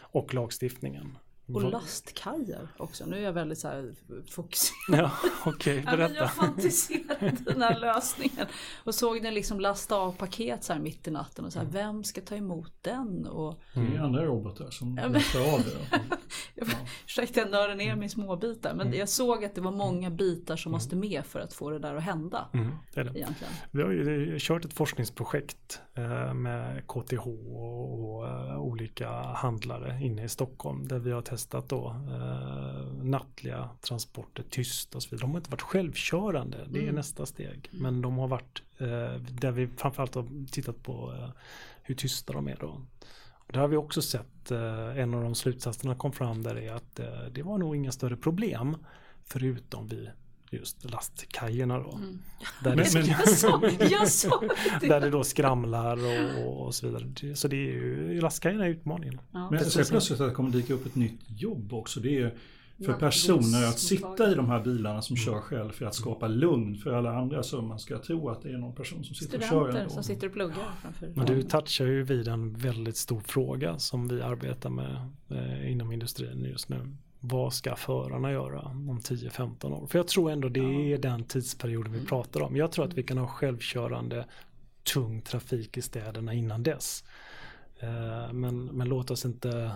Och 0.00 0.34
lagstiftningen. 0.34 1.18
Och 1.54 1.62
lastkajer 1.70 2.68
också. 2.76 3.06
Nu 3.06 3.16
är 3.16 3.20
jag 3.20 3.32
väldigt 3.32 3.58
så 3.58 3.68
här 3.68 3.94
fokuserad. 4.30 4.98
Ja, 5.00 5.10
okej, 5.46 5.76
Ja, 5.76 5.82
men 5.84 5.96
berätta. 5.96 6.14
jag 6.14 6.32
fantiserade 6.34 7.36
den 7.44 7.62
här 7.62 7.78
lösningen. 7.80 8.46
Och 8.84 8.94
såg 8.94 9.22
den 9.22 9.34
liksom 9.34 9.60
lasta 9.60 9.96
av 9.96 10.12
paket 10.12 10.64
så 10.64 10.72
här 10.72 10.80
mitt 10.80 11.08
i 11.08 11.10
natten. 11.10 11.44
Och 11.44 11.52
så 11.52 11.58
här, 11.58 11.66
Mm. 11.66 11.74
vem 11.74 12.04
ska 12.04 12.20
ta 12.20 12.34
emot 12.36 12.72
den? 12.82 13.26
Och, 13.26 13.60
Det 13.74 13.80
är 13.96 13.98
andra 14.00 14.24
robotar 14.24 14.70
som 14.70 14.96
Ja, 14.96 15.02
men- 15.02 15.12
lyfter 15.12 15.54
av 15.54 15.58
det. 15.60 16.00
jag, 16.54 16.68
ursäkta 17.06 17.40
jag 17.40 17.50
nördar 17.50 17.74
ner 17.74 17.96
mig 17.96 18.06
i 18.06 18.08
småbitar. 18.08 18.74
Men 18.74 18.86
Mm. 18.86 18.98
jag 18.98 19.08
såg 19.08 19.44
att 19.44 19.54
det 19.54 19.60
var 19.60 19.72
många 19.72 20.10
bitar 20.10 20.56
som 20.56 20.72
måste 20.72 20.96
med 20.96 21.24
för 21.26 21.40
att 21.40 21.52
få 21.52 21.70
det 21.70 21.78
där 21.78 21.94
att 21.94 22.02
hända. 22.02 22.48
Mm, 22.54 22.70
det 22.94 23.02
det. 23.02 23.18
Egentligen. 23.18 23.52
Vi 23.70 23.82
har 23.82 23.90
ju 23.90 24.36
kört 24.40 24.64
ett 24.64 24.72
forskningsprojekt 24.74 25.80
eh, 25.94 26.34
med 26.34 26.86
KTH 26.86 27.26
och, 27.26 28.14
och 28.16 28.28
eh, 28.28 28.58
olika 28.60 29.10
handlare 29.12 29.98
inne 30.02 30.24
i 30.24 30.28
Stockholm 30.28 30.88
där 30.88 30.98
vi 30.98 31.10
har 31.12 31.22
testat 31.22 31.37
då 31.68 31.96
eh, 32.08 33.04
nattliga 33.04 33.68
transporter 33.80 34.44
tyst 34.50 34.94
och 34.94 35.02
så 35.02 35.08
vidare. 35.10 35.20
De 35.26 35.30
har 35.30 35.38
inte 35.38 35.50
varit 35.50 35.62
självkörande, 35.62 36.56
det 36.70 36.78
är 36.78 36.82
Mm. 36.82 36.94
nästa 36.94 37.26
steg. 37.26 37.68
Men 37.72 38.02
de 38.02 38.18
har 38.18 38.28
varit 38.28 38.62
eh, 38.78 39.14
där 39.20 39.50
vi 39.50 39.68
framförallt 39.76 40.14
har 40.14 40.46
tittat 40.50 40.82
på 40.82 41.12
eh, 41.12 41.30
hur 41.82 41.94
tysta 41.94 42.32
de 42.32 42.48
är 42.48 42.56
då. 42.60 42.80
Och 43.30 43.52
där 43.52 43.60
har 43.60 43.68
vi 43.68 43.76
också 43.76 44.02
sett 44.02 44.50
eh, 44.50 44.98
en 44.98 45.14
av 45.14 45.22
de 45.22 45.34
slutsatserna 45.34 45.94
kom 45.94 46.12
fram 46.12 46.42
där 46.42 46.56
är 46.58 46.72
att 46.72 46.98
eh, 46.98 47.06
det 47.32 47.42
var 47.42 47.58
nog 47.58 47.76
inga 47.76 47.92
större 47.92 48.16
problem 48.16 48.76
förutom 49.24 49.88
vid 49.88 50.10
just 50.50 50.90
lastkajerna 50.90 51.78
då. 51.78 52.00
Där, 52.64 52.76
Men- 52.76 52.84
det, 52.84 52.94
men- 52.94 53.06
Jag 53.06 53.28
såg, 53.28 53.64
jag 53.90 54.08
såg 54.08 54.48
där 54.80 54.88
det. 54.88 55.00
det 55.00 55.10
då 55.10 55.24
skramlar 55.24 55.98
och, 56.46 56.66
och 56.66 56.74
så 56.74 56.86
vidare. 56.86 57.04
Det- 57.20 57.34
Så 57.36 57.48
det 57.48 57.56
är 57.56 57.72
ju, 57.72 58.20
lastkajerna 58.20 58.64
är 58.64 58.68
utmaningen. 58.70 59.20
Ja. 59.32 59.50
Men 59.50 59.58
jag 59.58 59.72
ser 59.72 59.84
plötsligt 59.84 60.20
att 60.20 60.28
det 60.28 60.34
kommer 60.34 60.50
dyka 60.50 60.74
upp 60.74 60.86
ett 60.86 60.94
nytt 60.94 61.20
jobb 61.26 61.72
också. 61.72 62.00
Det 62.00 62.18
är 62.18 62.34
för 62.84 62.92
Ja, 62.92 62.98
personer 62.98 63.64
att 63.68 63.78
sitta 63.78 64.32
i 64.32 64.34
de 64.34 64.46
här 64.48 64.64
bilarna 64.64 65.02
som 65.02 65.16
kör 65.16 65.40
själv 65.40 65.70
för 65.72 65.84
att 65.86 65.94
skapa 65.94 66.28
lugn 66.28 66.74
för 66.76 66.92
alla 66.92 67.12
andra. 67.18 67.42
Så 67.42 67.62
man 67.62 67.78
ska 67.78 67.98
tro 67.98 68.28
att 68.28 68.42
det 68.42 68.48
är 68.48 68.58
någon 68.58 68.74
person 68.74 69.04
som 69.04 69.14
sitter 69.14 69.38
och 69.38 69.44
kör 69.44 69.68
Studenter 69.70 69.94
som 69.94 70.02
sitter 70.02 70.26
och 70.26 70.32
pluggar 70.32 70.56
framför. 70.82 71.12
Men 71.16 71.26
du 71.26 71.42
touchar 71.42 71.84
ju 71.86 72.02
vid 72.02 72.28
en 72.28 72.54
väldigt 72.54 72.96
stor 72.96 73.20
fråga 73.20 73.78
som 73.78 74.08
vi 74.08 74.22
arbetar 74.22 74.70
med 74.70 75.08
eh, 75.30 75.72
inom 75.72 75.92
industrin 75.92 76.44
just 76.44 76.68
nu. 76.68 76.96
Vad 77.20 77.52
ska 77.52 77.76
förarna 77.76 78.32
göra 78.32 78.60
om 78.60 79.00
10-15 79.00 79.72
år? 79.72 79.86
För 79.86 79.98
jag 79.98 80.08
tror 80.08 80.30
ändå 80.30 80.48
det 80.48 80.92
är 80.92 80.98
den 80.98 81.24
tidsperioden 81.24 81.92
vi 81.92 82.06
pratar 82.06 82.42
om. 82.42 82.56
Jag 82.56 82.72
tror 82.72 82.84
att 82.84 82.94
vi 82.94 83.02
kan 83.02 83.18
ha 83.18 83.26
självkörande 83.26 84.26
tung 84.82 85.22
trafik 85.22 85.76
i 85.76 85.82
städerna 85.82 86.34
innan 86.34 86.62
dess. 86.62 87.04
Eh, 87.80 88.32
men, 88.32 88.64
men 88.64 88.88
låt 88.88 89.10
oss 89.10 89.24
inte 89.24 89.72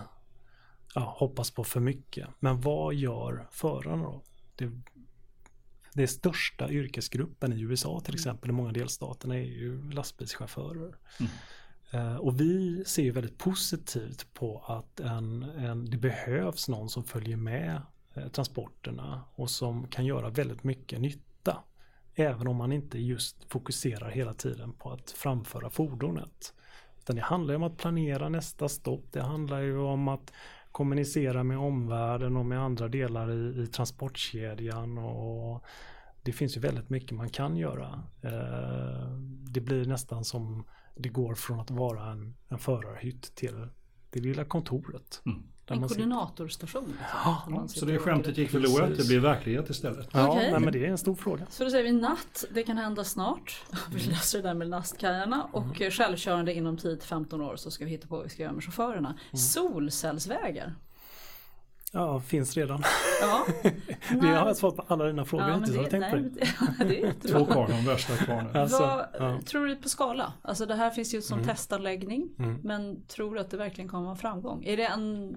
ja, 0.95 1.15
hoppas 1.17 1.51
på 1.51 1.63
för 1.63 1.79
mycket. 1.79 2.27
Men 2.39 2.61
vad 2.61 2.93
gör 2.93 3.47
förarna 3.51 4.03
då? 4.03 4.21
Det, 4.55 4.71
det 5.93 6.07
största 6.07 6.69
yrkesgruppen 6.69 7.53
i 7.53 7.61
USA 7.61 8.01
till 8.05 8.13
exempel 8.13 8.49
i 8.49 8.53
många 8.53 8.71
delstaterna 8.71 9.35
är 9.35 9.45
ju 9.45 9.91
lastbilschaufförer. 9.91 10.95
Eh, 11.19 11.25
Eh, 11.93 12.15
och 12.15 12.41
vi 12.41 12.83
ser 12.85 13.03
ju 13.03 13.11
väldigt 13.11 13.37
positivt 13.37 14.33
på 14.33 14.63
att 14.67 14.99
en, 14.99 15.43
en, 15.43 15.85
det 15.85 15.97
behövs 15.97 16.69
någon 16.69 16.89
som 16.89 17.03
följer 17.03 17.37
med 17.37 17.81
eh, 18.13 18.27
transporterna 18.27 19.21
och 19.35 19.49
som 19.49 19.87
kan 19.87 20.05
göra 20.05 20.29
väldigt 20.29 20.63
mycket 20.63 21.01
nytta. 21.01 21.57
Även 22.15 22.47
om 22.47 22.55
man 22.55 22.71
inte 22.71 22.99
just 22.99 23.43
fokuserar 23.43 24.09
hela 24.09 24.33
tiden 24.33 24.73
på 24.73 24.91
att 24.91 25.11
framföra 25.11 25.69
fordonet. 25.69 26.53
Utan 26.99 27.15
det 27.15 27.21
handlar 27.21 27.53
ju 27.53 27.55
om 27.55 27.63
att 27.63 27.77
planera 27.77 28.29
nästa 28.29 28.69
stopp. 28.69 29.05
Det 29.11 29.21
handlar 29.21 29.59
ju 29.59 29.77
om 29.77 30.07
att 30.07 30.33
kommunicera 30.71 31.43
med 31.43 31.57
omvärlden 31.57 32.37
och 32.37 32.45
med 32.45 32.59
andra 32.59 32.87
delar 32.87 33.31
i, 33.31 33.63
i 33.63 33.67
transportkedjan. 33.67 34.97
Och 34.97 35.63
det 36.23 36.31
finns 36.31 36.57
ju 36.57 36.61
väldigt 36.61 36.89
mycket 36.89 37.11
man 37.17 37.29
kan 37.29 37.57
göra. 37.57 38.03
Eh, 38.21 39.09
Det 39.49 39.61
blir 39.61 39.85
nästan 39.85 40.23
som 40.25 40.63
det 40.95 41.09
går 41.09 41.35
från 41.35 41.59
att 41.59 41.71
vara 41.71 42.11
en, 42.11 42.35
en 42.49 42.57
förarhytt 42.59 43.35
till 43.35 43.67
det 44.09 44.19
lilla 44.19 44.45
kontoret. 44.45 45.21
Mm. 45.25 45.43
Där 45.65 45.75
En 45.75 45.87
koordinatorstation. 45.87 46.83
Liksom, 46.85 47.53
Ja, 47.53 47.67
Så 47.67 47.85
det 47.85 47.97
skämtet 47.99 48.37
gick 48.37 48.49
förlorat, 48.49 48.97
det 48.97 49.07
blir 49.07 49.19
verklighet 49.19 49.69
istället. 49.69 50.09
Ja, 50.13 50.29
Okej. 50.29 50.51
nej, 50.51 50.59
men 50.59 50.73
det 50.73 50.85
är 50.85 50.89
en 50.89 50.97
stor 50.97 51.15
fråga. 51.15 51.45
Så 51.49 51.63
då 51.63 51.69
säger 51.69 51.83
vi 51.83 51.91
natt, 51.91 52.45
det 52.53 52.63
kan 52.63 52.77
hända 52.77 53.03
snart. 53.03 53.63
Vi 53.93 53.99
löser 54.03 54.41
det 54.41 54.47
där 54.47 54.53
med 54.53 54.67
lastkajarna 54.67 55.43
och 55.51 55.63
Mm. 55.81 55.91
självkörande 55.91 56.53
inom 56.53 56.77
10-15 56.77 57.41
år 57.41 57.55
så 57.55 57.71
ska 57.71 57.85
vi 57.85 57.91
hitta 57.91 58.07
på 58.07 58.15
vad 58.15 58.23
vi 58.23 58.29
ska 58.29 58.43
göra 58.43 58.53
med 58.53 58.63
chaufförerna. 58.63 59.09
Mm. 59.09 59.37
Solcellsvägar. 59.37 60.75
Ja, 61.95 62.19
finns 62.19 62.57
redan. 62.57 62.83
Ja, 63.21 63.45
Vi 64.21 64.27
har 64.27 64.53
svarat 64.53 64.75
på 64.75 64.83
alla 64.87 65.05
dina 65.05 65.25
frågor 65.25 65.47
ja. 65.47 65.53
Har 65.53 65.59
det, 65.59 65.65
du 65.71 65.85
tänkt 65.85 65.91
på 65.91 66.15
nej, 66.15 66.31
det? 66.33 66.39
det, 66.79 66.85
det 66.89 67.01
är 67.01 67.05
jättebra. 67.07 67.39
Två 67.39 67.45
kvar, 67.45 67.67
de 67.67 67.85
värsta 67.85 68.15
kvar 68.17 68.41
nu. 68.41 68.49
Alltså, 68.59 68.83
Vad 69.19 69.31
ja. 69.33 69.41
tror 69.45 69.65
du 69.65 69.75
på 69.75 69.89
skala? 69.89 70.33
Alltså 70.41 70.65
det 70.65 70.75
här 70.75 70.89
finns 70.89 71.13
ju 71.13 71.21
som 71.21 71.37
Mm. 71.37 71.49
testanläggning. 71.49 72.29
Mm. 72.39 72.59
Men 72.63 73.05
tror 73.07 73.35
du 73.35 73.41
att 73.41 73.49
det 73.51 73.57
verkligen 73.57 73.89
kommer 73.89 74.05
vara 74.05 74.15
framgång? 74.15 74.63
Är 74.65 74.77
det 74.77 74.85
en 74.85 75.35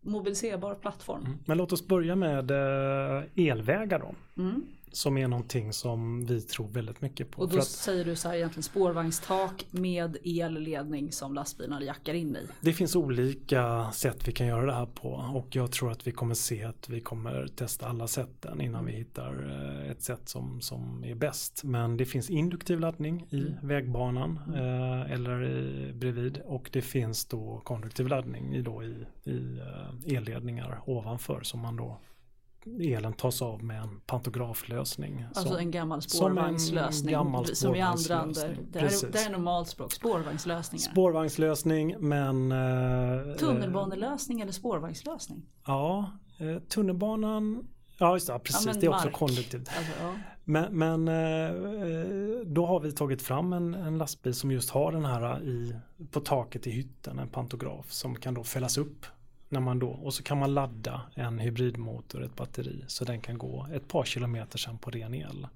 mobiliserbar 0.00 0.74
plattform? 0.74 1.38
Men 1.46 1.58
låt 1.58 1.72
oss 1.72 1.86
börja 1.86 2.16
med 2.16 2.50
eh, 2.50 3.22
elvägar 3.50 3.98
då. 3.98 4.42
Mm. 4.42 4.62
Som 4.92 5.18
är 5.18 5.28
någonting 5.28 5.72
som 5.72 6.26
vi 6.26 6.40
tror 6.40 6.68
väldigt 6.68 7.00
mycket 7.00 7.30
på. 7.30 7.42
Och 7.42 7.48
då 7.48 7.58
att 7.58 7.66
säger 7.66 8.04
du 8.04 8.16
så 8.16 8.28
här 8.28 8.36
egentligen 8.36 8.62
spårvagnstak 8.62 9.66
med 9.70 10.16
elledning 10.24 11.12
som 11.12 11.34
lastbilarna 11.34 11.84
jackar 11.84 12.14
in 12.14 12.36
i. 12.36 12.46
det 12.60 12.72
finns 12.72 12.96
olika 12.96 13.90
sätt 13.92 14.28
vi 14.28 14.32
kan 14.32 14.46
göra 14.46 14.66
det 14.66 14.72
här 14.72 14.86
på 14.86 15.08
och 15.08 15.56
jag 15.56 15.72
tror 15.72 15.90
att 15.90 16.06
vi 16.06 16.12
kommer 16.12 16.34
se 16.34 16.64
att 16.64 16.88
vi 16.88 17.00
kommer 17.00 17.46
testa 17.56 17.88
alla 17.88 18.06
sätten 18.06 18.60
innan 18.60 18.84
vi 18.86 18.92
hittar 18.92 19.60
eh, 19.84 19.90
ett 19.90 20.02
sätt 20.02 20.28
som, 20.28 20.60
som 20.60 21.04
är 21.04 21.14
bäst. 21.14 21.64
Men 21.64 21.96
det 21.96 22.04
finns 22.04 22.30
induktiv 22.30 22.80
laddning 22.80 23.26
i 23.30 23.54
vägbanan 23.62 24.40
eh, 24.54 25.12
eller 25.12 25.42
i, 25.44 25.92
bredvid 25.92 26.40
och 26.44 26.70
det 26.72 26.82
finns 26.82 27.24
då 27.24 27.60
konduktiv 27.64 28.08
laddning 28.08 28.54
i, 28.54 28.62
då 28.62 28.82
i, 28.82 29.06
i 29.24 29.58
eh, 29.58 30.16
elledningar 30.16 30.80
ovanför 30.86 31.40
som 31.42 31.60
man 31.60 31.76
då 31.76 31.98
elen 32.80 33.12
tas 33.12 33.42
av 33.42 33.64
med 33.64 33.82
en 33.82 34.00
pantograflösning. 34.06 35.24
Alltså 35.28 35.48
som- 35.48 35.56
en 35.58 35.70
gammal 35.70 36.02
som 36.02 36.10
spårvagnslösning. 36.10 37.12
gammal 37.12 37.46
som 37.46 37.74
i 37.74 37.80
andra 37.80 37.96
spårvagnslösning. 37.98 38.66
det, 38.72 38.78
här 38.78 38.86
är, 38.86 38.90
Precis. 38.90 39.08
det 39.12 39.18
här 39.18 39.26
är 39.26 39.32
normalt 39.32 39.68
språk, 39.68 39.92
spårvagnslösningar. 39.92 40.82
Spårvagnslösning 40.92 41.96
men... 41.98 42.52
eh, 42.52 43.36
Tunnelbanelösning 43.36 44.40
eller 44.40 44.52
spårvagnslösning? 44.52 45.42
Ja, 45.66 46.10
eh, 46.38 46.58
tunnelbanan. 46.68 47.66
Ja, 47.98 48.14
just 48.14 48.26
det, 48.26 48.32
ja, 48.32 48.38
precis. 48.38 48.66
men 48.66 48.80
det 48.80 48.86
är 48.86 48.90
också 48.90 49.06
mark. 49.06 49.14
konduktivt. 49.14 49.68
Alltså, 49.76 49.92
ja. 50.02 50.14
Men, 50.44 50.78
men 50.78 51.08
eh, 51.08 51.54
då 52.46 52.66
har 52.66 52.80
vi 52.80 52.92
tagit 52.92 53.22
fram 53.22 53.52
en, 53.52 53.74
en 53.74 53.98
lastbil 53.98 54.34
som 54.34 54.50
just 54.50 54.70
har 54.70 54.92
den 54.92 55.04
här 55.04 55.42
i, 55.42 55.74
på 56.10 56.20
taket 56.20 56.66
i 56.66 56.70
hytten, 56.70 57.18
en 57.18 57.28
pantograf 57.28 57.90
som 57.92 58.16
kan 58.16 58.34
då 58.34 58.44
fällas 58.44 58.78
upp. 58.78 59.06
När 59.52 59.60
man 59.60 59.78
då, 59.78 59.88
och 59.88 60.14
så 60.14 60.22
kan 60.22 60.38
man 60.38 60.54
ladda 60.54 61.02
en 61.14 61.38
hybridmotor, 61.38 62.24
ett 62.24 62.36
batteri, 62.36 62.84
så 62.86 63.04
den 63.04 63.20
kan 63.20 63.38
gå 63.38 63.66
ett 63.72 63.88
par 63.88 64.04
kilometer 64.04 64.58
sen 64.58 64.78
på 64.78 64.90
ren 64.90 65.14
el. 65.14 65.46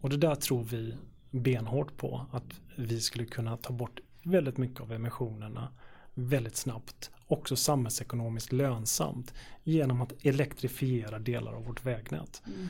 Och 0.00 0.10
det 0.10 0.16
där 0.16 0.34
tror 0.34 0.64
vi 0.64 0.94
benhårt 1.30 1.96
på 1.96 2.26
att 2.32 2.60
vi 2.76 3.00
skulle 3.00 3.24
kunna 3.24 3.56
ta 3.56 3.72
bort 3.72 4.00
väldigt 4.22 4.56
mycket 4.56 4.80
av 4.80 4.92
emissionerna 4.92 5.68
väldigt 6.14 6.56
snabbt. 6.56 7.10
Också 7.26 7.56
samhällsekonomiskt 7.56 8.52
lönsamt 8.52 9.34
genom 9.62 10.00
att 10.00 10.12
elektrifiera 10.22 11.18
delar 11.18 11.52
av 11.52 11.64
vårt 11.64 11.84
vägnät. 11.84 12.42
Mm. 12.46 12.68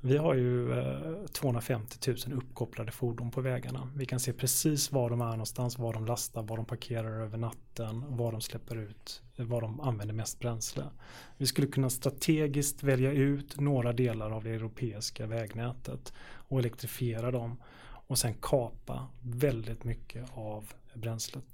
Vi 0.00 0.16
har 0.16 0.34
ju 0.34 0.78
eh, 0.78 1.26
250 1.32 2.10
000 2.26 2.38
uppkopplade 2.38 2.92
fordon 2.92 3.30
på 3.30 3.40
vägarna. 3.40 3.88
Vi 3.96 4.06
kan 4.06 4.20
se 4.20 4.32
precis 4.32 4.92
var 4.92 5.10
de 5.10 5.20
är 5.20 5.30
någonstans, 5.30 5.78
var 5.78 5.92
de 5.92 6.06
lastar, 6.06 6.42
var 6.42 6.56
de 6.56 6.66
parkerar 6.66 7.20
över 7.20 7.38
natten, 7.38 8.16
var 8.16 8.32
de 8.32 8.40
släpper 8.40 8.76
ut, 8.76 9.22
eh, 9.36 9.46
var 9.46 9.60
de 9.60 9.80
använder 9.80 10.14
mest 10.14 10.38
bränsle. 10.38 10.84
Vi 11.36 11.46
skulle 11.46 11.66
kunna 11.66 11.90
strategiskt 11.90 12.82
välja 12.82 13.12
ut 13.12 13.60
några 13.60 13.92
delar 13.92 14.30
av 14.30 14.44
det 14.44 14.50
europeiska 14.50 15.26
vägnätet 15.26 16.12
och 16.48 16.58
elektrifiera 16.58 17.30
dem 17.30 17.56
och 18.06 18.18
sen 18.18 18.34
kapa 18.42 19.06
väldigt 19.22 19.84
mycket 19.84 20.30
av 20.34 20.72
bränslet 20.94 21.44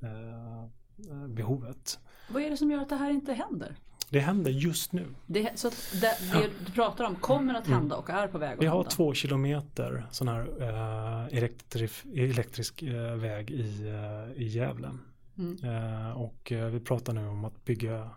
eh, 0.00 0.64
eh 1.10 1.26
behovet. 1.28 1.98
Vad 2.28 2.42
är 2.42 2.50
det 2.50 2.56
som 2.56 2.70
gör 2.70 2.78
att 2.78 2.88
det 2.88 2.96
här 2.96 3.10
inte 3.10 3.32
händer? 3.32 3.76
Det 4.14 4.20
händer 4.20 4.50
just 4.50 4.92
nu. 4.92 5.06
Det, 5.26 5.58
så 5.58 5.70
det, 5.92 6.18
det 6.32 6.50
du 6.66 6.72
pratar 6.72 7.04
om 7.04 7.14
kommer 7.16 7.54
att 7.54 7.66
hända 7.66 7.96
och 7.96 8.10
är 8.10 8.28
på 8.28 8.38
väg 8.38 8.52
att 8.52 8.62
Vi 8.62 8.66
har 8.66 8.76
hända? 8.76 8.90
två 8.90 9.14
kilometer 9.14 10.06
sån 10.10 10.28
här 10.28 10.48
eh, 10.60 11.38
elektrif, 11.38 12.04
elektrisk 12.14 12.82
eh, 12.82 13.14
väg 13.14 13.50
i, 13.50 13.88
eh, 13.88 14.42
i 14.42 14.46
Gävle. 14.46 14.90
Mm. 15.38 15.64
Eh, 15.64 16.10
och 16.10 16.52
eh, 16.52 16.66
vi 16.66 16.80
pratar 16.80 17.12
nu 17.12 17.26
om 17.28 17.44
att 17.44 17.64
bygga, 17.64 18.10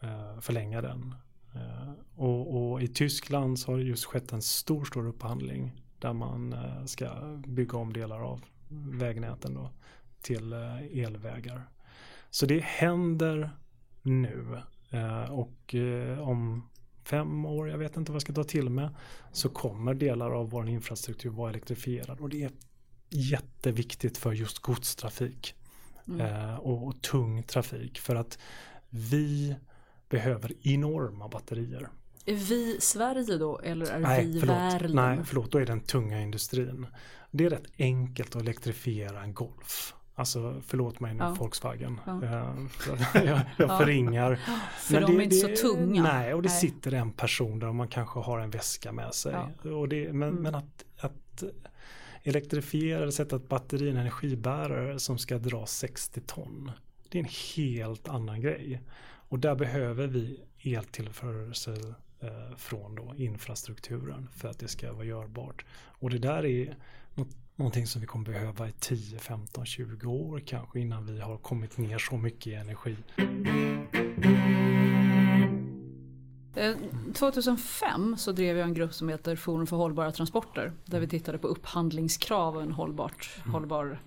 eh, 0.00 0.40
förlänga 0.40 0.80
den. 0.80 1.14
Och, 2.16 2.72
och 2.72 2.82
i 2.82 2.88
Tyskland 2.88 3.58
så 3.58 3.70
har 3.72 3.78
det 3.78 3.84
just 3.84 4.04
skett 4.04 4.32
en 4.32 4.42
stor, 4.42 4.84
stor 4.84 5.06
upphandling 5.06 5.82
där 5.98 6.12
man 6.12 6.54
ska 6.86 7.08
bygga 7.46 7.78
om 7.78 7.92
delar 7.92 8.20
av 8.20 8.40
vägnäten 8.92 9.54
då 9.54 9.70
till 10.20 10.52
elvägar. 10.92 11.62
Så 12.30 12.46
det 12.46 12.60
händer 12.64 13.50
nu. 14.02 14.60
Eh, 14.94 15.30
och 15.32 15.74
eh, 15.74 16.28
om 16.28 16.68
fem 17.04 17.44
år, 17.46 17.68
jag 17.68 17.78
vet 17.78 17.96
inte 17.96 18.12
vad 18.12 18.16
jag 18.16 18.22
ska 18.22 18.32
ta 18.32 18.44
till 18.44 18.70
med, 18.70 18.94
så 19.32 19.48
kommer 19.48 19.94
delar 19.94 20.30
av 20.30 20.50
vår 20.50 20.68
infrastruktur 20.68 21.30
vara 21.30 21.50
elektrifierad. 21.50 22.20
Och 22.20 22.28
det 22.28 22.42
är 22.44 22.50
jätteviktigt 23.10 24.18
för 24.18 24.32
just 24.32 24.58
godstrafik 24.58 25.54
Mm. 26.08 26.20
eh, 26.20 26.54
och, 26.54 26.86
och 26.86 27.02
tung 27.02 27.42
trafik. 27.42 27.98
För 27.98 28.14
att 28.14 28.38
vi 28.90 29.56
behöver 30.08 30.52
enorma 30.68 31.28
batterier. 31.28 31.88
Är 32.26 32.34
vi 32.34 32.76
Sverige 32.80 33.38
då 33.38 33.58
eller 33.58 33.86
är 33.86 33.98
Nej 34.00 34.26
vi 34.26 34.40
förlåt. 34.40 34.56
världen? 34.56 34.92
Nej, 34.96 35.18
förlåt, 35.24 35.52
då 35.52 35.58
är 35.58 35.66
den 35.66 35.80
tunga 35.80 36.20
industrin. 36.20 36.86
Det 37.30 37.44
är 37.44 37.50
rätt 37.50 37.66
enkelt 37.78 38.36
att 38.36 38.42
elektrifiera 38.42 39.22
en 39.22 39.34
Golf. 39.34 39.94
Alltså 40.16 40.62
förlåt 40.66 41.00
mig 41.00 41.14
nu 41.14 41.24
Ja. 41.24 41.34
Volkswagen. 41.38 42.00
Ja. 42.06 42.22
Eh, 42.24 42.54
jag, 43.14 43.24
jag 43.24 43.68
Ja. 43.68 43.78
förringar. 43.78 44.36
För 44.80 45.00
de 45.00 45.16
är 45.16 45.22
inte 45.22 45.36
så 45.36 45.48
tunga. 45.48 46.02
Nej, 46.02 46.34
och 46.34 46.42
det 46.42 46.48
Nej. 46.48 46.58
sitter 46.58 46.92
en 46.94 47.12
person 47.12 47.58
där 47.58 47.68
och 47.68 47.74
man 47.74 47.88
kanske 47.88 48.20
har 48.20 48.38
en 48.38 48.50
väska 48.50 48.92
med 48.92 49.14
sig. 49.14 49.36
Och 49.62 49.88
det, 49.88 50.12
men, 50.12 50.28
Mm. 50.28 50.42
men 50.42 50.54
att, 50.54 50.84
att 50.98 51.42
elektrifiera 52.22 53.02
eller 53.02 53.10
sätta 53.10 53.36
ett 53.36 53.48
batteri 53.48 53.86
i 53.86 53.90
en 53.90 53.96
energibärare 53.96 54.98
som 54.98 55.18
ska 55.18 55.38
dra 55.38 55.66
60 55.66 56.20
ton. 56.20 56.70
Det 57.08 57.18
är 57.18 57.22
en 57.22 57.28
helt 57.56 58.08
annan 58.08 58.40
grej. 58.40 58.80
Och 59.28 59.38
där 59.38 59.54
behöver 59.54 60.06
vi 60.06 60.40
eltillförsel 60.64 61.94
eh, 62.20 62.56
från 62.56 62.94
då 62.94 63.14
infrastrukturen 63.16 64.28
för 64.36 64.48
att 64.48 64.58
det 64.58 64.68
ska 64.68 64.92
vara 64.92 65.04
görbart. 65.04 65.64
Och 65.76 66.10
det 66.10 66.18
där 66.18 66.44
är 66.46 66.76
någonting 67.56 67.86
som 67.86 68.00
vi 68.00 68.06
kommer 68.06 68.24
behöva 68.24 68.68
i 68.68 68.72
10, 68.72 69.18
15, 69.18 69.66
20 69.66 70.06
år 70.06 70.42
kanske 70.46 70.80
innan 70.80 71.06
vi 71.06 71.20
har 71.20 71.36
kommit 71.36 71.78
ner 71.78 71.98
så 71.98 72.16
mycket 72.16 72.46
i 72.46 72.54
energi. 72.54 72.96
Eh, 76.56 76.76
2005 77.14 78.16
så 78.18 78.32
drev 78.32 78.56
jag 78.56 78.68
en 78.68 78.74
grupp 78.74 78.94
som 78.94 79.08
heter 79.08 79.36
Forum 79.36 79.66
för 79.66 79.76
hållbara 79.76 80.12
transporter. 80.12 80.72
Där 80.84 81.00
vi 81.00 81.08
tittade 81.08 81.38
på 81.38 81.46
upphandlingskrav 81.46 82.56
och 82.56 82.62
en 82.62 82.72
hållbart, 82.72 83.30
hållbar 83.52 83.98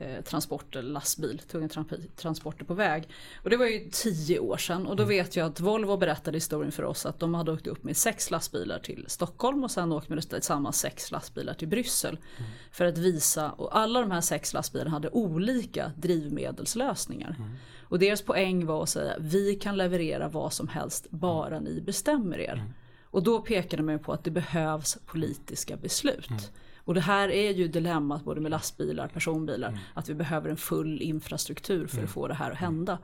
eh, 0.00 0.22
transport 0.24 0.76
eller 0.76 0.90
lastbil, 0.90 1.38
tunga 1.38 1.68
transporter 2.16 2.64
på 2.64 2.74
väg. 2.74 3.08
Och 3.42 3.50
det 3.50 3.56
var 3.56 3.66
ju 3.66 3.88
tio 3.92 4.38
år 4.38 4.56
sedan 4.56 4.86
och 4.86 4.96
då 4.96 5.04
vet 5.04 5.36
jag 5.36 5.46
att 5.46 5.60
Volvo 5.60 5.96
berättade 5.96 6.36
historien 6.36 6.72
för 6.72 6.82
oss 6.82 7.06
att 7.06 7.20
de 7.20 7.34
hade 7.34 7.52
åkt 7.52 7.66
upp 7.66 7.84
med 7.84 7.96
sex 7.96 8.30
lastbilar 8.30 8.78
till 8.78 9.04
Stockholm 9.08 9.64
och 9.64 9.70
sen 9.70 9.92
åkt 9.92 10.08
med 10.08 10.44
samma 10.44 10.72
sex 10.72 11.10
lastbilar 11.10 11.54
till 11.54 11.68
Bryssel. 11.68 12.18
För 12.72 12.84
att 12.84 12.98
visa, 12.98 13.50
och 13.50 13.78
alla 13.78 14.00
de 14.00 14.10
här 14.10 14.20
sex 14.20 14.52
lastbilarna 14.52 14.90
hade 14.90 15.10
olika 15.10 15.92
drivmedelslösningar. 15.96 17.36
Och 17.80 17.98
deras 17.98 18.22
poäng 18.22 18.66
var 18.66 18.82
att 18.82 18.88
säga 18.88 19.14
vi 19.18 19.54
kan 19.54 19.76
leverera 19.76 20.28
vad 20.28 20.52
som 20.52 20.68
helst 20.68 21.06
bara 21.10 21.60
ni 21.60 21.80
bestämmer 21.80 22.38
er. 22.40 22.64
Och 23.04 23.22
då 23.22 23.40
pekade 23.40 23.82
man 23.82 23.94
ju 23.94 23.98
på 23.98 24.12
att 24.12 24.24
det 24.24 24.30
behövs 24.30 24.98
politiska 25.06 25.76
beslut. 25.76 26.52
Och 26.90 26.94
det 26.94 27.00
här 27.00 27.28
är 27.28 27.50
ju 27.50 27.68
dilemmat 27.68 28.24
både 28.24 28.40
med 28.40 28.50
lastbilar, 28.50 29.08
personbilar, 29.08 29.78
att 29.94 30.08
vi 30.08 30.14
behöver 30.14 30.50
en 30.50 30.56
full 30.56 31.02
infrastruktur 31.02 31.86
för 31.86 32.04
att 32.04 32.10
få 32.10 32.28
det 32.28 32.34
här 32.34 32.50
att 32.50 32.56
hända. 32.58 32.98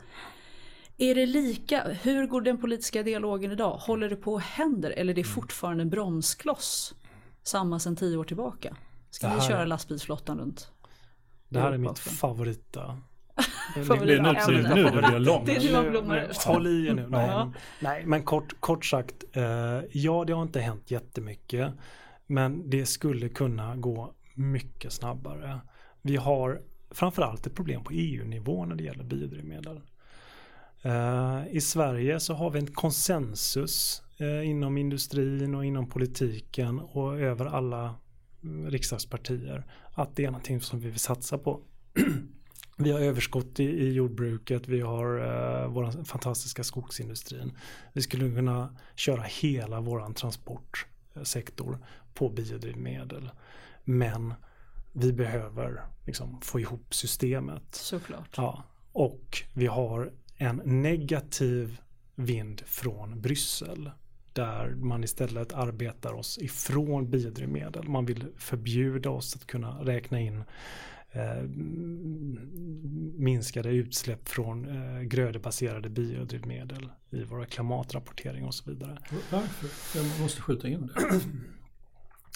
Är 0.97 1.15
det 1.15 1.27
lika, 1.27 1.83
hur 2.03 2.27
går 2.27 2.41
den 2.41 2.59
politiska 2.61 3.03
dialogen 3.03 3.53
idag? 3.53 3.77
Håller 3.77 4.09
det 4.11 4.17
på 4.17 4.37
att 4.37 4.43
hända 4.43 4.93
eller 4.93 5.13
är 5.13 5.17
det 5.17 5.25
fortfarande 5.25 5.83
en 5.83 5.91
bromskloss? 5.91 6.95
Samma 7.43 7.79
sedan 7.79 7.97
tio 7.97 8.17
år 8.17 8.25
tillbaka. 8.25 8.77
Ska 9.11 9.27
Det 9.29 9.35
vi 9.35 9.41
här- 9.41 9.49
köra 9.49 9.65
lastbilsflottan 9.65 10.39
runt? 10.39 10.71
Det 11.49 11.61
här 11.61 11.73
är 11.73 11.79
mitt 11.79 11.99
favorita. 11.99 12.97
Favorit- 13.75 14.07
Det 14.07 14.15
är 14.15 14.23
nu, 14.23 14.39
Ja, 14.39 14.47
nu, 14.49 14.63
nu 14.75 14.85
det 14.85 15.09
blir 15.09 15.19
långt. 15.19 15.47
Det 15.47 15.57
är 15.57 15.83
nu 15.83 15.91
blommar 15.91 16.27
ut. 16.31 16.37
Håll 16.43 16.67
i 16.67 16.87
er 16.87 16.95
nu. 16.95 17.07
Nej, 17.09 17.27
Ja. 17.31 17.45
men, 17.45 17.55
nej 17.81 18.07
men 18.07 18.23
kort, 18.23 18.61
kort 18.61 18.85
sagt, 18.85 19.25
eh, 19.33 19.43
ja 19.93 20.25
det 20.27 20.33
har 20.33 20.43
inte 20.43 20.61
hänt 20.61 20.91
jättemycket. 20.91 21.73
Men 22.27 22.71
det 22.71 22.87
skulle 22.87 23.29
kunna 23.29 23.77
gå 23.77 24.15
mycket 24.35 24.93
snabbare. 24.93 25.61
Vi 26.03 26.17
har 26.17 26.63
framförallt 26.91 27.47
ett 27.47 27.55
problem 27.55 27.85
på 27.85 27.93
EU-nivå 27.93 28.65
när 28.65 28.77
det 28.77 28.85
gäller 28.85 29.05
biodrivmedel. 29.05 29.81
Eh, 30.83 31.43
I 31.51 31.61
Sverige 31.61 32.21
så 32.21 32.35
har 32.35 32.51
vi 32.51 32.59
en 32.59 32.67
konsensus 32.67 34.03
eh, 34.19 34.49
inom 34.49 34.79
industrin 34.79 35.55
och 35.55 35.65
inom 35.65 35.89
politiken 35.89 36.81
och 36.81 37.19
över 37.19 37.47
alla 37.47 37.95
mm, 38.43 38.71
riksdagspartier 38.71 39.67
att 39.93 40.17
det 40.17 40.25
är 40.25 40.31
någonting 40.31 40.61
som 40.61 40.81
vi 40.81 40.91
vill 40.91 41.01
satsa 41.01 41.39
på. 41.39 41.61
Vi 42.79 42.91
har 42.91 43.01
överskott 43.01 43.61
i, 43.61 43.65
i 43.65 43.93
jordbruket, 43.93 44.69
vi 44.69 44.81
har 44.81 45.19
eh, 45.19 45.69
vår 45.69 46.05
fantastiska 46.05 46.65
skogsindustrin. 46.65 47.53
Vi 47.93 48.03
skulle 48.03 48.35
kunna 48.35 48.77
köra 48.95 49.23
hela 49.23 49.81
vår 49.81 50.01
transportsektor 51.17 51.79
på 52.15 52.29
biodrivmedel. 52.29 53.31
Men 53.85 54.35
vi 54.93 55.13
behöver 55.13 55.83
liksom 56.07 56.41
få 56.41 56.61
ihop 56.61 56.95
systemet. 56.95 57.75
Såklart. 57.75 58.35
Ja, 58.37 58.65
och 58.93 59.43
vi 59.55 59.67
har 59.67 60.13
en 60.37 60.63
negativ 60.65 61.81
vind 62.15 62.63
från 62.67 63.21
Bryssel 63.21 63.91
där 64.33 64.75
man 64.75 65.05
istället 65.05 65.53
arbetar 65.53 66.13
oss 66.13 66.39
ifrån 66.39 67.11
biodrivmedel. 67.11 67.89
Man 67.89 68.07
vill 68.07 68.27
förbjuda 68.37 69.11
oss 69.11 69.37
att 69.37 69.47
kunna 69.47 69.85
räkna 69.85 70.21
in 70.21 70.45
Eh, 71.17 71.43
minskade 73.19 73.69
utsläpp 73.69 74.29
från 74.29 74.69
eh, 74.69 75.03
grödebaserade 75.03 75.89
biodrivmedel 75.89 76.89
i 77.11 77.25
våra 77.25 77.47
klimatrapportering 77.47 78.45
och 78.45 78.55
så 78.55 78.71
vidare. 78.71 78.99
Varför? 79.31 79.99
Jag 79.99 80.21
måste 80.21 80.43
skjuta 80.43 80.69
in 80.69 80.87
det. 80.87 81.21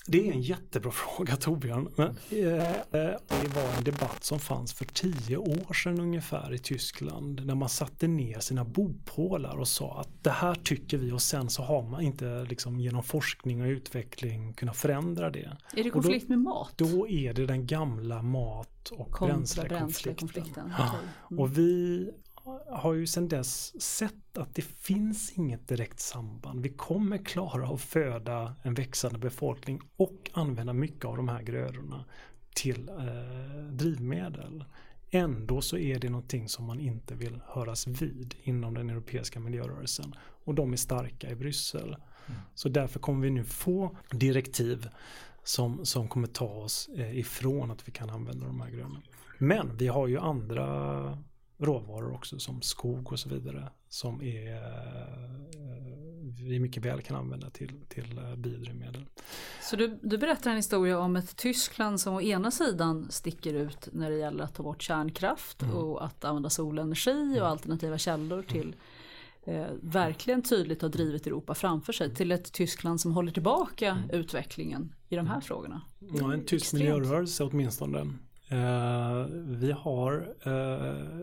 Det 0.06 0.28
är 0.28 0.32
en 0.32 0.42
jättebra 0.42 0.90
fråga 1.16 1.36
Torbjörn. 1.36 1.88
Men, 1.96 2.08
eh, 2.30 2.70
eh, 2.70 3.16
det 3.42 3.48
var 3.54 3.76
en 3.78 3.84
debatt 3.84 4.24
som 4.24 4.38
fanns 4.38 4.72
för 4.72 4.84
tio 4.84 5.36
år 5.36 5.72
sedan 5.72 6.00
ungefär 6.00 6.54
i 6.54 6.58
Tyskland. 6.58 7.46
När 7.46 7.54
man 7.54 7.68
satte 7.68 8.06
ner 8.08 8.38
sina 8.40 8.64
bopålar 8.64 9.56
och 9.56 9.68
sa 9.68 10.00
att 10.00 10.08
det 10.24 10.30
här 10.30 10.54
tycker 10.54 10.98
vi 10.98 11.12
och 11.12 11.22
sen 11.22 11.50
så 11.50 11.62
har 11.62 11.82
man 11.82 12.00
inte 12.00 12.46
liksom, 12.48 12.80
genom 12.80 13.02
forskning 13.02 13.62
och 13.62 13.66
utveckling 13.68 14.52
kunnat 14.52 14.76
förändra 14.76 15.30
det. 15.30 15.38
Är 15.40 15.56
det 15.76 15.80
Och 15.80 15.84
då- 15.84 15.90
konflikt 15.92 16.28
med 16.28 16.38
mat? 16.38 16.72
Då 16.76 17.08
är 17.08 17.34
det 17.34 17.46
den 17.46 17.66
gamla 17.66 18.22
mat 18.22 18.88
och 18.90 19.16
bränslekonflikten. 19.20 20.72
Ja. 20.78 20.94
Mm. 21.30 21.38
Och 21.40 21.58
vi 21.58 22.10
har 22.70 22.94
ju 22.94 23.06
sedan 23.06 23.28
dess 23.28 23.82
sett 23.82 24.38
att 24.38 24.54
det 24.54 24.62
finns 24.62 25.32
inget 25.32 25.68
direkt 25.68 26.00
samband. 26.00 26.62
Vi 26.62 26.68
kommer 26.68 27.18
klara 27.18 27.68
att 27.74 27.80
föda 27.80 28.54
en 28.62 28.74
växande 28.74 29.18
befolkning 29.18 29.80
och 29.96 30.30
använda 30.32 30.72
mycket 30.72 31.04
av 31.04 31.16
de 31.16 31.28
här 31.28 31.42
grödorna 31.42 32.04
till 32.54 32.88
eh, 32.88 33.64
drivmedel. 33.70 34.64
Ändå 35.10 35.60
så 35.60 35.76
är 35.76 35.98
det 35.98 36.08
någonting 36.08 36.48
som 36.48 36.64
man 36.64 36.80
inte 36.80 37.14
vill 37.14 37.40
höras 37.46 37.86
vid 37.86 38.34
inom 38.42 38.74
den 38.74 38.90
europeiska 38.90 39.40
miljörörelsen. 39.40 40.14
Och 40.44 40.54
de 40.54 40.72
är 40.72 40.76
starka 40.76 41.30
i 41.30 41.34
Bryssel. 41.34 41.96
Så 42.54 42.68
därför 42.68 43.00
kommer 43.00 43.22
vi 43.22 43.30
nu 43.30 43.44
få 43.44 43.96
direktiv 44.10 44.88
som, 45.44 45.86
som 45.86 46.08
kommer 46.08 46.28
ta 46.28 46.46
oss 46.46 46.88
eh, 46.96 47.18
ifrån 47.18 47.70
att 47.70 47.88
vi 47.88 47.92
kan 47.92 48.10
använda 48.10 48.46
de 48.46 48.60
här 48.60 48.70
gröna. 48.70 49.02
Men 49.38 49.76
vi 49.76 49.88
har 49.88 50.06
ju 50.08 50.18
andra 50.18 51.18
råvaror 51.60 52.14
också 52.14 52.38
som 52.38 52.62
skog 52.62 53.12
och 53.12 53.18
så 53.18 53.28
vidare 53.28 53.68
som 53.88 54.22
är 54.22 54.52
eh, 54.52 55.30
vi 56.42 56.60
mycket 56.60 56.84
väl 56.84 57.02
kan 57.02 57.16
använda 57.16 57.50
till, 57.50 57.80
till 57.88 58.18
eh, 58.18 58.36
biodrivmedel. 58.36 59.04
Så 59.62 59.76
du, 59.76 59.98
du 60.02 60.18
berättar 60.18 60.50
en 60.50 60.56
historia 60.56 60.98
om 60.98 61.16
ett 61.16 61.36
Tyskland 61.36 62.00
som 62.00 62.14
å 62.14 62.20
ena 62.20 62.50
sidan 62.50 63.06
sticker 63.10 63.54
ut 63.54 63.88
när 63.92 64.10
det 64.10 64.16
gäller 64.16 64.44
att 64.44 64.54
ta 64.54 64.62
bort 64.62 64.82
kärnkraft 64.82 65.62
mm. 65.62 65.76
och 65.76 66.04
att 66.04 66.24
använda 66.24 66.50
solenergi 66.50 67.32
och 67.32 67.36
mm. 67.36 67.50
alternativa 67.50 67.98
källor 67.98 68.42
till 68.42 68.76
eh, 69.42 69.66
verkligen 69.82 70.42
tydligt 70.42 70.82
har 70.82 70.88
drivit 70.88 71.26
Europa 71.26 71.54
framför 71.54 71.92
sig 71.92 72.14
till 72.14 72.32
ett 72.32 72.52
Tyskland 72.52 73.00
som 73.00 73.12
håller 73.12 73.32
tillbaka 73.32 73.88
mm. 73.88 74.10
utvecklingen 74.10 74.94
i 75.08 75.16
de 75.16 75.26
här 75.26 75.34
mm. 75.34 75.42
frågorna. 75.42 75.82
Ja, 75.98 76.32
en 76.32 76.44
tysk 76.44 76.72
miljörörelse 76.72 77.44
åtminstone. 77.44 77.98
Eh, 78.48 79.26
vi 79.46 79.72
har 79.72 80.34
eh, 80.42 81.20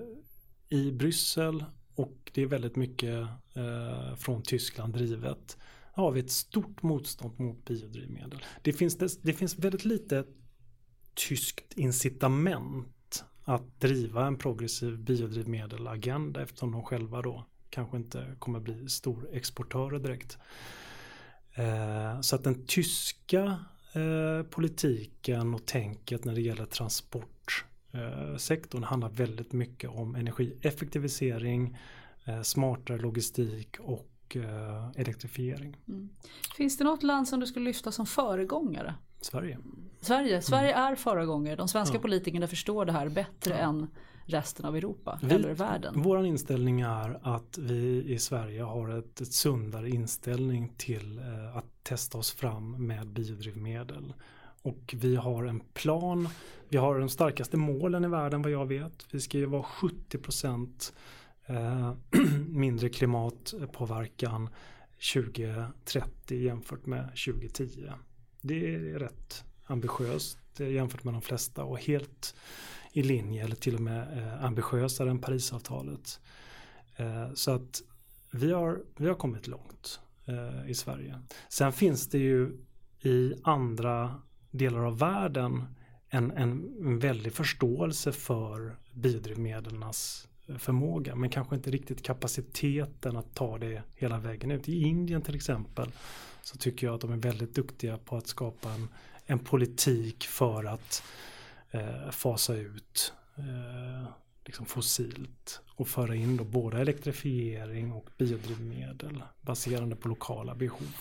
i 0.70 0.92
Bryssel 0.92 1.66
och 1.96 2.32
det 2.34 2.42
är 2.42 2.46
väldigt 2.46 2.76
mycket 2.76 3.28
eh, 3.54 4.16
från 4.16 4.42
Tyskland 4.42 4.94
drivet 4.94 5.58
har 5.98 6.12
vi 6.12 6.20
ett 6.20 6.32
stort 6.32 6.84
motstånd 6.84 7.40
mot 7.40 7.66
biodrivmedel. 7.66 8.46
Det 8.62 8.74
finns, 8.74 8.98
det, 8.98 9.24
det 9.24 9.34
finns 9.34 9.60
väldigt 9.60 9.86
lite 9.86 10.26
tyskt 11.14 11.74
incitament 11.74 13.26
att 13.44 13.80
driva 13.80 14.28
en 14.28 14.38
progressiv 14.38 15.00
biodrivmedelagenda 15.00 16.42
eftersom 16.42 16.72
de 16.72 16.84
själva 16.84 17.22
då 17.22 17.46
kanske 17.70 17.98
inte 17.98 18.36
kommer 18.40 18.60
bli 18.60 18.90
stor 18.90 19.30
exportörer 19.34 20.00
direkt. 20.00 20.38
Eh, 21.54 22.22
så 22.22 22.36
att 22.36 22.44
den 22.44 22.66
tyska 22.66 23.60
eh, 23.94 24.44
politiken 24.50 25.54
och 25.54 25.66
tänket 25.66 26.26
när 26.26 26.36
det 26.36 26.42
gäller 26.42 26.66
transport 26.66 27.37
eh, 27.98 28.84
handlar 28.84 29.10
väldigt 29.10 29.54
mycket 29.54 29.90
om 29.90 30.16
energieffektivisering, 30.16 31.78
eh, 32.26 32.42
smartare 32.42 32.98
logistik 32.98 33.78
och 33.80 34.14
elektrifiering. 34.96 35.78
Mm. 35.88 36.10
Finns 36.58 36.78
det 36.78 36.84
något 36.84 37.04
land 37.04 37.28
som 37.28 37.40
du 37.40 37.46
skulle 37.46 37.66
lyfta 37.66 37.92
som 37.92 38.06
föregångare? 38.06 38.96
Sverige. 39.22 39.58
Sverige, 40.02 40.42
Sverige 40.42 40.74
mm. 40.74 40.92
är 40.92 40.96
föregångare. 40.96 41.56
De 41.56 41.68
svenska 41.68 41.96
ja. 41.96 42.02
politikerna 42.02 42.48
förstår 42.48 42.86
det 42.86 42.92
här 42.92 43.10
bättre 43.10 43.54
ja. 43.54 43.58
än 43.58 43.88
resten 44.28 44.66
av 44.66 44.76
Europa 44.76 45.20
vi, 45.24 45.36
eller 45.36 45.54
världen? 45.54 45.94
Vår 45.98 46.26
inställning 46.26 46.82
är 46.82 47.20
att 47.22 47.58
vi 47.58 48.04
i 48.08 48.20
Sverige 48.20 48.64
har 48.64 48.90
ett, 48.90 49.22
ett 49.22 49.34
sundare 49.34 49.90
inställning 49.90 50.74
till 50.78 51.20
eh, 51.20 51.58
att 51.58 51.84
testa 51.84 52.18
oss 52.18 52.32
fram 52.32 52.88
med 52.88 53.08
biodrivmedel. 53.08 54.14
Och 54.68 54.96
vi 54.98 55.16
har 55.16 55.44
en 55.44 55.60
plan, 55.60 56.30
vi 56.70 56.78
har 56.78 57.00
de 57.00 57.10
starkaste 57.10 57.58
målen 57.58 58.04
i 58.04 58.08
världen 58.08 58.42
vad 58.42 58.52
jag 58.52 58.66
vet. 58.66 59.06
Vi 59.12 59.22
ska 59.22 59.38
ju 59.38 59.46
vara 59.46 59.64
70 59.64 60.18
procent 60.18 60.94
eh, 61.46 61.94
mindre 62.48 62.90
klimatpåverkan 62.90 64.50
2030 65.14 66.38
jämfört 66.38 66.86
med 66.86 67.10
2010. 67.26 67.90
Det 68.42 68.76
är 68.76 68.80
rätt 68.80 69.44
ambitiöst 69.66 70.60
eh, 70.60 70.72
jämfört 70.72 71.04
med 71.04 71.14
de 71.14 71.22
flesta 71.22 71.64
och 71.64 71.80
helt 71.80 72.36
i 72.92 73.04
linje 73.04 73.44
eller 73.44 73.56
till 73.56 73.76
och 73.76 73.82
med 73.82 74.18
eh, 74.18 74.46
ambitiösare 74.46 75.10
än 75.10 75.20
Parisavtalet. 75.20 76.20
Så 77.34 77.52
att 77.52 77.82
vi 78.32 78.52
har, 78.52 78.84
vi 78.96 79.08
har 79.08 79.16
kommit 79.16 79.48
långt 79.48 80.00
i 80.68 80.74
Sverige. 80.74 81.22
Sen 81.50 81.74
finns 81.74 82.10
det 82.10 82.18
ju 82.18 82.58
i 83.02 83.34
andra 83.44 84.22
delar 84.58 84.80
av 84.80 85.00
världen 85.00 85.64
en, 86.10 86.32
en 86.32 87.00
väldig 87.00 87.34
förståelse 87.34 88.12
för 88.12 88.76
biodrivmedlens 88.92 90.28
förmåga 90.60 91.16
men 91.16 91.30
kanske 91.30 91.56
inte 91.56 91.72
riktigt 91.72 92.04
kapaciteten 92.04 93.18
att 93.18 93.36
ta 93.36 93.58
det 93.58 93.84
hela 93.96 94.20
vägen 94.20 94.52
ut. 94.52 94.70
I 94.70 94.82
Indien 94.82 95.22
till 95.22 95.36
exempel 95.36 95.92
så 96.42 96.58
tycker 96.58 96.88
jag 96.88 96.96
att 96.96 97.02
de 97.02 97.12
är 97.12 97.18
väldigt 97.18 97.56
duktiga 97.56 97.98
på 97.98 98.18
att 98.18 98.28
skapa 98.28 98.70
en, 98.70 98.88
en 99.26 99.40
politik 99.40 100.24
för 100.24 100.64
att 100.64 101.04
eh, 101.72 102.10
fasa 102.12 102.56
ut 102.56 103.14
eh, 103.38 104.10
liksom 104.48 104.66
fossilt 104.66 105.62
och 105.76 105.88
föra 105.88 106.16
in 106.16 106.38
då 106.38 106.44
både 106.44 106.82
elektrifiering 106.82 107.92
och 107.92 108.10
biodrivmedel 108.18 109.24
baserande 109.42 109.96
på 109.96 110.08
lokala 110.08 110.56
behov. 110.56 110.96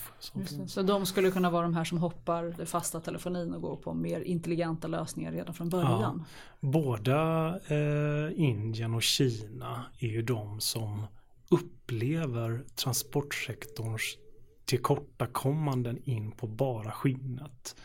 Så 0.67 0.81
de 0.81 1.05
skulle 1.05 1.31
kunna 1.31 1.49
vara 1.49 1.63
de 1.63 1.73
här 1.73 1.83
som 1.83 1.97
hoppar 1.97 2.55
det 2.57 2.65
fasta 2.65 2.99
telefonin 2.99 3.53
och 3.53 3.61
går 3.61 3.75
på 3.75 3.93
mer 3.93 4.21
intelligenta 4.21 4.87
lösningar 4.87 5.31
redan 5.31 5.53
från 5.53 5.69
början? 5.69 6.25
Ja, 6.59 6.69
båda 6.69 7.49
eh, 7.67 8.41
Indien 8.41 8.93
och 8.93 9.03
Kina 9.03 9.85
är 9.99 10.07
ju 10.07 10.21
de 10.21 10.59
som 10.59 11.05
upplever 11.49 12.63
transportsektorns 12.75 14.17
tillkortakommanden 14.65 15.99
in 16.03 16.31
på 16.31 16.47
bara 16.47 16.91
skinnet. 16.91 17.75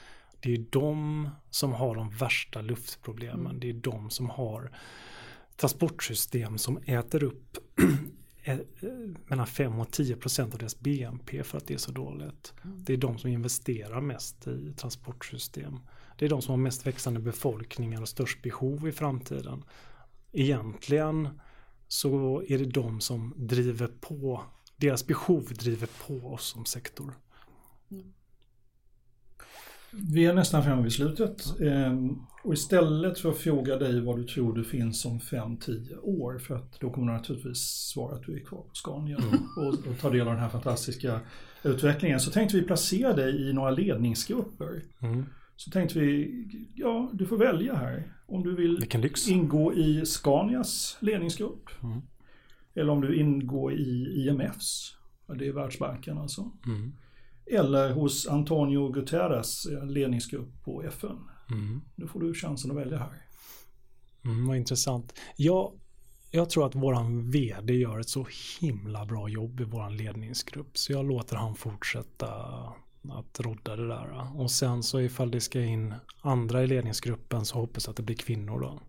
Det 0.40 0.54
är 0.54 0.64
de 0.70 1.28
som 1.50 1.72
har 1.72 1.94
de 1.94 2.10
värsta 2.10 2.60
luftproblemen. 2.60 3.46
Mm. 3.46 3.60
Det 3.60 3.70
är 3.70 3.74
de 3.74 4.10
som 4.10 4.30
har 4.30 4.72
transportsystem 5.62 6.58
som 6.58 6.78
äter 6.84 7.24
upp 7.24 7.56
eh, 8.42 8.58
mellan 9.26 9.46
5 9.46 9.80
och 9.80 9.90
10 9.90 10.16
procent 10.16 10.52
av 10.52 10.58
deras 10.58 10.80
BNP 10.80 11.42
för 11.42 11.58
att 11.58 11.66
det 11.66 11.74
är 11.74 11.78
så 11.78 11.92
dåligt. 11.92 12.54
Mm. 12.64 12.84
Det 12.84 12.92
är 12.92 12.96
de 12.96 13.18
som 13.18 13.30
investerar 13.30 14.00
mest 14.00 14.46
i 14.46 14.72
transportsystem. 14.76 15.80
Det 16.18 16.24
är 16.24 16.28
de 16.28 16.42
som 16.42 16.52
har 16.52 16.56
mest 16.56 16.86
växande 16.86 17.20
befolkningar 17.20 18.02
och 18.02 18.08
störst 18.08 18.42
behov 18.42 18.88
i 18.88 18.92
framtiden. 18.92 19.64
Egentligen 20.32 21.28
så 21.88 22.42
är 22.48 22.58
det 22.58 22.64
de 22.64 23.00
som 23.00 23.34
driver 23.36 23.86
på, 24.00 24.42
deras 24.76 25.06
behov 25.06 25.44
driver 25.44 25.88
på 26.06 26.32
oss 26.32 26.46
som 26.46 26.64
sektor. 26.64 27.14
Vi 29.92 30.26
är 30.26 30.34
nästan 30.34 30.64
framme 30.64 30.82
vid 30.82 30.92
slutet. 30.92 31.60
Ehm, 31.60 32.18
och 32.44 32.54
istället 32.54 33.18
för 33.18 33.30
att 33.30 33.36
fråga 33.36 33.76
dig 33.76 34.00
vad 34.00 34.16
du 34.16 34.24
tror 34.24 34.56
det 34.56 34.64
finns 34.64 35.04
om 35.04 35.18
5-10 35.18 35.98
år, 36.02 36.38
för 36.38 36.54
att 36.54 36.80
då 36.80 36.90
kommer 36.90 37.12
du 37.12 37.18
naturligtvis 37.18 37.58
svara 37.58 38.14
att 38.14 38.22
du 38.22 38.36
är 38.36 38.44
kvar 38.44 38.58
på 38.58 38.74
Scania 38.74 39.16
mm. 39.16 39.40
och, 39.56 39.86
och 39.90 39.98
ta 40.00 40.10
del 40.10 40.20
av 40.20 40.26
den 40.26 40.42
här 40.42 40.48
fantastiska 40.48 41.20
utvecklingen, 41.62 42.20
så 42.20 42.30
tänkte 42.30 42.56
vi 42.56 42.62
placera 42.62 43.12
dig 43.12 43.48
i 43.48 43.52
några 43.52 43.70
ledningsgrupper. 43.70 44.82
Mm. 45.00 45.24
Så 45.56 45.70
tänkte 45.70 45.98
vi, 45.98 46.44
ja 46.74 47.10
du 47.12 47.26
får 47.26 47.36
välja 47.36 47.74
här. 47.74 48.12
Om 48.26 48.42
du 48.42 48.56
vill 48.56 48.86
ingå 49.28 49.74
i 49.74 50.06
Scanias 50.06 50.96
ledningsgrupp. 51.00 51.70
Mm. 51.82 52.00
Eller 52.74 52.92
om 52.92 53.00
du 53.00 53.16
ingår 53.16 53.72
i 53.72 54.26
IMFs, 54.26 54.96
det 55.38 55.48
är 55.48 55.52
Världsbanken 55.52 56.18
alltså. 56.18 56.50
Mm. 56.66 56.92
Eller 57.52 57.92
hos 57.92 58.28
Antonio 58.28 58.88
Guterres 58.88 59.66
ledningsgrupp 59.82 60.64
på 60.64 60.82
FN. 60.82 61.18
Mm. 61.50 61.80
Då 61.96 62.06
får 62.06 62.20
du 62.20 62.34
chansen 62.34 62.70
att 62.70 62.76
välja 62.76 62.98
här. 62.98 63.22
Mm, 64.24 64.46
vad 64.46 64.56
intressant. 64.56 65.14
Jag, 65.36 65.72
jag 66.30 66.50
tror 66.50 66.66
att 66.66 66.74
våran 66.74 67.30
vd 67.30 67.74
gör 67.74 67.98
ett 67.98 68.08
så 68.08 68.26
himla 68.60 69.06
bra 69.06 69.28
jobb 69.28 69.60
i 69.60 69.64
våran 69.64 69.96
ledningsgrupp. 69.96 70.78
Så 70.78 70.92
jag 70.92 71.04
låter 71.04 71.36
han 71.36 71.54
fortsätta 71.54 72.28
att 73.10 73.40
rodda 73.40 73.76
det 73.76 73.88
där. 73.88 74.40
Och 74.40 74.50
sen 74.50 74.82
så 74.82 75.00
ifall 75.00 75.30
det 75.30 75.40
ska 75.40 75.60
in 75.60 75.94
andra 76.20 76.62
i 76.62 76.66
ledningsgruppen 76.66 77.44
så 77.44 77.58
hoppas 77.58 77.86
jag 77.86 77.90
att 77.90 77.96
det 77.96 78.02
blir 78.02 78.16
kvinnor 78.16 78.60
då. 78.60 78.80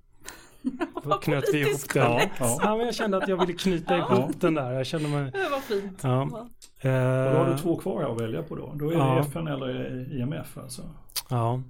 Då 1.04 1.18
knöt 1.18 1.44
vi 1.54 1.60
ihop 1.60 1.94
den. 1.94 2.04
Ja, 2.04 2.22
ja. 2.40 2.60
ja, 2.62 2.78
men 2.78 2.86
jag 2.86 2.96
kände 2.96 3.18
att 3.18 3.28
jag 3.28 3.38
ville 3.40 3.54
knyta 3.54 3.98
ihop 3.98 4.42
den 4.42 4.54
där. 4.54 4.72
Jag 4.72 4.86
kände 4.86 5.10
mig... 5.10 5.32
Det 5.32 5.50
var 5.50 5.60
fint. 5.60 6.00
Ja. 6.04 6.48
Ja. 6.82 7.28
Och 7.28 7.34
då 7.34 7.38
har 7.38 7.50
du 7.52 7.58
två 7.58 7.78
kvar 7.78 8.04
att 8.04 8.22
välja 8.22 8.44
på 8.44 8.56
då. 8.56 8.74
Då 8.76 8.92
är 8.92 9.16
det 9.16 9.22
FN 9.22 9.48
eller 9.48 10.08
IMF 10.22 10.58
alltså. 10.58 10.82
Ja. 11.30 11.64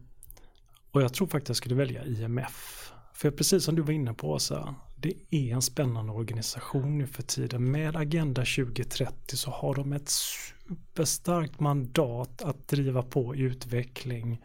Och 0.91 1.01
jag 1.01 1.13
tror 1.13 1.27
faktiskt 1.27 1.49
jag 1.49 1.57
skulle 1.57 1.75
välja 1.75 2.05
IMF. 2.05 2.91
För 3.13 3.31
precis 3.31 3.63
som 3.63 3.75
du 3.75 3.81
var 3.81 3.93
inne 3.93 4.13
på 4.13 4.39
så 4.39 4.75
det 4.95 5.13
är 5.29 5.53
en 5.53 5.61
spännande 5.61 6.11
organisation 6.11 6.97
nu 6.97 7.07
för 7.07 7.23
tiden. 7.23 7.71
Med 7.71 7.95
Agenda 7.95 8.41
2030 8.41 9.37
så 9.37 9.51
har 9.51 9.75
de 9.75 9.93
ett 9.93 10.09
superstarkt 10.09 11.59
mandat 11.59 12.41
att 12.41 12.67
driva 12.67 13.01
på 13.01 13.35
utveckling 13.35 14.41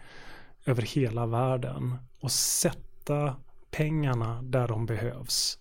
över 0.65 0.83
hela 0.83 1.27
världen 1.27 1.97
och 2.21 2.31
sätta 2.31 3.37
pengarna 3.71 4.43
där 4.43 4.69
de 4.69 4.87
behövs. 4.87 5.59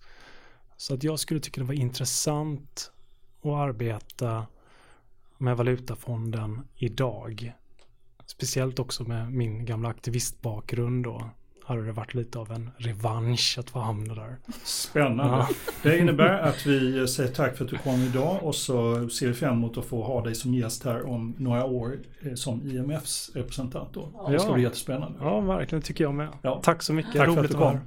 Så 0.76 0.94
att 0.94 1.02
jag 1.02 1.18
skulle 1.18 1.40
tycka 1.40 1.60
det 1.60 1.66
var 1.66 1.74
intressant 1.74 2.92
att 3.40 3.46
arbeta 3.46 4.46
med 5.38 5.56
Valutafonden 5.56 6.68
idag. 6.74 7.52
Speciellt 8.26 8.78
också 8.78 9.04
med 9.04 9.32
min 9.32 9.64
gamla 9.64 9.88
aktivistbakgrund 9.88 11.04
då 11.04 11.30
hade 11.68 11.86
det 11.86 11.92
varit 11.92 12.14
lite 12.14 12.38
av 12.38 12.52
en 12.52 12.70
revansch 12.76 13.56
att 13.58 13.70
få 13.70 13.78
hamna 13.78 14.14
där. 14.14 14.36
Spännande. 14.64 15.24
Ja. 15.24 15.48
Det 15.82 15.98
innebär 15.98 16.38
att 16.38 16.66
vi 16.66 17.08
säger 17.08 17.30
tack 17.30 17.56
för 17.56 17.64
att 17.64 17.70
du 17.70 17.78
kom 17.78 18.02
idag 18.02 18.38
och 18.42 18.54
så 18.54 19.08
ser 19.08 19.26
vi 19.26 19.34
fram 19.34 19.52
emot 19.52 19.78
att 19.78 19.84
få 19.84 20.02
ha 20.02 20.24
dig 20.24 20.34
som 20.34 20.54
gäst 20.54 20.84
här 20.84 21.06
om 21.06 21.34
några 21.38 21.64
år 21.64 21.98
eh, 22.22 22.34
som 22.34 22.62
IMFs 22.62 23.30
representant. 23.34 23.94
Då. 23.94 24.28
Det 24.30 24.40
ska 24.40 24.52
bli 24.52 24.62
jättespännande. 24.62 25.18
Ja, 25.20 25.40
verkligen 25.40 25.82
tycker 25.82 26.04
jag 26.04 26.14
med. 26.14 26.28
Ja. 26.42 26.60
Tack 26.64 26.82
så 26.82 26.92
mycket. 26.92 27.12
Tack 27.12 27.28
Roligt 27.28 27.38
för 27.38 27.44
att 27.44 27.50
du 27.50 27.56
kom. 27.56 27.80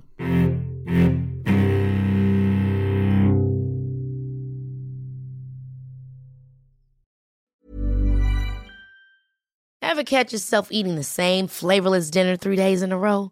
Ever 9.82 10.03
catch 10.03 10.34
yourself 10.34 10.68
eating 10.72 10.95
the 10.95 11.03
same 11.03 11.48
flavorless 11.48 12.12
dinner 12.12 12.38
three 12.38 12.56
days 12.56 12.84
in 12.84 12.91
a 12.91 12.98
row? 12.98 13.32